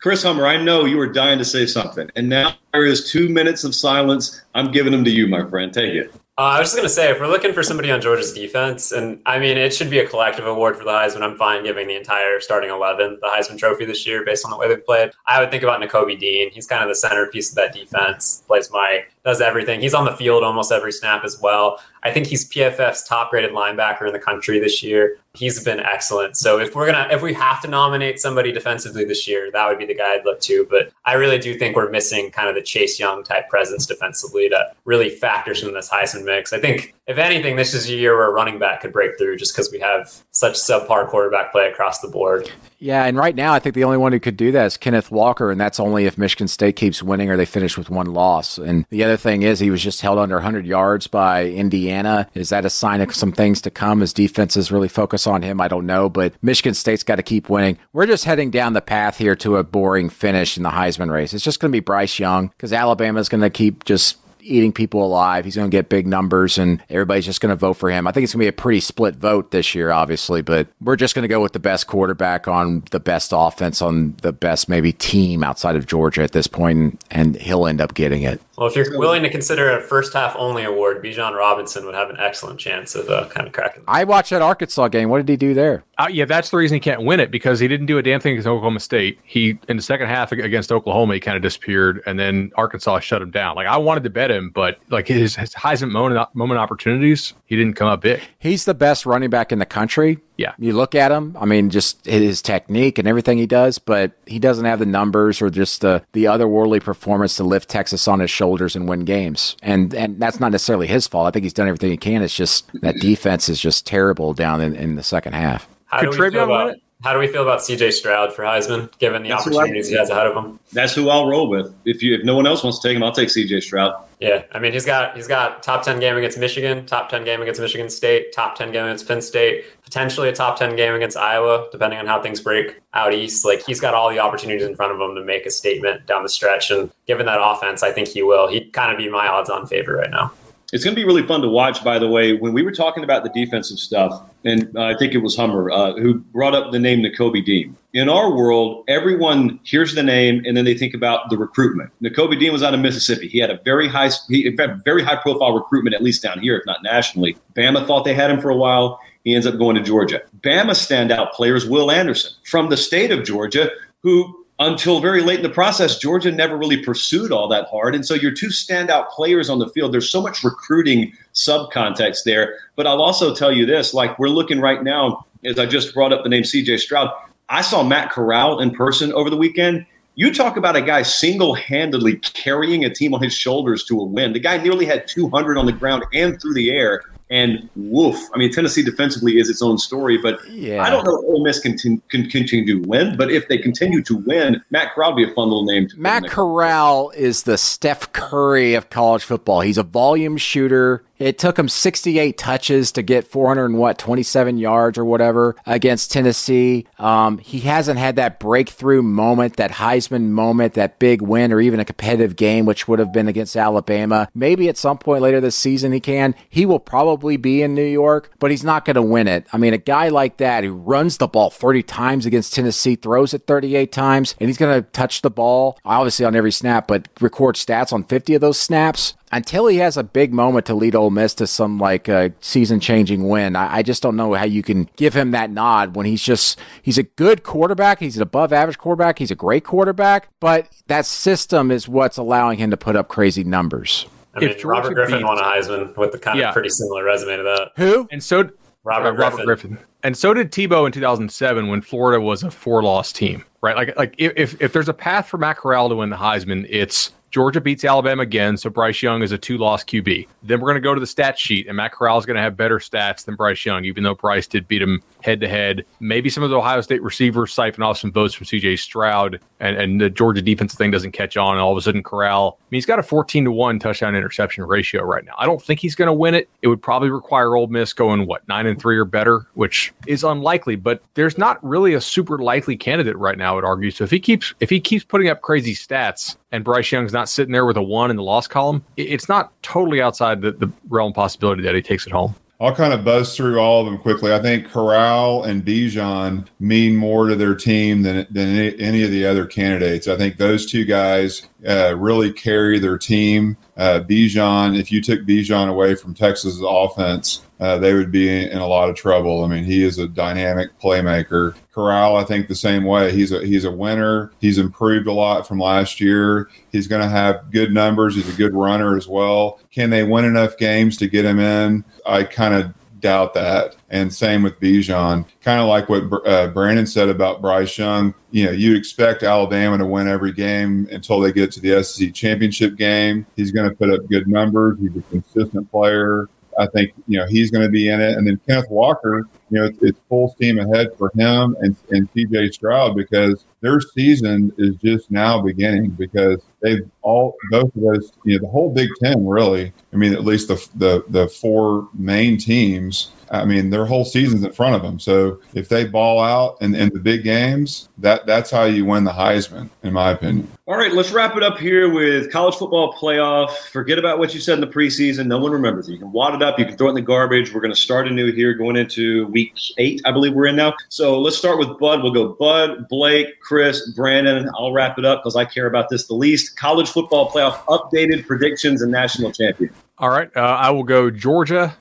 Chris 0.00 0.22
Hummer, 0.22 0.46
I 0.46 0.62
know 0.62 0.84
you 0.84 0.98
were 0.98 1.12
dying 1.12 1.38
to 1.40 1.44
say 1.44 1.66
something, 1.66 2.08
and 2.14 2.28
now 2.28 2.54
there 2.72 2.84
is 2.86 3.10
two 3.10 3.28
minutes 3.28 3.64
of 3.64 3.74
silence. 3.74 4.40
I'm 4.54 4.70
giving 4.70 4.92
them 4.92 5.02
to 5.02 5.10
you, 5.10 5.26
my 5.26 5.44
friend. 5.50 5.74
Take 5.74 5.94
it. 5.94 6.14
Uh, 6.38 6.56
I 6.56 6.60
was 6.60 6.68
just 6.68 6.76
going 6.76 6.88
to 6.88 6.94
say, 6.94 7.10
if 7.10 7.20
we're 7.20 7.26
looking 7.26 7.52
for 7.52 7.62
somebody 7.62 7.90
on 7.90 8.00
Georgia's 8.00 8.32
defense, 8.32 8.90
and 8.90 9.20
I 9.26 9.38
mean, 9.38 9.58
it 9.58 9.74
should 9.74 9.90
be 9.90 9.98
a 9.98 10.08
collective 10.08 10.46
award 10.46 10.78
for 10.78 10.84
the 10.84 10.90
Heisman. 10.90 11.20
I'm 11.20 11.36
fine 11.36 11.62
giving 11.62 11.88
the 11.88 11.94
entire 11.94 12.40
starting 12.40 12.70
11 12.70 13.18
the 13.20 13.26
Heisman 13.26 13.58
Trophy 13.58 13.84
this 13.84 14.06
year 14.06 14.24
based 14.24 14.42
on 14.46 14.50
the 14.50 14.56
way 14.56 14.66
they've 14.66 14.84
played. 14.84 15.10
I 15.26 15.40
would 15.40 15.50
think 15.50 15.62
about 15.62 15.82
Nakobe 15.82 16.18
Dean. 16.18 16.50
He's 16.50 16.66
kind 16.66 16.82
of 16.82 16.88
the 16.88 16.94
centerpiece 16.94 17.50
of 17.50 17.56
that 17.56 17.74
defense. 17.74 18.44
Plays 18.46 18.70
my 18.70 19.04
does 19.26 19.42
everything. 19.42 19.82
He's 19.82 19.92
on 19.92 20.06
the 20.06 20.16
field 20.16 20.42
almost 20.42 20.72
every 20.72 20.90
snap 20.90 21.22
as 21.22 21.38
well. 21.38 21.78
I 22.02 22.10
think 22.10 22.26
he's 22.26 22.48
PFF's 22.48 23.06
top 23.06 23.30
graded 23.30 23.50
linebacker 23.52 24.06
in 24.06 24.14
the 24.14 24.18
country 24.18 24.58
this 24.58 24.82
year. 24.82 25.18
He's 25.34 25.62
been 25.64 25.80
excellent. 25.80 26.36
So 26.36 26.58
if 26.58 26.74
we're 26.74 26.86
gonna 26.86 27.08
if 27.10 27.22
we 27.22 27.32
have 27.32 27.62
to 27.62 27.68
nominate 27.68 28.20
somebody 28.20 28.52
defensively 28.52 29.04
this 29.04 29.26
year, 29.26 29.50
that 29.50 29.66
would 29.66 29.78
be 29.78 29.86
the 29.86 29.94
guy 29.94 30.14
I'd 30.14 30.24
look 30.24 30.40
to. 30.42 30.66
But 30.68 30.92
I 31.04 31.14
really 31.14 31.38
do 31.38 31.58
think 31.58 31.74
we're 31.74 31.90
missing 31.90 32.30
kind 32.30 32.48
of 32.48 32.54
the 32.54 32.62
Chase 32.62 33.00
Young 33.00 33.24
type 33.24 33.48
presence 33.48 33.86
defensively 33.86 34.48
that 34.48 34.76
really 34.84 35.08
factors 35.08 35.62
in 35.62 35.72
this 35.72 35.88
Heisman 35.88 36.24
mix. 36.24 36.52
I 36.52 36.58
think 36.58 36.94
if 37.06 37.18
anything, 37.18 37.56
this 37.56 37.74
is 37.74 37.88
a 37.88 37.94
year 37.94 38.16
where 38.16 38.28
a 38.28 38.32
running 38.32 38.58
back 38.58 38.82
could 38.82 38.92
break 38.92 39.18
through 39.18 39.36
just 39.36 39.54
because 39.54 39.72
we 39.72 39.80
have 39.80 40.22
such 40.30 40.54
subpar 40.54 41.08
quarterback 41.08 41.50
play 41.50 41.66
across 41.66 42.00
the 42.00 42.08
board. 42.08 42.50
Yeah, 42.78 43.04
and 43.04 43.16
right 43.16 43.34
now 43.34 43.52
I 43.52 43.58
think 43.58 43.74
the 43.74 43.84
only 43.84 43.96
one 43.96 44.12
who 44.12 44.20
could 44.20 44.36
do 44.36 44.52
that 44.52 44.66
is 44.66 44.76
Kenneth 44.76 45.10
Walker, 45.10 45.50
and 45.50 45.60
that's 45.60 45.80
only 45.80 46.06
if 46.06 46.18
Michigan 46.18 46.48
State 46.48 46.76
keeps 46.76 47.02
winning 47.02 47.30
or 47.30 47.36
they 47.36 47.44
finish 47.44 47.78
with 47.78 47.90
one 47.90 48.12
loss. 48.12 48.58
And 48.58 48.86
the 48.90 49.04
other 49.04 49.16
thing 49.16 49.42
is 49.42 49.60
he 49.60 49.70
was 49.70 49.82
just 49.82 50.00
held 50.00 50.18
under 50.18 50.36
100 50.36 50.66
yards 50.66 51.06
by 51.06 51.46
Indiana. 51.46 52.28
Is 52.34 52.48
that 52.50 52.64
a 52.64 52.70
sign 52.70 53.00
of 53.00 53.14
some 53.14 53.32
things 53.32 53.60
to 53.62 53.70
come 53.70 54.02
as 54.02 54.12
defenses 54.12 54.72
really 54.72 54.88
focus 54.88 55.21
on 55.26 55.42
him? 55.42 55.60
I 55.60 55.68
don't 55.68 55.86
know, 55.86 56.08
but 56.08 56.34
Michigan 56.42 56.74
State's 56.74 57.02
got 57.02 57.16
to 57.16 57.22
keep 57.22 57.48
winning. 57.48 57.78
We're 57.92 58.06
just 58.06 58.24
heading 58.24 58.50
down 58.50 58.72
the 58.72 58.80
path 58.80 59.18
here 59.18 59.36
to 59.36 59.56
a 59.56 59.64
boring 59.64 60.08
finish 60.08 60.56
in 60.56 60.62
the 60.62 60.70
Heisman 60.70 61.10
race. 61.10 61.34
It's 61.34 61.44
just 61.44 61.60
going 61.60 61.70
to 61.70 61.76
be 61.76 61.80
Bryce 61.80 62.18
Young 62.18 62.48
because 62.48 62.72
Alabama's 62.72 63.28
going 63.28 63.42
to 63.42 63.50
keep 63.50 63.84
just 63.84 64.16
eating 64.42 64.72
people 64.72 65.04
alive. 65.04 65.44
He's 65.44 65.56
going 65.56 65.70
to 65.70 65.74
get 65.74 65.88
big 65.88 66.06
numbers, 66.06 66.58
and 66.58 66.82
everybody's 66.90 67.24
just 67.24 67.40
going 67.40 67.50
to 67.50 67.56
vote 67.56 67.74
for 67.74 67.90
him. 67.90 68.06
I 68.06 68.12
think 68.12 68.24
it's 68.24 68.32
going 68.34 68.40
to 68.40 68.44
be 68.44 68.48
a 68.48 68.52
pretty 68.52 68.80
split 68.80 69.16
vote 69.16 69.50
this 69.50 69.74
year, 69.74 69.90
obviously, 69.90 70.42
but 70.42 70.68
we're 70.80 70.96
just 70.96 71.14
going 71.14 71.22
to 71.22 71.28
go 71.28 71.40
with 71.40 71.52
the 71.52 71.60
best 71.60 71.86
quarterback 71.86 72.48
on 72.48 72.84
the 72.90 73.00
best 73.00 73.32
offense 73.34 73.80
on 73.80 74.14
the 74.22 74.32
best 74.32 74.68
maybe 74.68 74.92
team 74.92 75.42
outside 75.44 75.76
of 75.76 75.86
Georgia 75.86 76.22
at 76.22 76.32
this 76.32 76.46
point, 76.46 77.00
and 77.10 77.36
he'll 77.36 77.66
end 77.66 77.80
up 77.80 77.94
getting 77.94 78.22
it. 78.22 78.40
Well, 78.58 78.68
if 78.68 78.76
you're 78.76 78.98
willing 78.98 79.22
to 79.22 79.30
consider 79.30 79.76
a 79.76 79.80
first 79.80 80.12
half 80.12 80.36
only 80.36 80.62
award, 80.62 81.02
Bijan 81.02 81.34
Robinson 81.34 81.86
would 81.86 81.94
have 81.94 82.10
an 82.10 82.16
excellent 82.18 82.60
chance 82.60 82.94
of 82.94 83.08
uh, 83.08 83.26
kind 83.28 83.46
of 83.46 83.52
cracking. 83.52 83.82
I 83.88 84.04
watched 84.04 84.30
that 84.30 84.42
Arkansas 84.42 84.88
game. 84.88 85.08
What 85.08 85.18
did 85.18 85.28
he 85.28 85.36
do 85.36 85.54
there? 85.54 85.84
Uh, 85.98 86.08
yeah, 86.10 86.26
that's 86.26 86.50
the 86.50 86.56
reason 86.56 86.74
he 86.74 86.80
can't 86.80 87.02
win 87.02 87.20
it 87.20 87.30
because 87.30 87.60
he 87.60 87.68
didn't 87.68 87.86
do 87.86 87.96
a 87.96 88.02
damn 88.02 88.20
thing 88.20 88.32
against 88.32 88.48
Oklahoma 88.48 88.80
State. 88.80 89.18
He 89.24 89.58
in 89.68 89.76
the 89.76 89.82
second 89.82 90.08
half 90.08 90.32
against 90.32 90.70
Oklahoma, 90.70 91.14
he 91.14 91.20
kind 91.20 91.36
of 91.36 91.42
disappeared, 91.42 92.02
and 92.06 92.18
then 92.18 92.50
Arkansas 92.56 93.00
shut 93.00 93.22
him 93.22 93.30
down. 93.30 93.56
Like 93.56 93.66
I 93.66 93.76
wanted 93.76 94.04
to 94.04 94.10
bet 94.10 94.30
him, 94.32 94.50
but 94.50 94.78
like 94.90 95.08
his, 95.08 95.36
his 95.36 95.54
Heisman 95.54 95.90
moment, 95.90 96.28
moment 96.34 96.58
opportunities, 96.58 97.34
he 97.46 97.56
didn't 97.56 97.74
come 97.74 97.88
up 97.88 98.00
big. 98.00 98.20
He's 98.38 98.64
the 98.64 98.74
best 98.74 99.06
running 99.06 99.30
back 99.30 99.52
in 99.52 99.58
the 99.58 99.66
country. 99.66 100.18
Yeah. 100.36 100.54
You 100.58 100.72
look 100.72 100.94
at 100.94 101.12
him, 101.12 101.36
I 101.38 101.44
mean, 101.44 101.70
just 101.70 102.04
his 102.04 102.42
technique 102.42 102.98
and 102.98 103.06
everything 103.06 103.38
he 103.38 103.46
does, 103.46 103.78
but 103.78 104.12
he 104.26 104.38
doesn't 104.38 104.64
have 104.64 104.78
the 104.78 104.86
numbers 104.86 105.40
or 105.40 105.50
just 105.50 105.82
the, 105.82 106.02
the 106.12 106.24
otherworldly 106.24 106.82
performance 106.82 107.36
to 107.36 107.44
lift 107.44 107.68
Texas 107.68 108.08
on 108.08 108.20
his 108.20 108.30
shoulders 108.30 108.74
and 108.74 108.88
win 108.88 109.04
games. 109.04 109.56
And 109.62 109.94
and 109.94 110.20
that's 110.20 110.40
not 110.40 110.52
necessarily 110.52 110.86
his 110.86 111.06
fault. 111.06 111.26
I 111.26 111.30
think 111.30 111.44
he's 111.44 111.52
done 111.52 111.68
everything 111.68 111.90
he 111.90 111.96
can. 111.96 112.22
It's 112.22 112.34
just 112.34 112.70
that 112.80 112.96
defense 112.96 113.48
is 113.48 113.60
just 113.60 113.86
terrible 113.86 114.34
down 114.34 114.60
in, 114.60 114.74
in 114.74 114.96
the 114.96 115.02
second 115.02 115.34
half. 115.34 115.68
How 115.86 116.00
do, 116.00 116.10
we 116.10 116.30
feel 116.30 116.44
about, 116.44 116.76
how 117.02 117.12
do 117.12 117.18
we 117.18 117.26
feel 117.26 117.42
about 117.42 117.60
CJ 117.60 117.92
Stroud 117.92 118.32
for 118.32 118.44
Heisman, 118.44 118.96
given 118.98 119.22
the 119.22 119.28
That's 119.28 119.46
opportunities 119.46 119.88
he 119.88 119.96
has 119.96 120.08
ahead 120.08 120.26
of 120.26 120.36
him? 120.36 120.58
That's 120.72 120.94
who 120.94 121.10
I'll 121.10 121.26
roll 121.26 121.48
with. 121.48 121.74
If 121.84 122.02
you 122.02 122.14
if 122.14 122.24
no 122.24 122.34
one 122.34 122.46
else 122.46 122.62
wants 122.62 122.78
to 122.78 122.88
take 122.88 122.96
him, 122.96 123.02
I'll 123.02 123.12
take 123.12 123.28
CJ 123.28 123.62
Stroud. 123.62 123.94
Yeah, 124.22 124.44
I 124.52 124.58
mean 124.58 124.72
he's 124.72 124.86
got 124.86 125.16
he's 125.16 125.26
got 125.26 125.62
top 125.62 125.82
ten 125.82 126.00
game 126.00 126.16
against 126.16 126.38
Michigan, 126.38 126.86
top 126.86 127.08
ten 127.08 127.24
game 127.24 127.42
against 127.42 127.60
Michigan 127.60 127.90
State, 127.90 128.32
top 128.32 128.56
ten 128.56 128.72
game 128.72 128.84
against 128.84 129.08
Penn 129.08 129.20
State, 129.20 129.64
potentially 129.82 130.28
a 130.28 130.32
top 130.32 130.58
ten 130.58 130.76
game 130.76 130.94
against 130.94 131.16
Iowa, 131.16 131.68
depending 131.72 131.98
on 131.98 132.06
how 132.06 132.22
things 132.22 132.40
break 132.40 132.80
out 132.94 133.12
east. 133.12 133.44
Like 133.44 133.64
he's 133.64 133.80
got 133.80 133.94
all 133.94 134.10
the 134.10 134.18
opportunities 134.18 134.66
in 134.66 134.76
front 134.76 134.92
of 134.92 135.00
him 135.00 135.14
to 135.16 135.24
make 135.24 135.46
a 135.46 135.50
statement 135.50 136.06
down 136.06 136.22
the 136.22 136.28
stretch, 136.28 136.70
and 136.70 136.90
given 137.06 137.26
that 137.26 137.38
offense, 137.40 137.82
I 137.82 137.92
think 137.92 138.08
he 138.08 138.22
will. 138.22 138.48
He'd 138.48 138.72
kind 138.72 138.92
of 138.92 138.98
be 138.98 139.08
my 139.08 139.26
odds-on 139.26 139.66
favorite 139.66 139.98
right 139.98 140.10
now. 140.10 140.32
It's 140.72 140.84
going 140.84 140.96
to 140.96 141.00
be 141.00 141.04
really 141.04 141.26
fun 141.26 141.42
to 141.42 141.50
watch, 141.50 141.84
by 141.84 141.98
the 141.98 142.08
way. 142.08 142.32
When 142.32 142.54
we 142.54 142.62
were 142.62 142.72
talking 142.72 143.04
about 143.04 143.24
the 143.24 143.28
defensive 143.28 143.78
stuff, 143.78 144.22
and 144.44 144.74
uh, 144.74 144.84
I 144.84 144.96
think 144.96 145.12
it 145.12 145.18
was 145.18 145.36
Hummer 145.36 145.70
uh, 145.70 145.92
who 145.92 146.14
brought 146.14 146.54
up 146.54 146.72
the 146.72 146.78
name 146.78 147.02
Nakobe 147.02 147.44
Dean. 147.44 147.76
In 147.92 148.08
our 148.08 148.34
world, 148.34 148.84
everyone 148.88 149.60
hears 149.64 149.94
the 149.94 150.02
name 150.02 150.42
and 150.46 150.56
then 150.56 150.64
they 150.64 150.74
think 150.74 150.94
about 150.94 151.28
the 151.28 151.36
recruitment. 151.36 151.90
Nakobe 152.02 152.40
Dean 152.40 152.52
was 152.52 152.62
out 152.62 152.72
of 152.72 152.80
Mississippi. 152.80 153.28
He 153.28 153.38
had 153.38 153.50
a 153.50 153.60
very 153.66 153.86
high, 153.86 154.08
he 154.28 154.48
very 154.82 155.02
high 155.02 155.16
profile 155.16 155.52
recruitment, 155.52 155.94
at 155.94 156.02
least 156.02 156.22
down 156.22 156.40
here, 156.40 156.56
if 156.56 156.64
not 156.64 156.82
nationally. 156.82 157.36
Bama 157.54 157.86
thought 157.86 158.04
they 158.04 158.14
had 158.14 158.30
him 158.30 158.40
for 158.40 158.48
a 158.48 158.56
while. 158.56 158.98
He 159.24 159.34
ends 159.34 159.46
up 159.46 159.58
going 159.58 159.76
to 159.76 159.82
Georgia. 159.82 160.22
Bama 160.40 160.70
standout 160.70 161.32
players, 161.32 161.66
Will 161.66 161.90
Anderson 161.90 162.32
from 162.44 162.70
the 162.70 162.78
state 162.78 163.10
of 163.10 163.24
Georgia, 163.24 163.70
who 164.00 164.41
until 164.62 165.00
very 165.00 165.22
late 165.22 165.38
in 165.38 165.42
the 165.42 165.48
process, 165.48 165.98
Georgia 165.98 166.30
never 166.30 166.56
really 166.56 166.82
pursued 166.82 167.32
all 167.32 167.48
that 167.48 167.66
hard. 167.68 167.94
And 167.94 168.06
so 168.06 168.14
your 168.14 168.30
two 168.30 168.48
standout 168.48 169.08
players 169.10 169.50
on 169.50 169.58
the 169.58 169.68
field, 169.70 169.92
there's 169.92 170.10
so 170.10 170.22
much 170.22 170.44
recruiting 170.44 171.12
subcontext 171.34 172.24
there. 172.24 172.58
But 172.76 172.86
I'll 172.86 173.02
also 173.02 173.34
tell 173.34 173.52
you 173.52 173.66
this 173.66 173.92
like 173.92 174.18
we're 174.18 174.28
looking 174.28 174.60
right 174.60 174.82
now, 174.82 175.26
as 175.44 175.58
I 175.58 175.66
just 175.66 175.92
brought 175.92 176.12
up 176.12 176.22
the 176.22 176.28
name 176.28 176.44
CJ 176.44 176.78
Stroud, 176.78 177.10
I 177.48 177.60
saw 177.60 177.82
Matt 177.82 178.10
Corral 178.10 178.60
in 178.60 178.70
person 178.70 179.12
over 179.12 179.28
the 179.28 179.36
weekend. 179.36 179.84
You 180.14 180.32
talk 180.32 180.56
about 180.56 180.76
a 180.76 180.82
guy 180.82 181.02
single 181.02 181.54
handedly 181.54 182.16
carrying 182.18 182.84
a 182.84 182.90
team 182.94 183.14
on 183.14 183.22
his 183.22 183.32
shoulders 183.32 183.84
to 183.86 183.98
a 183.98 184.04
win. 184.04 184.32
The 184.32 184.40
guy 184.40 184.58
nearly 184.58 184.84
had 184.84 185.08
200 185.08 185.58
on 185.58 185.66
the 185.66 185.72
ground 185.72 186.04
and 186.12 186.40
through 186.40 186.54
the 186.54 186.70
air. 186.70 187.02
And 187.32 187.70
woof, 187.76 188.18
I 188.34 188.38
mean, 188.38 188.52
Tennessee 188.52 188.82
defensively 188.82 189.38
is 189.38 189.48
its 189.48 189.62
own 189.62 189.78
story, 189.78 190.18
but 190.18 190.46
yeah. 190.50 190.82
I 190.82 190.90
don't 190.90 191.02
know 191.02 191.18
if 191.18 191.24
Ole 191.24 191.42
Miss 191.42 191.60
can, 191.60 191.78
can, 191.78 191.98
can, 192.10 192.28
continue 192.28 192.66
to 192.66 192.86
win. 192.86 193.16
But 193.16 193.30
if 193.30 193.48
they 193.48 193.56
continue 193.56 194.02
to 194.02 194.16
win, 194.18 194.62
Matt 194.70 194.92
Corral 194.92 195.14
would 195.14 195.24
be 195.24 195.30
a 195.30 195.34
fun 195.34 195.48
little 195.48 195.64
name. 195.64 195.88
Matt 195.96 196.28
Corral 196.28 197.08
is 197.16 197.44
the 197.44 197.56
Steph 197.56 198.12
Curry 198.12 198.74
of 198.74 198.90
college 198.90 199.24
football. 199.24 199.62
He's 199.62 199.78
a 199.78 199.82
volume 199.82 200.36
shooter. 200.36 201.04
It 201.22 201.38
took 201.38 201.58
him 201.58 201.68
68 201.68 202.36
touches 202.36 202.90
to 202.92 203.02
get 203.02 203.26
400 203.26 203.66
and 203.66 203.78
what 203.78 203.98
27 203.98 204.58
yards 204.58 204.98
or 204.98 205.04
whatever 205.04 205.54
against 205.66 206.10
Tennessee. 206.10 206.86
Um, 206.98 207.38
he 207.38 207.60
hasn't 207.60 207.98
had 207.98 208.16
that 208.16 208.40
breakthrough 208.40 209.02
moment, 209.02 209.56
that 209.56 209.70
Heisman 209.70 210.30
moment, 210.30 210.74
that 210.74 210.98
big 210.98 211.22
win, 211.22 211.52
or 211.52 211.60
even 211.60 211.78
a 211.78 211.84
competitive 211.84 212.34
game, 212.34 212.66
which 212.66 212.88
would 212.88 212.98
have 212.98 213.12
been 213.12 213.28
against 213.28 213.56
Alabama. 213.56 214.28
Maybe 214.34 214.68
at 214.68 214.76
some 214.76 214.98
point 214.98 215.22
later 215.22 215.40
this 215.40 215.56
season 215.56 215.92
he 215.92 216.00
can. 216.00 216.34
He 216.50 216.66
will 216.66 216.80
probably 216.80 217.36
be 217.36 217.62
in 217.62 217.74
New 217.74 217.84
York, 217.84 218.32
but 218.40 218.50
he's 218.50 218.64
not 218.64 218.84
going 218.84 218.96
to 218.96 219.02
win 219.02 219.28
it. 219.28 219.46
I 219.52 219.58
mean, 219.58 219.74
a 219.74 219.78
guy 219.78 220.08
like 220.08 220.38
that 220.38 220.64
who 220.64 220.72
runs 220.72 221.18
the 221.18 221.28
ball 221.28 221.50
30 221.50 221.84
times 221.84 222.26
against 222.26 222.52
Tennessee, 222.52 222.96
throws 222.96 223.32
it 223.32 223.46
38 223.46 223.92
times, 223.92 224.34
and 224.40 224.48
he's 224.48 224.58
going 224.58 224.82
to 224.82 224.90
touch 224.90 225.22
the 225.22 225.30
ball 225.30 225.78
obviously 225.84 226.24
on 226.24 226.34
every 226.34 226.52
snap, 226.52 226.88
but 226.88 227.08
record 227.20 227.56
stats 227.56 227.92
on 227.92 228.04
50 228.04 228.34
of 228.34 228.40
those 228.40 228.58
snaps 228.58 229.14
until 229.32 229.66
he 229.66 229.78
has 229.78 229.96
a 229.96 230.04
big 230.04 230.32
moment 230.32 230.66
to 230.66 230.74
lead 230.74 230.94
Ole 230.94 231.10
Miss 231.10 231.34
to 231.34 231.46
some 231.46 231.78
like 231.78 232.08
uh, 232.08 232.28
season 232.40 232.78
changing 232.80 233.28
win, 233.28 233.56
I, 233.56 233.76
I, 233.76 233.82
just 233.82 234.02
don't 234.02 234.14
know 234.14 234.34
how 234.34 234.44
you 234.44 234.62
can 234.62 234.88
give 234.96 235.14
him 235.14 235.30
that 235.30 235.50
nod 235.50 235.96
when 235.96 236.06
he's 236.06 236.22
just 236.22 236.58
he's 236.82 236.98
a 236.98 237.02
good 237.02 237.42
quarterback, 237.42 237.98
he's 237.98 238.16
an 238.16 238.22
above 238.22 238.52
average 238.52 238.78
quarterback, 238.78 239.18
he's 239.18 239.30
a 239.30 239.34
great 239.34 239.64
quarterback, 239.64 240.28
but 240.38 240.68
that 240.86 241.06
system 241.06 241.70
is 241.70 241.88
what's 241.88 242.18
allowing 242.18 242.58
him 242.58 242.70
to 242.70 242.76
put 242.76 242.94
up 242.94 243.08
crazy 243.08 243.42
numbers. 243.42 244.06
I 244.34 244.40
mean, 244.40 244.50
if 244.50 244.64
Robert 244.64 244.94
Griffin 244.94 245.18
beats, 245.18 245.24
won 245.24 245.38
a 245.38 245.42
Heisman 245.42 245.96
with 245.96 246.12
the 246.12 246.18
kind 246.18 246.38
yeah. 246.38 246.48
of 246.48 246.52
pretty 246.54 246.70
similar 246.70 247.04
resume 247.04 247.36
to 247.38 247.42
that. 247.42 247.72
Who? 247.76 248.08
And 248.10 248.22
so 248.22 248.50
Robert, 248.84 249.08
uh, 249.08 249.12
Robert 249.12 249.44
Griffin. 249.44 249.78
And 250.02 250.16
so 250.16 250.34
did 250.34 250.50
Tebow 250.50 250.86
in 250.86 250.92
2007 250.92 251.68
when 251.68 251.80
Florida 251.80 252.20
was 252.20 252.42
a 252.42 252.50
four 252.50 252.82
loss 252.82 253.12
team, 253.12 253.44
right? 253.60 253.76
Like, 253.76 253.96
like 253.96 254.14
if, 254.18 254.60
if 254.60 254.72
there's 254.72 254.88
a 254.88 254.94
path 254.94 255.28
for 255.28 255.38
Matt 255.38 255.58
Corral 255.58 255.88
to 255.88 255.96
win 255.96 256.10
the 256.10 256.16
Heisman, 256.16 256.66
it's 256.68 257.12
Georgia 257.32 257.62
beats 257.62 257.82
Alabama 257.82 258.22
again, 258.22 258.58
so 258.58 258.68
Bryce 258.68 259.02
Young 259.02 259.22
is 259.22 259.32
a 259.32 259.38
two 259.38 259.56
loss 259.56 259.82
QB. 259.82 260.28
Then 260.42 260.60
we're 260.60 260.68
going 260.68 260.74
to 260.74 260.86
go 260.86 260.92
to 260.92 261.00
the 261.00 261.06
stat 261.06 261.38
sheet, 261.38 261.66
and 261.66 261.78
Matt 261.78 261.92
Corral 261.92 262.18
is 262.18 262.26
going 262.26 262.36
to 262.36 262.42
have 262.42 262.58
better 262.58 262.78
stats 262.78 263.24
than 263.24 263.36
Bryce 263.36 263.64
Young, 263.64 263.86
even 263.86 264.02
though 264.02 264.14
Bryce 264.14 264.46
did 264.46 264.68
beat 264.68 264.82
him 264.82 265.02
head 265.22 265.40
to 265.40 265.48
head. 265.48 265.86
Maybe 265.98 266.28
some 266.28 266.42
of 266.42 266.50
the 266.50 266.58
Ohio 266.58 266.82
State 266.82 267.02
receivers 267.02 267.54
siphon 267.54 267.82
off 267.82 267.96
some 267.96 268.12
votes 268.12 268.34
from 268.34 268.46
CJ 268.46 268.78
Stroud, 268.78 269.40
and, 269.60 269.76
and 269.78 269.98
the 269.98 270.10
Georgia 270.10 270.42
defense 270.42 270.74
thing 270.74 270.90
doesn't 270.90 271.12
catch 271.12 271.38
on, 271.38 271.54
and 271.54 271.62
all 271.62 271.72
of 271.72 271.78
a 271.78 271.80
sudden 271.80 272.02
Corral. 272.02 272.58
I 272.60 272.64
mean, 272.70 272.76
he's 272.76 272.86
got 272.86 272.98
a 272.98 273.02
14 273.02 273.44
to 273.44 273.50
1 273.50 273.78
touchdown 273.78 274.14
interception 274.14 274.64
ratio 274.64 275.02
right 275.02 275.24
now. 275.24 275.34
I 275.38 275.46
don't 275.46 275.62
think 275.62 275.80
he's 275.80 275.94
going 275.94 276.08
to 276.08 276.12
win 276.12 276.34
it. 276.34 276.50
It 276.60 276.68
would 276.68 276.82
probably 276.82 277.08
require 277.08 277.56
Ole 277.56 277.68
Miss 277.68 277.94
going, 277.94 278.26
what, 278.26 278.46
9 278.46 278.66
and 278.66 278.78
3 278.78 278.98
or 278.98 279.06
better, 279.06 279.46
which 279.54 279.94
is 280.06 280.22
unlikely, 280.22 280.76
but 280.76 281.02
there's 281.14 281.38
not 281.38 281.64
really 281.66 281.94
a 281.94 282.00
super 282.00 282.36
likely 282.38 282.76
candidate 282.76 283.16
right 283.16 283.38
now, 283.38 283.52
I 283.52 283.54
would 283.54 283.64
argue. 283.64 283.90
So 283.90 284.04
if 284.04 284.10
he 284.10 284.20
keeps 284.20 284.52
if 284.60 284.68
he 284.68 284.80
keeps 284.80 285.02
putting 285.02 285.28
up 285.28 285.40
crazy 285.40 285.74
stats 285.74 286.36
and 286.52 286.62
Bryce 286.62 286.92
Young's 286.92 287.12
not 287.12 287.21
sitting 287.28 287.52
there 287.52 287.66
with 287.66 287.76
a 287.76 287.82
one 287.82 288.10
in 288.10 288.16
the 288.16 288.22
loss 288.22 288.46
column, 288.46 288.84
it's 288.96 289.28
not 289.28 289.52
totally 289.62 290.00
outside 290.00 290.40
the, 290.40 290.52
the 290.52 290.70
realm 290.88 291.12
possibility 291.12 291.62
that 291.62 291.74
he 291.74 291.82
takes 291.82 292.06
it 292.06 292.12
home. 292.12 292.34
I'll 292.62 292.72
kind 292.72 292.92
of 292.92 293.04
buzz 293.04 293.36
through 293.36 293.58
all 293.58 293.80
of 293.80 293.86
them 293.86 293.98
quickly. 293.98 294.32
I 294.32 294.38
think 294.38 294.70
Corral 294.70 295.42
and 295.42 295.64
Bijan 295.64 296.46
mean 296.60 296.94
more 296.94 297.26
to 297.26 297.34
their 297.34 297.56
team 297.56 298.02
than 298.02 298.24
than 298.30 298.56
any, 298.56 298.78
any 298.78 299.02
of 299.02 299.10
the 299.10 299.26
other 299.26 299.46
candidates. 299.46 300.06
I 300.06 300.16
think 300.16 300.36
those 300.36 300.64
two 300.70 300.84
guys 300.84 301.42
uh, 301.68 301.96
really 301.96 302.32
carry 302.32 302.78
their 302.78 302.98
team. 302.98 303.56
Uh, 303.76 304.04
Bijan, 304.08 304.78
if 304.78 304.92
you 304.92 305.02
took 305.02 305.22
Bijan 305.22 305.70
away 305.70 305.96
from 305.96 306.14
Texas's 306.14 306.62
offense, 306.64 307.42
uh, 307.62 307.78
they 307.78 307.94
would 307.94 308.10
be 308.10 308.28
in, 308.28 308.58
a 308.58 308.66
lot 308.66 308.88
of 308.88 308.96
trouble. 308.96 309.44
I 309.44 309.46
mean, 309.46 309.62
he 309.62 309.84
is 309.84 310.00
a 310.00 310.08
dynamic 310.08 310.76
playmaker. 310.80 311.54
Corral, 311.72 312.16
I 312.16 312.24
think 312.24 312.48
the 312.48 312.56
same 312.56 312.82
way. 312.82 313.12
He's 313.12 313.30
a 313.30 313.46
he's 313.46 313.64
a 313.64 313.70
winner. 313.70 314.32
He's 314.40 314.58
improved 314.58 315.06
a 315.06 315.12
lot 315.12 315.46
from 315.46 315.60
last 315.60 316.00
year. 316.00 316.50
He's 316.72 316.88
going 316.88 317.02
to 317.02 317.08
have 317.08 317.52
good 317.52 317.72
numbers. 317.72 318.16
He's 318.16 318.28
a 318.28 318.36
good 318.36 318.52
runner 318.52 318.96
as 318.96 319.06
well. 319.06 319.60
Can 319.70 319.90
they 319.90 320.02
win 320.02 320.24
enough 320.24 320.58
games 320.58 320.96
to 320.96 321.06
get 321.06 321.24
him 321.24 321.38
in? 321.38 321.84
I 322.04 322.24
kind 322.24 322.52
of 322.52 322.74
doubt 322.98 323.32
that. 323.34 323.76
And 323.90 324.12
same 324.12 324.42
with 324.42 324.58
Bijan. 324.58 325.24
Kind 325.40 325.60
of 325.60 325.68
like 325.68 325.88
what 325.88 326.26
uh, 326.26 326.48
Brandon 326.48 326.86
said 326.86 327.10
about 327.10 327.40
Bryce 327.40 327.78
Young. 327.78 328.12
You 328.32 328.46
know, 328.46 328.50
you 328.50 328.74
expect 328.74 329.22
Alabama 329.22 329.78
to 329.78 329.86
win 329.86 330.08
every 330.08 330.32
game 330.32 330.88
until 330.90 331.20
they 331.20 331.32
get 331.32 331.52
to 331.52 331.60
the 331.60 331.84
SEC 331.84 332.12
championship 332.12 332.74
game. 332.74 333.24
He's 333.36 333.52
going 333.52 333.70
to 333.70 333.76
put 333.76 333.88
up 333.88 334.08
good 334.08 334.26
numbers. 334.26 334.78
He's 334.80 334.96
a 334.96 335.02
consistent 335.02 335.70
player. 335.70 336.28
I 336.58 336.66
think 336.66 336.92
you 337.06 337.18
know 337.18 337.26
he's 337.26 337.50
going 337.50 337.64
to 337.64 337.70
be 337.70 337.88
in 337.88 338.00
it, 338.00 338.16
and 338.16 338.26
then 338.26 338.40
Kenneth 338.46 338.70
Walker. 338.70 339.28
You 339.52 339.60
know, 339.60 339.66
it's, 339.66 339.78
it's 339.82 339.98
full 340.08 340.30
steam 340.30 340.58
ahead 340.58 340.88
for 340.96 341.12
him 341.14 341.56
and 341.60 341.76
and 341.90 342.08
C.J. 342.14 342.52
Stroud 342.52 342.96
because 342.96 343.44
their 343.60 343.80
season 343.80 344.50
is 344.56 344.76
just 344.76 345.10
now 345.10 345.42
beginning 345.42 345.90
because 345.90 346.40
they've 346.62 346.88
all 347.02 347.36
both 347.50 347.74
of 347.76 347.82
those 347.82 348.12
you 348.24 348.38
know 348.38 348.46
the 348.46 348.50
whole 348.50 348.72
Big 348.72 348.88
Ten 349.02 349.26
really. 349.26 349.72
I 349.92 349.96
mean, 349.96 350.14
at 350.14 350.24
least 350.24 350.48
the 350.48 350.66
the 350.76 351.04
the 351.08 351.28
four 351.28 351.88
main 351.92 352.38
teams 352.38 353.10
I 353.32 353.46
mean, 353.46 353.70
their 353.70 353.86
whole 353.86 354.04
season's 354.04 354.44
in 354.44 354.52
front 354.52 354.76
of 354.76 354.82
them. 354.82 355.00
So 355.00 355.40
if 355.54 355.70
they 355.70 355.86
ball 355.86 356.20
out 356.20 356.58
in, 356.60 356.74
in 356.74 356.90
the 356.92 357.00
big 357.00 357.24
games, 357.24 357.88
that 357.96 358.26
that's 358.26 358.50
how 358.50 358.64
you 358.64 358.84
win 358.84 359.04
the 359.04 359.10
Heisman, 359.10 359.70
in 359.82 359.94
my 359.94 360.10
opinion. 360.10 360.48
All 360.66 360.76
right, 360.76 360.92
let's 360.92 361.12
wrap 361.12 361.34
it 361.34 361.42
up 361.42 361.56
here 361.56 361.90
with 361.90 362.30
college 362.30 362.56
football 362.56 362.92
playoff. 362.92 363.50
Forget 363.70 363.98
about 363.98 364.18
what 364.18 364.34
you 364.34 364.40
said 364.40 364.54
in 364.54 364.60
the 364.60 364.66
preseason. 364.66 365.26
No 365.26 365.38
one 365.38 365.50
remembers 365.50 365.88
it. 365.88 365.92
You 365.92 365.98
can 365.98 366.12
wad 366.12 366.34
it 366.34 366.42
up, 366.42 366.58
you 366.58 366.66
can 366.66 366.76
throw 366.76 366.88
it 366.88 366.90
in 366.90 366.96
the 366.96 367.00
garbage. 367.00 367.54
We're 367.54 367.62
going 367.62 367.72
to 367.72 367.80
start 367.80 368.06
anew 368.06 368.32
here 368.32 368.52
going 368.52 368.76
into 368.76 369.26
week 369.28 369.41
eight, 369.78 370.02
I 370.04 370.12
believe 370.12 370.34
we're 370.34 370.46
in 370.46 370.56
now. 370.56 370.74
So 370.88 371.20
let's 371.20 371.36
start 371.36 371.58
with 371.58 371.78
Bud. 371.78 372.02
We'll 372.02 372.12
go 372.12 372.34
Bud, 372.34 372.88
Blake, 372.88 373.40
Chris, 373.40 373.90
Brandon. 373.92 374.48
I'll 374.58 374.72
wrap 374.72 374.98
it 374.98 375.04
up 375.04 375.20
because 375.20 375.36
I 375.36 375.44
care 375.44 375.66
about 375.66 375.88
this 375.88 376.06
the 376.06 376.14
least. 376.14 376.56
College 376.56 376.88
football 376.88 377.30
playoff 377.30 377.64
updated 377.64 378.26
predictions 378.26 378.82
and 378.82 378.92
national 378.92 379.32
champion. 379.32 379.72
All 379.98 380.10
right, 380.10 380.30
uh, 380.36 380.40
I 380.40 380.70
will 380.70 380.84
go 380.84 381.10
Georgia, 381.10 381.76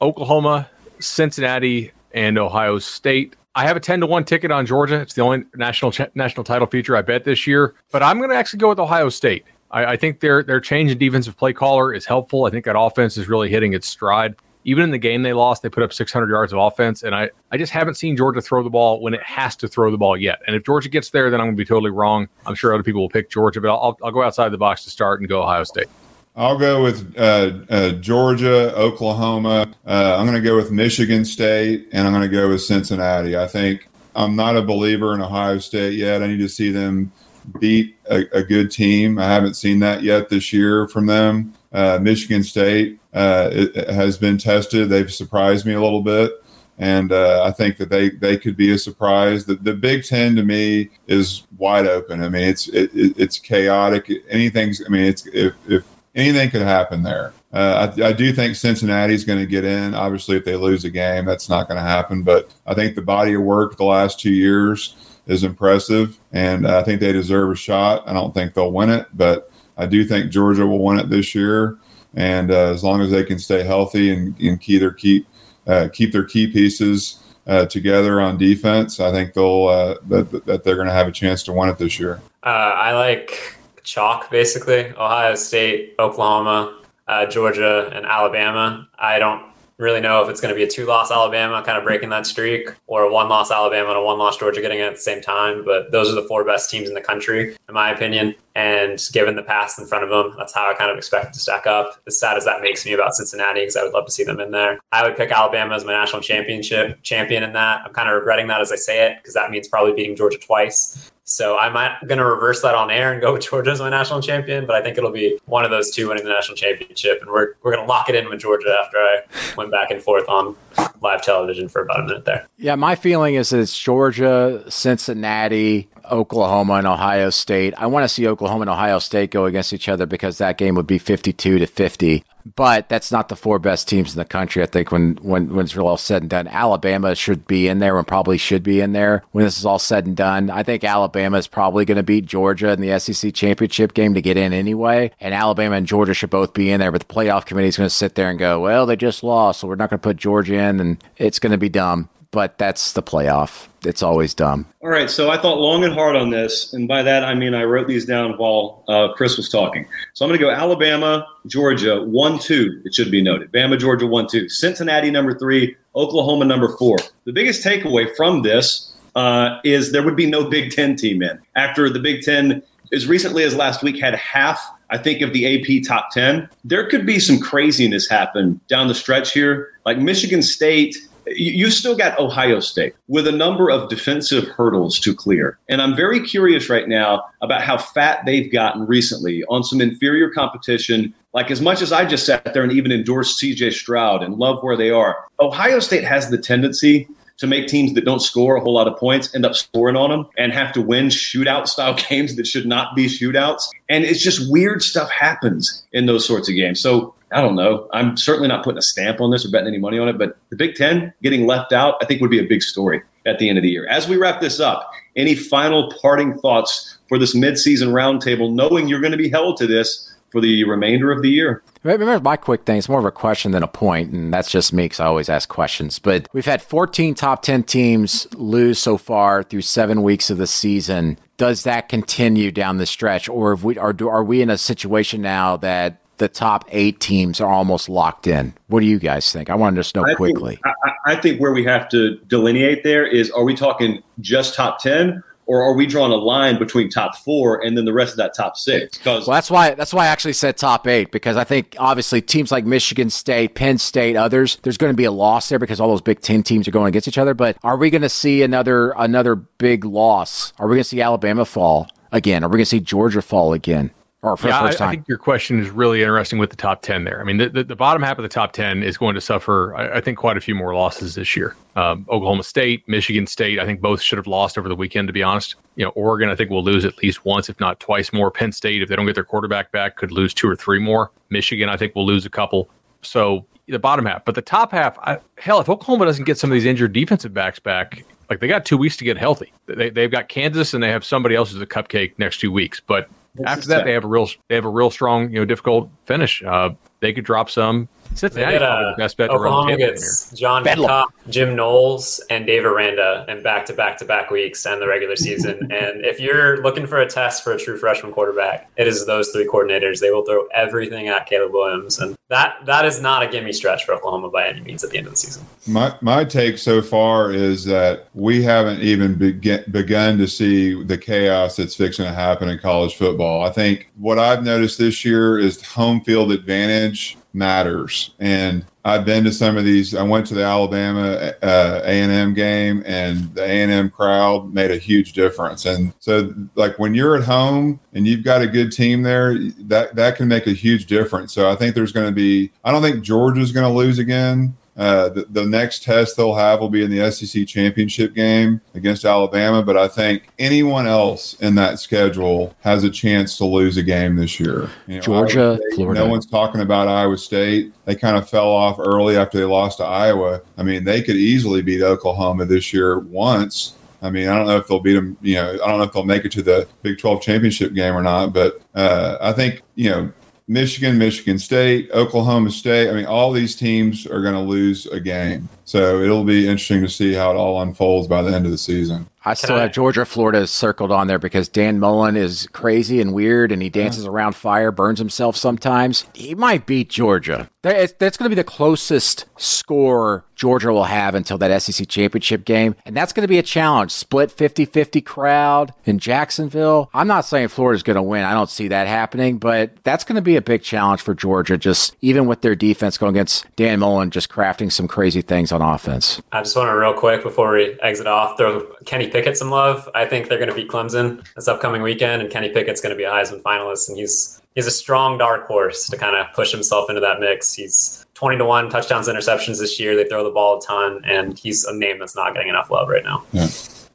Oklahoma, 0.00 0.68
Cincinnati, 0.98 1.92
and 2.12 2.38
Ohio 2.38 2.78
State. 2.78 3.36
I 3.54 3.66
have 3.66 3.76
a 3.76 3.80
10 3.80 4.00
to 4.00 4.06
1 4.06 4.24
ticket 4.24 4.50
on 4.50 4.64
Georgia. 4.64 5.00
It's 5.00 5.14
the 5.14 5.22
only 5.22 5.44
national 5.54 5.92
national 6.14 6.44
title 6.44 6.66
feature 6.66 6.96
I 6.96 7.02
bet 7.02 7.24
this 7.24 7.46
year, 7.46 7.74
but 7.90 8.02
I'm 8.02 8.18
going 8.18 8.30
to 8.30 8.36
actually 8.36 8.58
go 8.58 8.68
with 8.70 8.78
Ohio 8.78 9.08
State. 9.08 9.44
I, 9.70 9.84
I, 9.92 9.96
think 9.96 10.20
their 10.20 10.42
their 10.42 10.60
change 10.60 10.90
in 10.90 10.98
defensive 10.98 11.36
play 11.36 11.52
caller 11.52 11.92
is 11.92 12.06
helpful. 12.06 12.44
I 12.44 12.50
think 12.50 12.64
that 12.64 12.78
offense 12.78 13.16
is 13.16 13.28
really 13.28 13.48
hitting 13.48 13.72
its 13.72 13.88
stride. 13.88 14.36
Even 14.64 14.84
in 14.84 14.90
the 14.90 14.98
game 14.98 15.22
they 15.22 15.32
lost, 15.32 15.62
they 15.62 15.68
put 15.68 15.82
up 15.82 15.92
600 15.92 16.30
yards 16.30 16.52
of 16.52 16.58
offense, 16.58 17.02
and 17.02 17.14
I, 17.14 17.30
I 17.50 17.56
just 17.56 17.72
haven't 17.72 17.94
seen 17.94 18.16
Georgia 18.16 18.40
throw 18.40 18.62
the 18.62 18.70
ball 18.70 19.00
when 19.00 19.14
it 19.14 19.22
has 19.22 19.56
to 19.56 19.68
throw 19.68 19.90
the 19.90 19.98
ball 19.98 20.16
yet. 20.16 20.40
And 20.46 20.54
if 20.54 20.64
Georgia 20.64 20.88
gets 20.88 21.10
there, 21.10 21.30
then 21.30 21.40
I'm 21.40 21.46
going 21.46 21.56
to 21.56 21.60
be 21.60 21.64
totally 21.64 21.90
wrong. 21.90 22.28
I'm 22.46 22.54
sure 22.54 22.72
other 22.72 22.82
people 22.82 23.00
will 23.00 23.08
pick 23.08 23.30
Georgia, 23.30 23.60
but 23.60 23.70
I'll, 23.70 23.98
I'll 24.02 24.12
go 24.12 24.22
outside 24.22 24.50
the 24.50 24.58
box 24.58 24.84
to 24.84 24.90
start 24.90 25.20
and 25.20 25.28
go 25.28 25.42
Ohio 25.42 25.64
State. 25.64 25.88
I'll 26.34 26.58
go 26.58 26.82
with 26.82 27.14
uh, 27.18 27.58
uh, 27.68 27.90
Georgia, 27.92 28.74
Oklahoma. 28.74 29.70
Uh, 29.86 30.16
I'm 30.16 30.26
going 30.26 30.40
to 30.40 30.48
go 30.48 30.56
with 30.56 30.70
Michigan 30.70 31.24
State, 31.24 31.88
and 31.92 32.06
I'm 32.06 32.12
going 32.12 32.22
to 32.22 32.34
go 32.34 32.48
with 32.48 32.62
Cincinnati. 32.62 33.36
I 33.36 33.46
think 33.46 33.88
I'm 34.14 34.34
not 34.34 34.56
a 34.56 34.62
believer 34.62 35.14
in 35.14 35.20
Ohio 35.20 35.58
State 35.58 35.94
yet. 35.94 36.22
I 36.22 36.28
need 36.28 36.38
to 36.38 36.48
see 36.48 36.70
them 36.70 37.12
beat 37.58 37.96
a, 38.10 38.24
a 38.38 38.42
good 38.42 38.70
team. 38.70 39.18
I 39.18 39.24
haven't 39.24 39.54
seen 39.54 39.80
that 39.80 40.02
yet 40.02 40.30
this 40.30 40.52
year 40.52 40.86
from 40.88 41.06
them. 41.06 41.52
Uh, 41.70 41.98
Michigan 42.00 42.42
State 42.42 42.98
uh, 43.12 43.50
it, 43.52 43.76
it 43.76 43.90
has 43.90 44.18
been 44.18 44.38
tested. 44.38 44.88
They've 44.88 45.12
surprised 45.12 45.66
me 45.66 45.74
a 45.74 45.82
little 45.82 46.02
bit 46.02 46.42
and 46.78 47.12
uh, 47.12 47.44
I 47.44 47.52
think 47.52 47.76
that 47.76 47.90
they 47.90 48.10
they 48.10 48.36
could 48.36 48.56
be 48.56 48.72
a 48.72 48.78
surprise. 48.78 49.44
The, 49.44 49.54
the 49.54 49.74
Big 49.74 50.04
Ten 50.04 50.34
to 50.36 50.42
me 50.42 50.90
is 51.06 51.46
wide 51.56 51.86
open. 51.86 52.24
I 52.24 52.28
mean, 52.28 52.42
it's 52.42 52.68
it, 52.68 52.90
it's 52.94 53.38
chaotic. 53.38 54.10
Anything's. 54.28 54.82
I 54.84 54.88
mean, 54.88 55.04
it's 55.04 55.26
if 55.26 55.54
if 55.68 55.84
anything 56.14 56.50
could 56.50 56.62
happen 56.62 57.02
there. 57.02 57.32
Uh, 57.52 57.92
I, 57.98 58.06
I, 58.06 58.12
do 58.12 58.32
think 58.32 58.56
Cincinnati's 58.56 59.26
going 59.26 59.38
to 59.38 59.46
get 59.46 59.62
in. 59.62 59.94
Obviously, 59.94 60.36
if 60.38 60.44
they 60.44 60.56
lose 60.56 60.86
a 60.86 60.90
game, 60.90 61.26
that's 61.26 61.50
not 61.50 61.68
going 61.68 61.76
to 61.76 61.86
happen. 61.86 62.22
But 62.22 62.50
I 62.66 62.72
think 62.72 62.94
the 62.94 63.02
body 63.02 63.34
of 63.34 63.42
work 63.42 63.76
the 63.76 63.84
last 63.84 64.18
two 64.18 64.32
years 64.32 64.96
is 65.26 65.44
impressive, 65.44 66.18
and 66.32 66.66
I 66.66 66.82
think 66.82 67.00
they 67.00 67.12
deserve 67.12 67.50
a 67.50 67.54
shot. 67.54 68.08
I 68.08 68.14
don't 68.14 68.32
think 68.32 68.54
they'll 68.54 68.72
win 68.72 68.88
it, 68.88 69.06
but 69.12 69.50
I 69.76 69.84
do 69.84 70.04
think 70.04 70.32
Georgia 70.32 70.66
will 70.66 70.82
win 70.82 70.98
it 70.98 71.10
this 71.10 71.34
year. 71.34 71.78
And 72.14 72.50
uh, 72.50 72.70
as 72.70 72.84
long 72.84 73.00
as 73.00 73.10
they 73.10 73.24
can 73.24 73.38
stay 73.38 73.62
healthy 73.62 74.12
and, 74.12 74.38
and 74.40 74.60
keep 74.60 74.80
their 74.80 74.92
keep 74.92 75.26
uh, 75.66 75.88
keep 75.92 76.12
their 76.12 76.24
key 76.24 76.46
pieces 76.46 77.22
uh, 77.46 77.66
together 77.66 78.20
on 78.20 78.36
defense, 78.36 79.00
I 79.00 79.10
think 79.10 79.34
they'll 79.34 79.66
uh, 79.66 79.94
that, 80.08 80.44
that 80.46 80.64
they're 80.64 80.76
going 80.76 80.88
to 80.88 80.94
have 80.94 81.08
a 81.08 81.12
chance 81.12 81.42
to 81.44 81.52
win 81.52 81.68
it 81.68 81.78
this 81.78 81.98
year. 81.98 82.20
Uh, 82.42 82.48
I 82.48 82.92
like 82.94 83.56
chalk 83.82 84.30
basically 84.30 84.90
Ohio 84.90 85.34
State, 85.34 85.94
Oklahoma, 85.98 86.80
uh, 87.08 87.26
Georgia, 87.26 87.90
and 87.94 88.06
Alabama. 88.06 88.88
I 88.98 89.18
don't 89.18 89.51
really 89.82 90.00
know 90.00 90.22
if 90.22 90.28
it's 90.30 90.40
going 90.40 90.54
to 90.54 90.56
be 90.56 90.62
a 90.62 90.68
two 90.68 90.86
loss 90.86 91.10
Alabama 91.10 91.62
kind 91.62 91.76
of 91.76 91.84
breaking 91.84 92.08
that 92.10 92.26
streak 92.26 92.70
or 92.86 93.02
a 93.02 93.12
one 93.12 93.28
loss 93.28 93.50
Alabama 93.50 93.90
and 93.90 93.98
a 93.98 94.02
one 94.02 94.18
loss 94.18 94.38
Georgia 94.38 94.60
getting 94.60 94.78
it 94.78 94.84
at 94.84 94.94
the 94.94 95.00
same 95.00 95.20
time. 95.20 95.64
But 95.64 95.90
those 95.90 96.10
are 96.10 96.14
the 96.14 96.26
four 96.28 96.44
best 96.44 96.70
teams 96.70 96.88
in 96.88 96.94
the 96.94 97.00
country, 97.00 97.56
in 97.68 97.74
my 97.74 97.90
opinion. 97.90 98.34
And 98.54 99.02
given 99.12 99.34
the 99.34 99.42
past 99.42 99.78
in 99.78 99.86
front 99.86 100.04
of 100.04 100.10
them, 100.10 100.34
that's 100.36 100.54
how 100.54 100.70
I 100.70 100.74
kind 100.74 100.90
of 100.90 100.98
expect 100.98 101.34
to 101.34 101.40
stack 101.40 101.66
up. 101.66 102.00
As 102.06 102.20
sad 102.20 102.36
as 102.36 102.44
that 102.44 102.60
makes 102.60 102.84
me 102.84 102.92
about 102.92 103.14
Cincinnati, 103.14 103.60
because 103.60 103.76
I 103.76 103.82
would 103.82 103.92
love 103.92 104.06
to 104.06 104.12
see 104.12 104.24
them 104.24 104.40
in 104.40 104.50
there. 104.50 104.78
I 104.92 105.02
would 105.02 105.16
pick 105.16 105.30
Alabama 105.30 105.74
as 105.74 105.84
my 105.84 105.92
national 105.92 106.22
championship 106.22 107.02
champion 107.02 107.42
in 107.42 107.52
that. 107.54 107.82
I'm 107.84 107.92
kind 107.92 108.08
of 108.08 108.14
regretting 108.14 108.48
that 108.48 108.60
as 108.60 108.70
I 108.70 108.76
say 108.76 109.06
it, 109.06 109.18
because 109.18 109.34
that 109.34 109.50
means 109.50 109.68
probably 109.68 109.94
beating 109.94 110.16
Georgia 110.16 110.38
twice. 110.38 111.10
So 111.24 111.56
I'm 111.56 111.72
going 112.06 112.18
to 112.18 112.24
reverse 112.24 112.62
that 112.62 112.74
on 112.74 112.90
air 112.90 113.12
and 113.12 113.20
go 113.20 113.32
with 113.32 113.48
Georgia 113.48 113.70
as 113.70 113.80
my 113.80 113.88
national 113.88 114.20
champion, 114.20 114.66
but 114.66 114.74
I 114.74 114.82
think 114.82 114.98
it'll 114.98 115.12
be 115.12 115.38
one 115.46 115.64
of 115.64 115.70
those 115.70 115.90
two 115.90 116.08
winning 116.08 116.24
the 116.24 116.30
national 116.30 116.56
championship, 116.56 117.20
and 117.20 117.30
we're 117.30 117.54
we're 117.62 117.72
going 117.72 117.84
to 117.84 117.88
lock 117.88 118.08
it 118.08 118.16
in 118.16 118.28
with 118.28 118.40
Georgia 118.40 118.76
after 118.84 118.98
I 118.98 119.22
went 119.56 119.70
back 119.70 119.90
and 119.90 120.02
forth 120.02 120.28
on 120.28 120.56
live 121.00 121.22
television 121.22 121.68
for 121.68 121.82
about 121.82 122.00
a 122.00 122.02
minute 122.04 122.24
there. 122.24 122.46
Yeah, 122.58 122.74
my 122.74 122.96
feeling 122.96 123.36
is 123.36 123.52
it's 123.52 123.78
Georgia, 123.78 124.64
Cincinnati, 124.68 125.88
Oklahoma, 126.10 126.74
and 126.74 126.86
Ohio 126.86 127.30
State. 127.30 127.74
I 127.76 127.86
want 127.86 128.04
to 128.04 128.08
see 128.08 128.26
Oklahoma 128.26 128.62
and 128.62 128.70
Ohio 128.70 128.98
State 128.98 129.30
go 129.30 129.44
against 129.44 129.72
each 129.72 129.88
other 129.88 130.06
because 130.06 130.38
that 130.38 130.58
game 130.58 130.74
would 130.74 130.86
be 130.86 130.98
52 130.98 131.58
to 131.58 131.66
50. 131.66 132.24
But 132.56 132.88
that's 132.88 133.12
not 133.12 133.28
the 133.28 133.36
four 133.36 133.58
best 133.58 133.88
teams 133.88 134.12
in 134.12 134.18
the 134.18 134.24
country. 134.24 134.62
I 134.62 134.66
think 134.66 134.90
when, 134.90 135.16
when, 135.22 135.54
when 135.54 135.64
it's 135.64 135.76
all 135.76 135.96
said 135.96 136.22
and 136.22 136.30
done, 136.30 136.48
Alabama 136.48 137.14
should 137.14 137.46
be 137.46 137.68
in 137.68 137.78
there 137.78 137.96
and 137.98 138.06
probably 138.06 138.38
should 138.38 138.62
be 138.62 138.80
in 138.80 138.92
there 138.92 139.22
when 139.32 139.44
this 139.44 139.58
is 139.58 139.66
all 139.66 139.78
said 139.78 140.06
and 140.06 140.16
done. 140.16 140.50
I 140.50 140.62
think 140.62 140.84
Alabama 140.84 141.38
is 141.38 141.46
probably 141.46 141.84
going 141.84 141.96
to 141.96 142.02
beat 142.02 142.26
Georgia 142.26 142.70
in 142.72 142.80
the 142.80 142.98
SEC 142.98 143.34
championship 143.34 143.94
game 143.94 144.14
to 144.14 144.22
get 144.22 144.36
in 144.36 144.52
anyway. 144.52 145.10
And 145.20 145.34
Alabama 145.34 145.76
and 145.76 145.86
Georgia 145.86 146.14
should 146.14 146.30
both 146.30 146.54
be 146.54 146.70
in 146.70 146.80
there. 146.80 146.92
But 146.92 147.06
the 147.06 147.14
playoff 147.14 147.46
committee 147.46 147.68
is 147.68 147.76
going 147.76 147.88
to 147.88 147.94
sit 147.94 148.14
there 148.14 148.30
and 148.30 148.38
go, 148.38 148.60
well, 148.60 148.86
they 148.86 148.96
just 148.96 149.22
lost, 149.22 149.60
so 149.60 149.68
we're 149.68 149.76
not 149.76 149.90
going 149.90 150.00
to 150.00 150.02
put 150.02 150.16
Georgia 150.16 150.54
in, 150.54 150.80
and 150.80 151.04
it's 151.18 151.38
going 151.38 151.52
to 151.52 151.58
be 151.58 151.68
dumb. 151.68 152.08
But 152.32 152.58
that's 152.58 152.92
the 152.92 153.02
playoff 153.02 153.68
it's 153.84 154.02
always 154.02 154.34
dumb. 154.34 154.66
All 154.80 154.88
right, 154.88 155.10
so 155.10 155.30
I 155.30 155.38
thought 155.38 155.58
long 155.58 155.84
and 155.84 155.92
hard 155.92 156.16
on 156.16 156.30
this, 156.30 156.72
and 156.72 156.86
by 156.86 157.02
that 157.02 157.24
I 157.24 157.34
mean 157.34 157.54
I 157.54 157.64
wrote 157.64 157.88
these 157.88 158.04
down 158.04 158.32
while 158.38 158.84
uh, 158.88 159.12
Chris 159.14 159.36
was 159.36 159.48
talking. 159.48 159.86
So 160.14 160.24
I'm 160.24 160.28
going 160.28 160.38
to 160.38 160.44
go 160.44 160.50
Alabama, 160.50 161.26
Georgia, 161.46 162.02
one 162.02 162.38
two. 162.38 162.80
It 162.84 162.94
should 162.94 163.10
be 163.10 163.22
noted. 163.22 163.52
Bama, 163.52 163.78
Georgia, 163.78 164.06
one 164.06 164.26
two. 164.28 164.48
Cincinnati, 164.48 165.10
number 165.10 165.36
three. 165.38 165.76
Oklahoma, 165.94 166.44
number 166.44 166.76
four. 166.76 166.96
The 167.24 167.32
biggest 167.32 167.64
takeaway 167.64 168.14
from 168.16 168.42
this 168.42 168.94
uh, 169.14 169.58
is 169.64 169.92
there 169.92 170.02
would 170.02 170.16
be 170.16 170.26
no 170.26 170.48
Big 170.48 170.72
Ten 170.72 170.96
team 170.96 171.22
in 171.22 171.38
after 171.56 171.90
the 171.90 171.98
Big 171.98 172.22
Ten 172.22 172.62
as 172.92 173.06
recently 173.06 173.42
as 173.42 173.56
last 173.56 173.82
week 173.82 173.98
had 173.98 174.14
half 174.14 174.60
I 174.90 174.98
think 174.98 175.22
of 175.22 175.32
the 175.32 175.46
AP 175.46 175.88
top 175.88 176.10
10, 176.10 176.50
there 176.64 176.86
could 176.86 177.06
be 177.06 177.18
some 177.18 177.38
craziness 177.40 178.06
happen 178.06 178.60
down 178.68 178.88
the 178.88 178.94
stretch 178.94 179.32
here. 179.32 179.70
Like 179.86 179.96
Michigan 179.96 180.42
State 180.42 180.94
you 181.26 181.70
still 181.70 181.96
got 181.96 182.18
Ohio 182.18 182.60
State 182.60 182.94
with 183.08 183.26
a 183.26 183.32
number 183.32 183.70
of 183.70 183.88
defensive 183.88 184.48
hurdles 184.48 184.98
to 185.00 185.14
clear. 185.14 185.58
And 185.68 185.80
I'm 185.80 185.96
very 185.96 186.20
curious 186.20 186.68
right 186.68 186.88
now 186.88 187.24
about 187.40 187.62
how 187.62 187.78
fat 187.78 188.24
they've 188.26 188.50
gotten 188.52 188.86
recently 188.86 189.44
on 189.44 189.64
some 189.64 189.80
inferior 189.80 190.30
competition. 190.30 191.14
Like, 191.32 191.50
as 191.50 191.60
much 191.60 191.82
as 191.82 191.92
I 191.92 192.04
just 192.04 192.26
sat 192.26 192.52
there 192.52 192.62
and 192.62 192.72
even 192.72 192.92
endorsed 192.92 193.40
CJ 193.40 193.72
Stroud 193.72 194.22
and 194.22 194.36
love 194.36 194.62
where 194.62 194.76
they 194.76 194.90
are, 194.90 195.24
Ohio 195.40 195.78
State 195.80 196.04
has 196.04 196.30
the 196.30 196.38
tendency 196.38 197.08
to 197.38 197.46
make 197.46 197.66
teams 197.66 197.94
that 197.94 198.04
don't 198.04 198.20
score 198.20 198.56
a 198.56 198.60
whole 198.60 198.74
lot 198.74 198.86
of 198.86 198.96
points 198.96 199.34
end 199.34 199.44
up 199.44 199.54
scoring 199.54 199.96
on 199.96 200.10
them 200.10 200.26
and 200.38 200.52
have 200.52 200.72
to 200.72 200.80
win 200.80 201.08
shootout 201.08 201.66
style 201.66 201.94
games 202.08 202.36
that 202.36 202.46
should 202.46 202.66
not 202.66 202.94
be 202.94 203.06
shootouts. 203.06 203.62
And 203.88 204.04
it's 204.04 204.22
just 204.22 204.50
weird 204.50 204.82
stuff 204.82 205.10
happens 205.10 205.82
in 205.92 206.06
those 206.06 206.24
sorts 206.26 206.48
of 206.48 206.54
games. 206.54 206.80
So 206.80 207.14
I 207.32 207.40
don't 207.40 207.56
know. 207.56 207.88
I'm 207.92 208.16
certainly 208.16 208.48
not 208.48 208.64
putting 208.64 208.78
a 208.78 208.82
stamp 208.82 209.20
on 209.20 209.30
this 209.30 209.44
or 209.44 209.50
betting 209.50 209.68
any 209.68 209.78
money 209.78 209.98
on 209.98 210.08
it, 210.08 210.18
but 210.18 210.36
the 210.50 210.56
Big 210.56 210.74
Ten 210.74 211.12
getting 211.22 211.46
left 211.46 211.72
out, 211.72 211.94
I 212.00 212.06
think 212.06 212.20
would 212.20 212.30
be 212.30 212.40
a 212.40 212.46
big 212.46 212.62
story 212.62 213.02
at 213.26 213.38
the 213.38 213.48
end 213.48 213.58
of 213.58 213.62
the 213.62 213.70
year. 213.70 213.86
As 213.86 214.08
we 214.08 214.16
wrap 214.16 214.40
this 214.40 214.60
up, 214.60 214.90
any 215.16 215.34
final 215.34 215.92
parting 216.00 216.38
thoughts 216.38 216.98
for 217.08 217.18
this 217.18 217.34
midseason 217.34 217.88
roundtable, 217.88 218.52
knowing 218.52 218.88
you're 218.88 219.00
going 219.00 219.12
to 219.12 219.18
be 219.18 219.28
held 219.28 219.56
to 219.58 219.66
this 219.66 220.12
for 220.30 220.40
the 220.40 220.64
remainder 220.64 221.12
of 221.12 221.22
the 221.22 221.28
year. 221.28 221.62
Remember, 221.82 222.18
my 222.20 222.36
quick 222.36 222.64
thing, 222.64 222.78
it's 222.78 222.88
more 222.88 222.98
of 222.98 223.04
a 223.04 223.10
question 223.10 223.52
than 223.52 223.62
a 223.62 223.68
point, 223.68 224.12
and 224.12 224.32
that's 224.32 224.50
just 224.50 224.72
me 224.72 224.84
because 224.84 225.00
I 225.00 225.04
always 225.04 225.28
ask 225.28 225.48
questions. 225.48 225.98
But 225.98 226.26
we've 226.32 226.46
had 226.46 226.62
14 226.62 227.14
top 227.14 227.42
10 227.42 227.64
teams 227.64 228.26
lose 228.34 228.78
so 228.78 228.96
far 228.96 229.42
through 229.42 229.60
seven 229.60 230.02
weeks 230.02 230.30
of 230.30 230.38
the 230.38 230.46
season. 230.46 231.18
Does 231.36 231.64
that 231.64 231.88
continue 231.88 232.50
down 232.50 232.78
the 232.78 232.86
stretch, 232.86 233.28
or 233.28 233.56
we, 233.56 233.76
are, 233.76 233.94
are 234.08 234.24
we 234.24 234.40
in 234.40 234.48
a 234.48 234.56
situation 234.56 235.20
now 235.20 235.56
that 235.58 236.01
the 236.22 236.28
top 236.28 236.64
eight 236.68 237.00
teams 237.00 237.40
are 237.40 237.52
almost 237.52 237.88
locked 237.88 238.28
in? 238.28 238.54
What 238.68 238.78
do 238.78 238.86
you 238.86 239.00
guys 239.00 239.32
think? 239.32 239.50
I 239.50 239.56
want 239.56 239.74
to 239.74 239.80
just 239.80 239.96
know 239.96 240.04
I 240.06 240.14
quickly. 240.14 240.54
Think, 240.54 240.76
I, 240.84 241.12
I 241.12 241.16
think 241.16 241.40
where 241.40 241.52
we 241.52 241.64
have 241.64 241.88
to 241.88 242.16
delineate 242.28 242.84
there 242.84 243.04
is 243.04 243.28
are 243.32 243.42
we 243.42 243.56
talking 243.56 244.04
just 244.20 244.54
top 244.54 244.78
10 244.78 245.20
or 245.46 245.64
are 245.64 245.74
we 245.74 245.84
drawing 245.84 246.12
a 246.12 246.16
line 246.16 246.60
between 246.60 246.88
top 246.88 247.16
four 247.16 247.60
and 247.64 247.76
then 247.76 247.86
the 247.86 247.92
rest 247.92 248.12
of 248.12 248.18
that 248.18 248.34
top 248.36 248.56
six? 248.56 248.98
Because 248.98 249.26
well, 249.26 249.34
that's 249.34 249.50
why 249.50 249.74
that's 249.74 249.92
why 249.92 250.04
I 250.04 250.06
actually 250.06 250.34
said 250.34 250.56
top 250.56 250.86
eight 250.86 251.10
because 251.10 251.36
I 251.36 251.42
think 251.42 251.74
obviously 251.76 252.22
teams 252.22 252.52
like 252.52 252.64
Michigan 252.64 253.10
State, 253.10 253.56
Penn 253.56 253.78
State, 253.78 254.14
others, 254.14 254.58
there's 254.62 254.78
going 254.78 254.92
to 254.92 254.96
be 254.96 255.04
a 255.04 255.10
loss 255.10 255.48
there 255.48 255.58
because 255.58 255.80
all 255.80 255.88
those 255.88 256.02
Big 256.02 256.20
Ten 256.20 256.44
teams 256.44 256.68
are 256.68 256.70
going 256.70 256.86
against 256.86 257.08
each 257.08 257.18
other. 257.18 257.34
But 257.34 257.56
are 257.64 257.76
we 257.76 257.90
going 257.90 258.02
to 258.02 258.08
see 258.08 258.44
another 258.44 258.92
another 258.92 259.34
big 259.34 259.84
loss? 259.84 260.52
Are 260.60 260.68
we 260.68 260.76
going 260.76 260.84
to 260.84 260.88
see 260.88 261.02
Alabama 261.02 261.44
fall 261.44 261.88
again? 262.12 262.44
Are 262.44 262.48
we 262.48 262.52
going 262.52 262.60
to 262.60 262.66
see 262.66 262.80
Georgia 262.80 263.22
fall 263.22 263.52
again? 263.52 263.90
Or 264.22 264.36
for 264.36 264.48
yeah, 264.48 264.62
the 264.62 264.68
first 264.68 264.78
time? 264.78 264.88
I, 264.88 264.90
I, 264.90 264.94
think 264.94 265.08
your 265.08 265.18
question 265.18 265.60
is 265.60 265.70
really 265.70 266.02
interesting 266.02 266.38
with 266.38 266.50
the 266.50 266.56
top 266.56 266.82
10 266.82 267.04
there. 267.04 267.20
I 267.20 267.24
mean, 267.24 267.38
the, 267.38 267.48
the, 267.48 267.64
the 267.64 267.76
bottom 267.76 268.02
half 268.02 268.18
of 268.18 268.22
the 268.22 268.28
top 268.28 268.52
10 268.52 268.82
is 268.82 268.96
going 268.96 269.14
to 269.14 269.20
suffer, 269.20 269.74
I, 269.74 269.98
I 269.98 270.00
think, 270.00 270.18
quite 270.18 270.36
a 270.36 270.40
few 270.40 270.54
more 270.54 270.74
losses 270.74 271.14
this 271.14 271.36
year. 271.36 271.56
Um, 271.74 272.06
Oklahoma 272.08 272.44
State, 272.44 272.86
Michigan 272.88 273.26
State, 273.26 273.58
I 273.58 273.66
think 273.66 273.80
both 273.80 274.00
should 274.00 274.18
have 274.18 274.26
lost 274.26 274.56
over 274.56 274.68
the 274.68 274.76
weekend, 274.76 275.08
to 275.08 275.12
be 275.12 275.22
honest. 275.22 275.56
You 275.76 275.84
know, 275.84 275.90
Oregon, 275.90 276.28
I 276.28 276.36
think 276.36 276.50
will 276.50 276.64
lose 276.64 276.84
at 276.84 276.98
least 277.02 277.24
once, 277.24 277.48
if 277.48 277.58
not 277.58 277.80
twice 277.80 278.12
more. 278.12 278.30
Penn 278.30 278.52
State, 278.52 278.82
if 278.82 278.88
they 278.88 278.96
don't 278.96 279.06
get 279.06 279.14
their 279.14 279.24
quarterback 279.24 279.72
back, 279.72 279.96
could 279.96 280.12
lose 280.12 280.32
two 280.32 280.48
or 280.48 280.56
three 280.56 280.78
more. 280.78 281.10
Michigan, 281.30 281.68
I 281.68 281.76
think, 281.76 281.94
will 281.94 282.06
lose 282.06 282.24
a 282.24 282.30
couple. 282.30 282.68
So 283.02 283.44
the 283.68 283.78
bottom 283.78 284.04
half, 284.06 284.24
but 284.24 284.34
the 284.34 284.42
top 284.42 284.72
half, 284.72 284.98
I, 285.00 285.18
hell, 285.38 285.60
if 285.60 285.68
Oklahoma 285.68 286.04
doesn't 286.04 286.24
get 286.24 286.38
some 286.38 286.50
of 286.50 286.54
these 286.54 286.66
injured 286.66 286.92
defensive 286.92 287.32
backs 287.32 287.58
back, 287.58 288.04
like 288.28 288.40
they 288.40 288.48
got 288.48 288.64
two 288.64 288.76
weeks 288.76 288.96
to 288.98 289.04
get 289.04 289.16
healthy. 289.16 289.52
They, 289.66 289.90
they've 289.90 290.10
got 290.10 290.28
Kansas 290.28 290.74
and 290.74 290.82
they 290.82 290.90
have 290.90 291.04
somebody 291.04 291.34
else 291.34 291.54
as 291.54 291.60
a 291.60 291.66
cupcake 291.66 292.12
next 292.18 292.38
two 292.38 292.52
weeks. 292.52 292.80
But 292.80 293.08
after 293.44 293.68
that, 293.68 293.84
they 293.84 293.92
have 293.92 294.04
a 294.04 294.08
real 294.08 294.28
they 294.48 294.54
have 294.54 294.64
a 294.64 294.70
real 294.70 294.90
strong, 294.90 295.30
you 295.30 295.40
know, 295.40 295.44
difficult 295.44 295.88
finish. 296.04 296.42
Uh, 296.42 296.70
they 297.02 297.12
could 297.12 297.24
drop 297.24 297.50
some. 297.50 297.88
Cincinnati 298.14 298.52
get, 298.52 298.62
uh, 298.62 298.90
the 298.90 298.96
best 298.96 299.16
bet 299.16 299.30
Oklahoma 299.30 299.76
gets 299.76 300.30
Jon 300.32 300.64
Heacock, 300.64 301.08
Jim 301.30 301.56
Knowles, 301.56 302.20
and 302.30 302.46
Dave 302.46 302.64
Aranda, 302.64 303.24
and 303.28 303.42
back 303.42 303.64
to 303.66 303.72
back 303.72 303.96
to 303.98 304.04
back 304.04 304.30
weeks 304.30 304.66
and 304.66 304.80
the 304.80 304.86
regular 304.86 305.16
season. 305.16 305.58
and 305.72 306.04
if 306.04 306.20
you're 306.20 306.62
looking 306.62 306.86
for 306.86 307.00
a 307.00 307.08
test 307.08 307.42
for 307.42 307.52
a 307.52 307.58
true 307.58 307.78
freshman 307.78 308.12
quarterback, 308.12 308.70
it 308.76 308.86
is 308.86 309.06
those 309.06 309.30
three 309.30 309.46
coordinators. 309.46 310.00
They 310.00 310.10
will 310.10 310.24
throw 310.24 310.46
everything 310.54 311.08
at 311.08 311.26
Caleb 311.26 311.52
Williams, 311.52 311.98
and 311.98 312.16
that 312.28 312.64
that 312.66 312.84
is 312.84 313.00
not 313.00 313.22
a 313.22 313.28
gimme 313.28 313.52
stretch 313.52 313.84
for 313.84 313.94
Oklahoma 313.94 314.28
by 314.28 314.48
any 314.48 314.60
means 314.60 314.84
at 314.84 314.90
the 314.90 314.98
end 314.98 315.06
of 315.06 315.14
the 315.14 315.18
season. 315.18 315.46
My 315.66 315.96
my 316.00 316.24
take 316.24 316.58
so 316.58 316.82
far 316.82 317.32
is 317.32 317.64
that 317.64 318.08
we 318.14 318.42
haven't 318.42 318.80
even 318.82 319.14
begin, 319.14 319.64
begun 319.70 320.18
to 320.18 320.28
see 320.28 320.82
the 320.82 320.98
chaos 320.98 321.56
that's 321.56 321.74
fixing 321.74 322.04
to 322.04 322.12
happen 322.12 322.48
in 322.48 322.58
college 322.58 322.94
football. 322.94 323.42
I 323.42 323.50
think 323.50 323.90
what 323.96 324.18
I've 324.18 324.44
noticed 324.44 324.78
this 324.78 325.04
year 325.04 325.38
is 325.38 325.64
home 325.64 326.02
field 326.02 326.30
advantage 326.30 326.91
matters. 327.32 328.14
And 328.18 328.64
I've 328.84 329.04
been 329.04 329.24
to 329.24 329.32
some 329.32 329.56
of 329.56 329.64
these. 329.64 329.94
I 329.94 330.02
went 330.02 330.26
to 330.26 330.34
the 330.34 330.42
Alabama 330.42 331.32
uh, 331.42 331.80
A&M 331.84 332.34
game, 332.34 332.82
and 332.84 333.32
the 333.34 333.42
A&M 333.42 333.90
crowd 333.90 334.52
made 334.52 334.70
a 334.70 334.76
huge 334.76 335.12
difference. 335.12 335.66
And 335.66 335.92
so, 336.00 336.34
like 336.56 336.78
when 336.78 336.94
you're 336.94 337.16
at 337.16 337.22
home 337.22 337.78
and 337.94 338.06
you've 338.06 338.24
got 338.24 338.42
a 338.42 338.46
good 338.46 338.72
team 338.72 339.02
there, 339.02 339.38
that 339.60 339.94
that 339.94 340.16
can 340.16 340.26
make 340.26 340.46
a 340.46 340.52
huge 340.52 340.86
difference. 340.86 341.32
So 341.32 341.50
I 341.50 341.54
think 341.54 341.74
there's 341.74 341.92
going 341.92 342.06
to 342.06 342.12
be. 342.12 342.50
I 342.64 342.72
don't 342.72 342.82
think 342.82 343.04
Georgia's 343.04 343.52
going 343.52 343.66
to 343.66 343.76
lose 343.76 343.98
again. 343.98 344.56
Uh, 344.76 345.10
the, 345.10 345.26
the 345.28 345.44
next 345.44 345.82
test 345.82 346.16
they'll 346.16 346.34
have 346.34 346.60
will 346.60 346.70
be 346.70 346.82
in 346.82 346.90
the 346.90 347.10
SEC 347.12 347.46
championship 347.46 348.14
game 348.14 348.60
against 348.74 349.04
Alabama, 349.04 349.62
but 349.62 349.76
I 349.76 349.86
think 349.86 350.30
anyone 350.38 350.86
else 350.86 351.34
in 351.34 351.54
that 351.56 351.78
schedule 351.78 352.56
has 352.60 352.82
a 352.82 352.90
chance 352.90 353.36
to 353.36 353.44
lose 353.44 353.76
a 353.76 353.82
game 353.82 354.16
this 354.16 354.40
year. 354.40 354.70
You 354.86 354.96
know, 354.96 355.00
Georgia, 355.02 355.58
State, 355.58 355.74
Florida. 355.76 356.00
No 356.00 356.08
one's 356.08 356.24
talking 356.24 356.62
about 356.62 356.88
Iowa 356.88 357.18
State. 357.18 357.74
They 357.84 357.94
kind 357.94 358.16
of 358.16 358.28
fell 358.30 358.48
off 358.48 358.78
early 358.78 359.16
after 359.16 359.38
they 359.38 359.44
lost 359.44 359.78
to 359.78 359.84
Iowa. 359.84 360.40
I 360.56 360.62
mean, 360.62 360.84
they 360.84 361.02
could 361.02 361.16
easily 361.16 361.60
beat 361.60 361.82
Oklahoma 361.82 362.46
this 362.46 362.72
year 362.72 362.98
once. 362.98 363.74
I 364.00 364.10
mean, 364.10 364.26
I 364.26 364.36
don't 364.36 364.46
know 364.46 364.56
if 364.56 364.66
they'll 364.66 364.80
beat 364.80 364.94
them. 364.94 365.18
You 365.20 365.34
know, 365.34 365.52
I 365.52 365.68
don't 365.68 365.78
know 365.78 365.84
if 365.84 365.92
they'll 365.92 366.04
make 366.04 366.24
it 366.24 366.32
to 366.32 366.42
the 366.42 366.66
Big 366.82 366.98
12 366.98 367.20
championship 367.20 367.74
game 367.74 367.94
or 367.94 368.02
not. 368.02 368.32
But 368.32 368.60
uh, 368.74 369.18
I 369.20 369.32
think 369.32 369.62
you 369.74 369.90
know 369.90 370.12
Michigan, 370.48 370.98
Michigan 370.98 371.38
State, 371.38 371.90
Oklahoma 371.92 372.50
State. 372.50 372.90
I 372.90 372.92
mean, 372.92 373.06
all 373.06 373.32
these 373.32 373.54
teams 373.54 374.06
are 374.06 374.20
going 374.20 374.34
to 374.34 374.40
lose 374.40 374.86
a 374.86 375.00
game. 375.00 375.48
So 375.72 376.02
it'll 376.02 376.24
be 376.24 376.46
interesting 376.46 376.82
to 376.82 376.88
see 376.90 377.14
how 377.14 377.30
it 377.30 377.34
all 377.34 377.62
unfolds 377.62 378.06
by 378.06 378.20
the 378.20 378.30
end 378.30 378.44
of 378.44 378.52
the 378.52 378.58
season. 378.58 379.08
I 379.24 379.34
still 379.34 379.56
have 379.56 379.72
Georgia, 379.72 380.04
Florida 380.04 380.48
circled 380.48 380.90
on 380.90 381.06
there 381.06 381.20
because 381.20 381.48
Dan 381.48 381.78
Mullen 381.78 382.16
is 382.16 382.48
crazy 382.52 383.00
and 383.00 383.14
weird, 383.14 383.52
and 383.52 383.62
he 383.62 383.70
dances 383.70 384.02
yeah. 384.02 384.10
around 384.10 384.34
fire, 384.34 384.72
burns 384.72 384.98
himself 384.98 385.36
sometimes. 385.36 386.06
He 386.12 386.34
might 386.34 386.66
beat 386.66 386.90
Georgia. 386.90 387.48
That's 387.62 388.16
going 388.16 388.28
to 388.28 388.28
be 388.28 388.34
the 388.34 388.42
closest 388.42 389.26
score 389.36 390.24
Georgia 390.34 390.72
will 390.72 390.82
have 390.82 391.14
until 391.14 391.38
that 391.38 391.62
SEC 391.62 391.86
championship 391.86 392.44
game, 392.44 392.74
and 392.84 392.96
that's 392.96 393.12
going 393.12 393.22
to 393.22 393.28
be 393.28 393.38
a 393.38 393.44
challenge. 393.44 393.92
Split 393.92 394.36
50-50 394.36 395.04
crowd 395.04 395.72
in 395.84 396.00
Jacksonville. 396.00 396.90
I'm 396.92 397.06
not 397.06 397.24
saying 397.24 397.46
Florida's 397.46 397.84
going 397.84 397.94
to 397.94 398.02
win. 398.02 398.24
I 398.24 398.34
don't 398.34 398.50
see 398.50 398.66
that 398.68 398.88
happening, 398.88 399.38
but 399.38 399.76
that's 399.84 400.02
going 400.02 400.16
to 400.16 400.22
be 400.22 400.34
a 400.34 400.42
big 400.42 400.64
challenge 400.64 401.00
for 401.00 401.14
Georgia. 401.14 401.56
Just 401.56 401.94
even 402.00 402.26
with 402.26 402.40
their 402.40 402.56
defense 402.56 402.98
going 402.98 403.14
against 403.14 403.46
Dan 403.54 403.78
Mullen, 403.78 404.10
just 404.10 404.28
crafting 404.28 404.72
some 404.72 404.88
crazy 404.88 405.22
things 405.22 405.52
on 405.52 405.61
offense. 405.62 406.20
I 406.32 406.42
just 406.42 406.56
want 406.56 406.68
to 406.68 406.76
real 406.76 406.94
quick 406.94 407.22
before 407.22 407.52
we 407.52 407.78
exit 407.80 408.06
off 408.06 408.36
throw 408.36 408.66
Kenny 408.84 409.08
Pickett 409.08 409.36
some 409.36 409.50
love. 409.50 409.88
I 409.94 410.04
think 410.04 410.28
they're 410.28 410.38
going 410.38 410.50
to 410.50 410.54
beat 410.54 410.68
Clemson 410.68 411.24
this 411.34 411.48
upcoming 411.48 411.82
weekend, 411.82 412.22
and 412.22 412.30
Kenny 412.30 412.50
Pickett's 412.50 412.80
going 412.80 412.94
to 412.94 412.96
be 412.96 413.04
a 413.04 413.10
Heisman 413.10 413.42
finalist, 413.42 413.88
and 413.88 413.96
he's 413.96 414.40
he's 414.54 414.66
a 414.66 414.70
strong 414.70 415.18
dark 415.18 415.46
horse 415.46 415.88
to 415.88 415.96
kind 415.96 416.16
of 416.16 416.32
push 416.34 416.52
himself 416.52 416.88
into 416.88 417.00
that 417.00 417.20
mix. 417.20 417.54
He's 417.54 418.04
20 418.14 418.38
to 418.38 418.44
1 418.44 418.70
touchdowns, 418.70 419.08
interceptions 419.08 419.58
this 419.58 419.80
year. 419.80 419.96
They 419.96 420.04
throw 420.04 420.24
the 420.24 420.30
ball 420.30 420.58
a 420.58 420.62
ton, 420.62 421.02
and 421.04 421.38
he's 421.38 421.64
a 421.64 421.74
name 421.74 421.98
that's 421.98 422.16
not 422.16 422.34
getting 422.34 422.48
enough 422.48 422.70
love 422.70 422.88
right 422.88 423.04
now. 423.04 423.24
Yeah. 423.32 423.48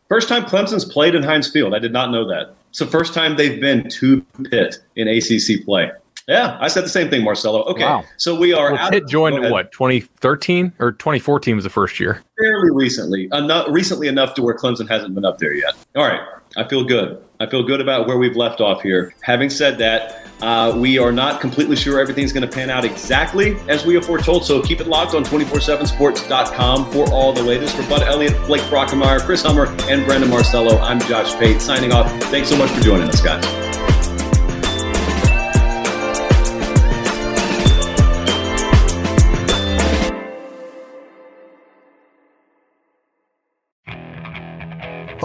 First 0.10 0.30
time 0.30 0.44
Clemson's 0.44 0.86
played 0.86 1.16
in 1.16 1.24
Heinz 1.24 1.52
Field. 1.52 1.74
I 1.74 1.80
did 1.80 1.92
not 1.92 2.12
know 2.12 2.28
that. 2.28 2.56
It's 2.70 2.80
the 2.80 2.86
first 2.86 3.14
time 3.14 3.36
they've 3.36 3.60
been 3.60 3.90
to 3.90 4.22
Pitt 4.50 4.78
in 4.96 5.08
ACC 5.08 5.66
play. 5.66 5.92
Yeah, 6.28 6.58
I 6.60 6.68
said 6.68 6.84
the 6.84 6.90
same 6.90 7.10
thing, 7.10 7.24
Marcello. 7.24 7.64
Okay, 7.64 7.86
wow. 7.86 8.04
so 8.18 8.36
we 8.36 8.52
are 8.52 8.74
well. 8.74 8.90
Pitt 8.90 9.08
joined 9.08 9.44
in 9.46 9.50
what 9.50 9.72
2013 9.72 10.74
or 10.78 10.92
2014 10.92 11.56
was 11.56 11.64
the 11.64 11.70
first 11.70 12.02
year. 12.02 12.22
Fairly 12.38 12.70
recently, 12.72 13.30
enough 13.32 13.68
recently 13.70 14.10
enough 14.10 14.34
to 14.34 14.42
where 14.42 14.54
Clemson 14.54 14.90
hasn't 14.90 15.16
been 15.16 15.24
up 15.24 15.38
there 15.38 15.54
yet. 15.54 15.76
All 15.96 16.04
right, 16.04 16.20
I 16.58 16.68
feel 16.68 16.84
good. 16.84 17.24
I 17.40 17.46
feel 17.46 17.64
good 17.64 17.80
about 17.80 18.08
where 18.08 18.18
we've 18.18 18.36
left 18.36 18.60
off 18.60 18.82
here. 18.82 19.14
Having 19.22 19.52
said 19.52 19.78
that, 19.78 20.28
uh, 20.42 20.78
we 20.78 21.00
are 21.00 21.14
not 21.14 21.40
completely 21.40 21.78
sure 21.78 21.98
everything's 22.00 22.34
going 22.34 22.48
to 22.48 22.54
pan 22.54 22.70
out 22.70 22.84
exactly 22.84 23.56
as 23.70 23.86
we 23.86 23.96
have 23.96 24.06
foretold. 24.06 24.44
So 24.44 24.62
keep 24.62 24.82
it 24.82 24.88
locked 24.88 25.14
on 25.14 25.24
247sports.com 25.24 26.92
for 26.92 27.10
all 27.14 27.32
the 27.32 27.44
latest. 27.44 27.76
For 27.78 27.88
Bud 27.88 28.04
Elliott, 28.04 28.36
Blake 28.48 28.64
Brockermeyer, 28.64 29.22
Chris 29.22 29.44
Hummer, 29.44 29.68
and 29.90 30.06
Brandon 30.06 30.30
Marcello, 30.30 30.78
I'm 30.80 31.00
Josh 31.02 31.34
Pate 31.36 31.62
signing 31.62 31.94
off. 31.94 32.12
Thanks 32.24 32.50
so 32.50 32.58
much 32.58 32.70
for 32.72 32.82
joining 32.82 33.08
us, 33.08 33.22
guys. 33.22 33.67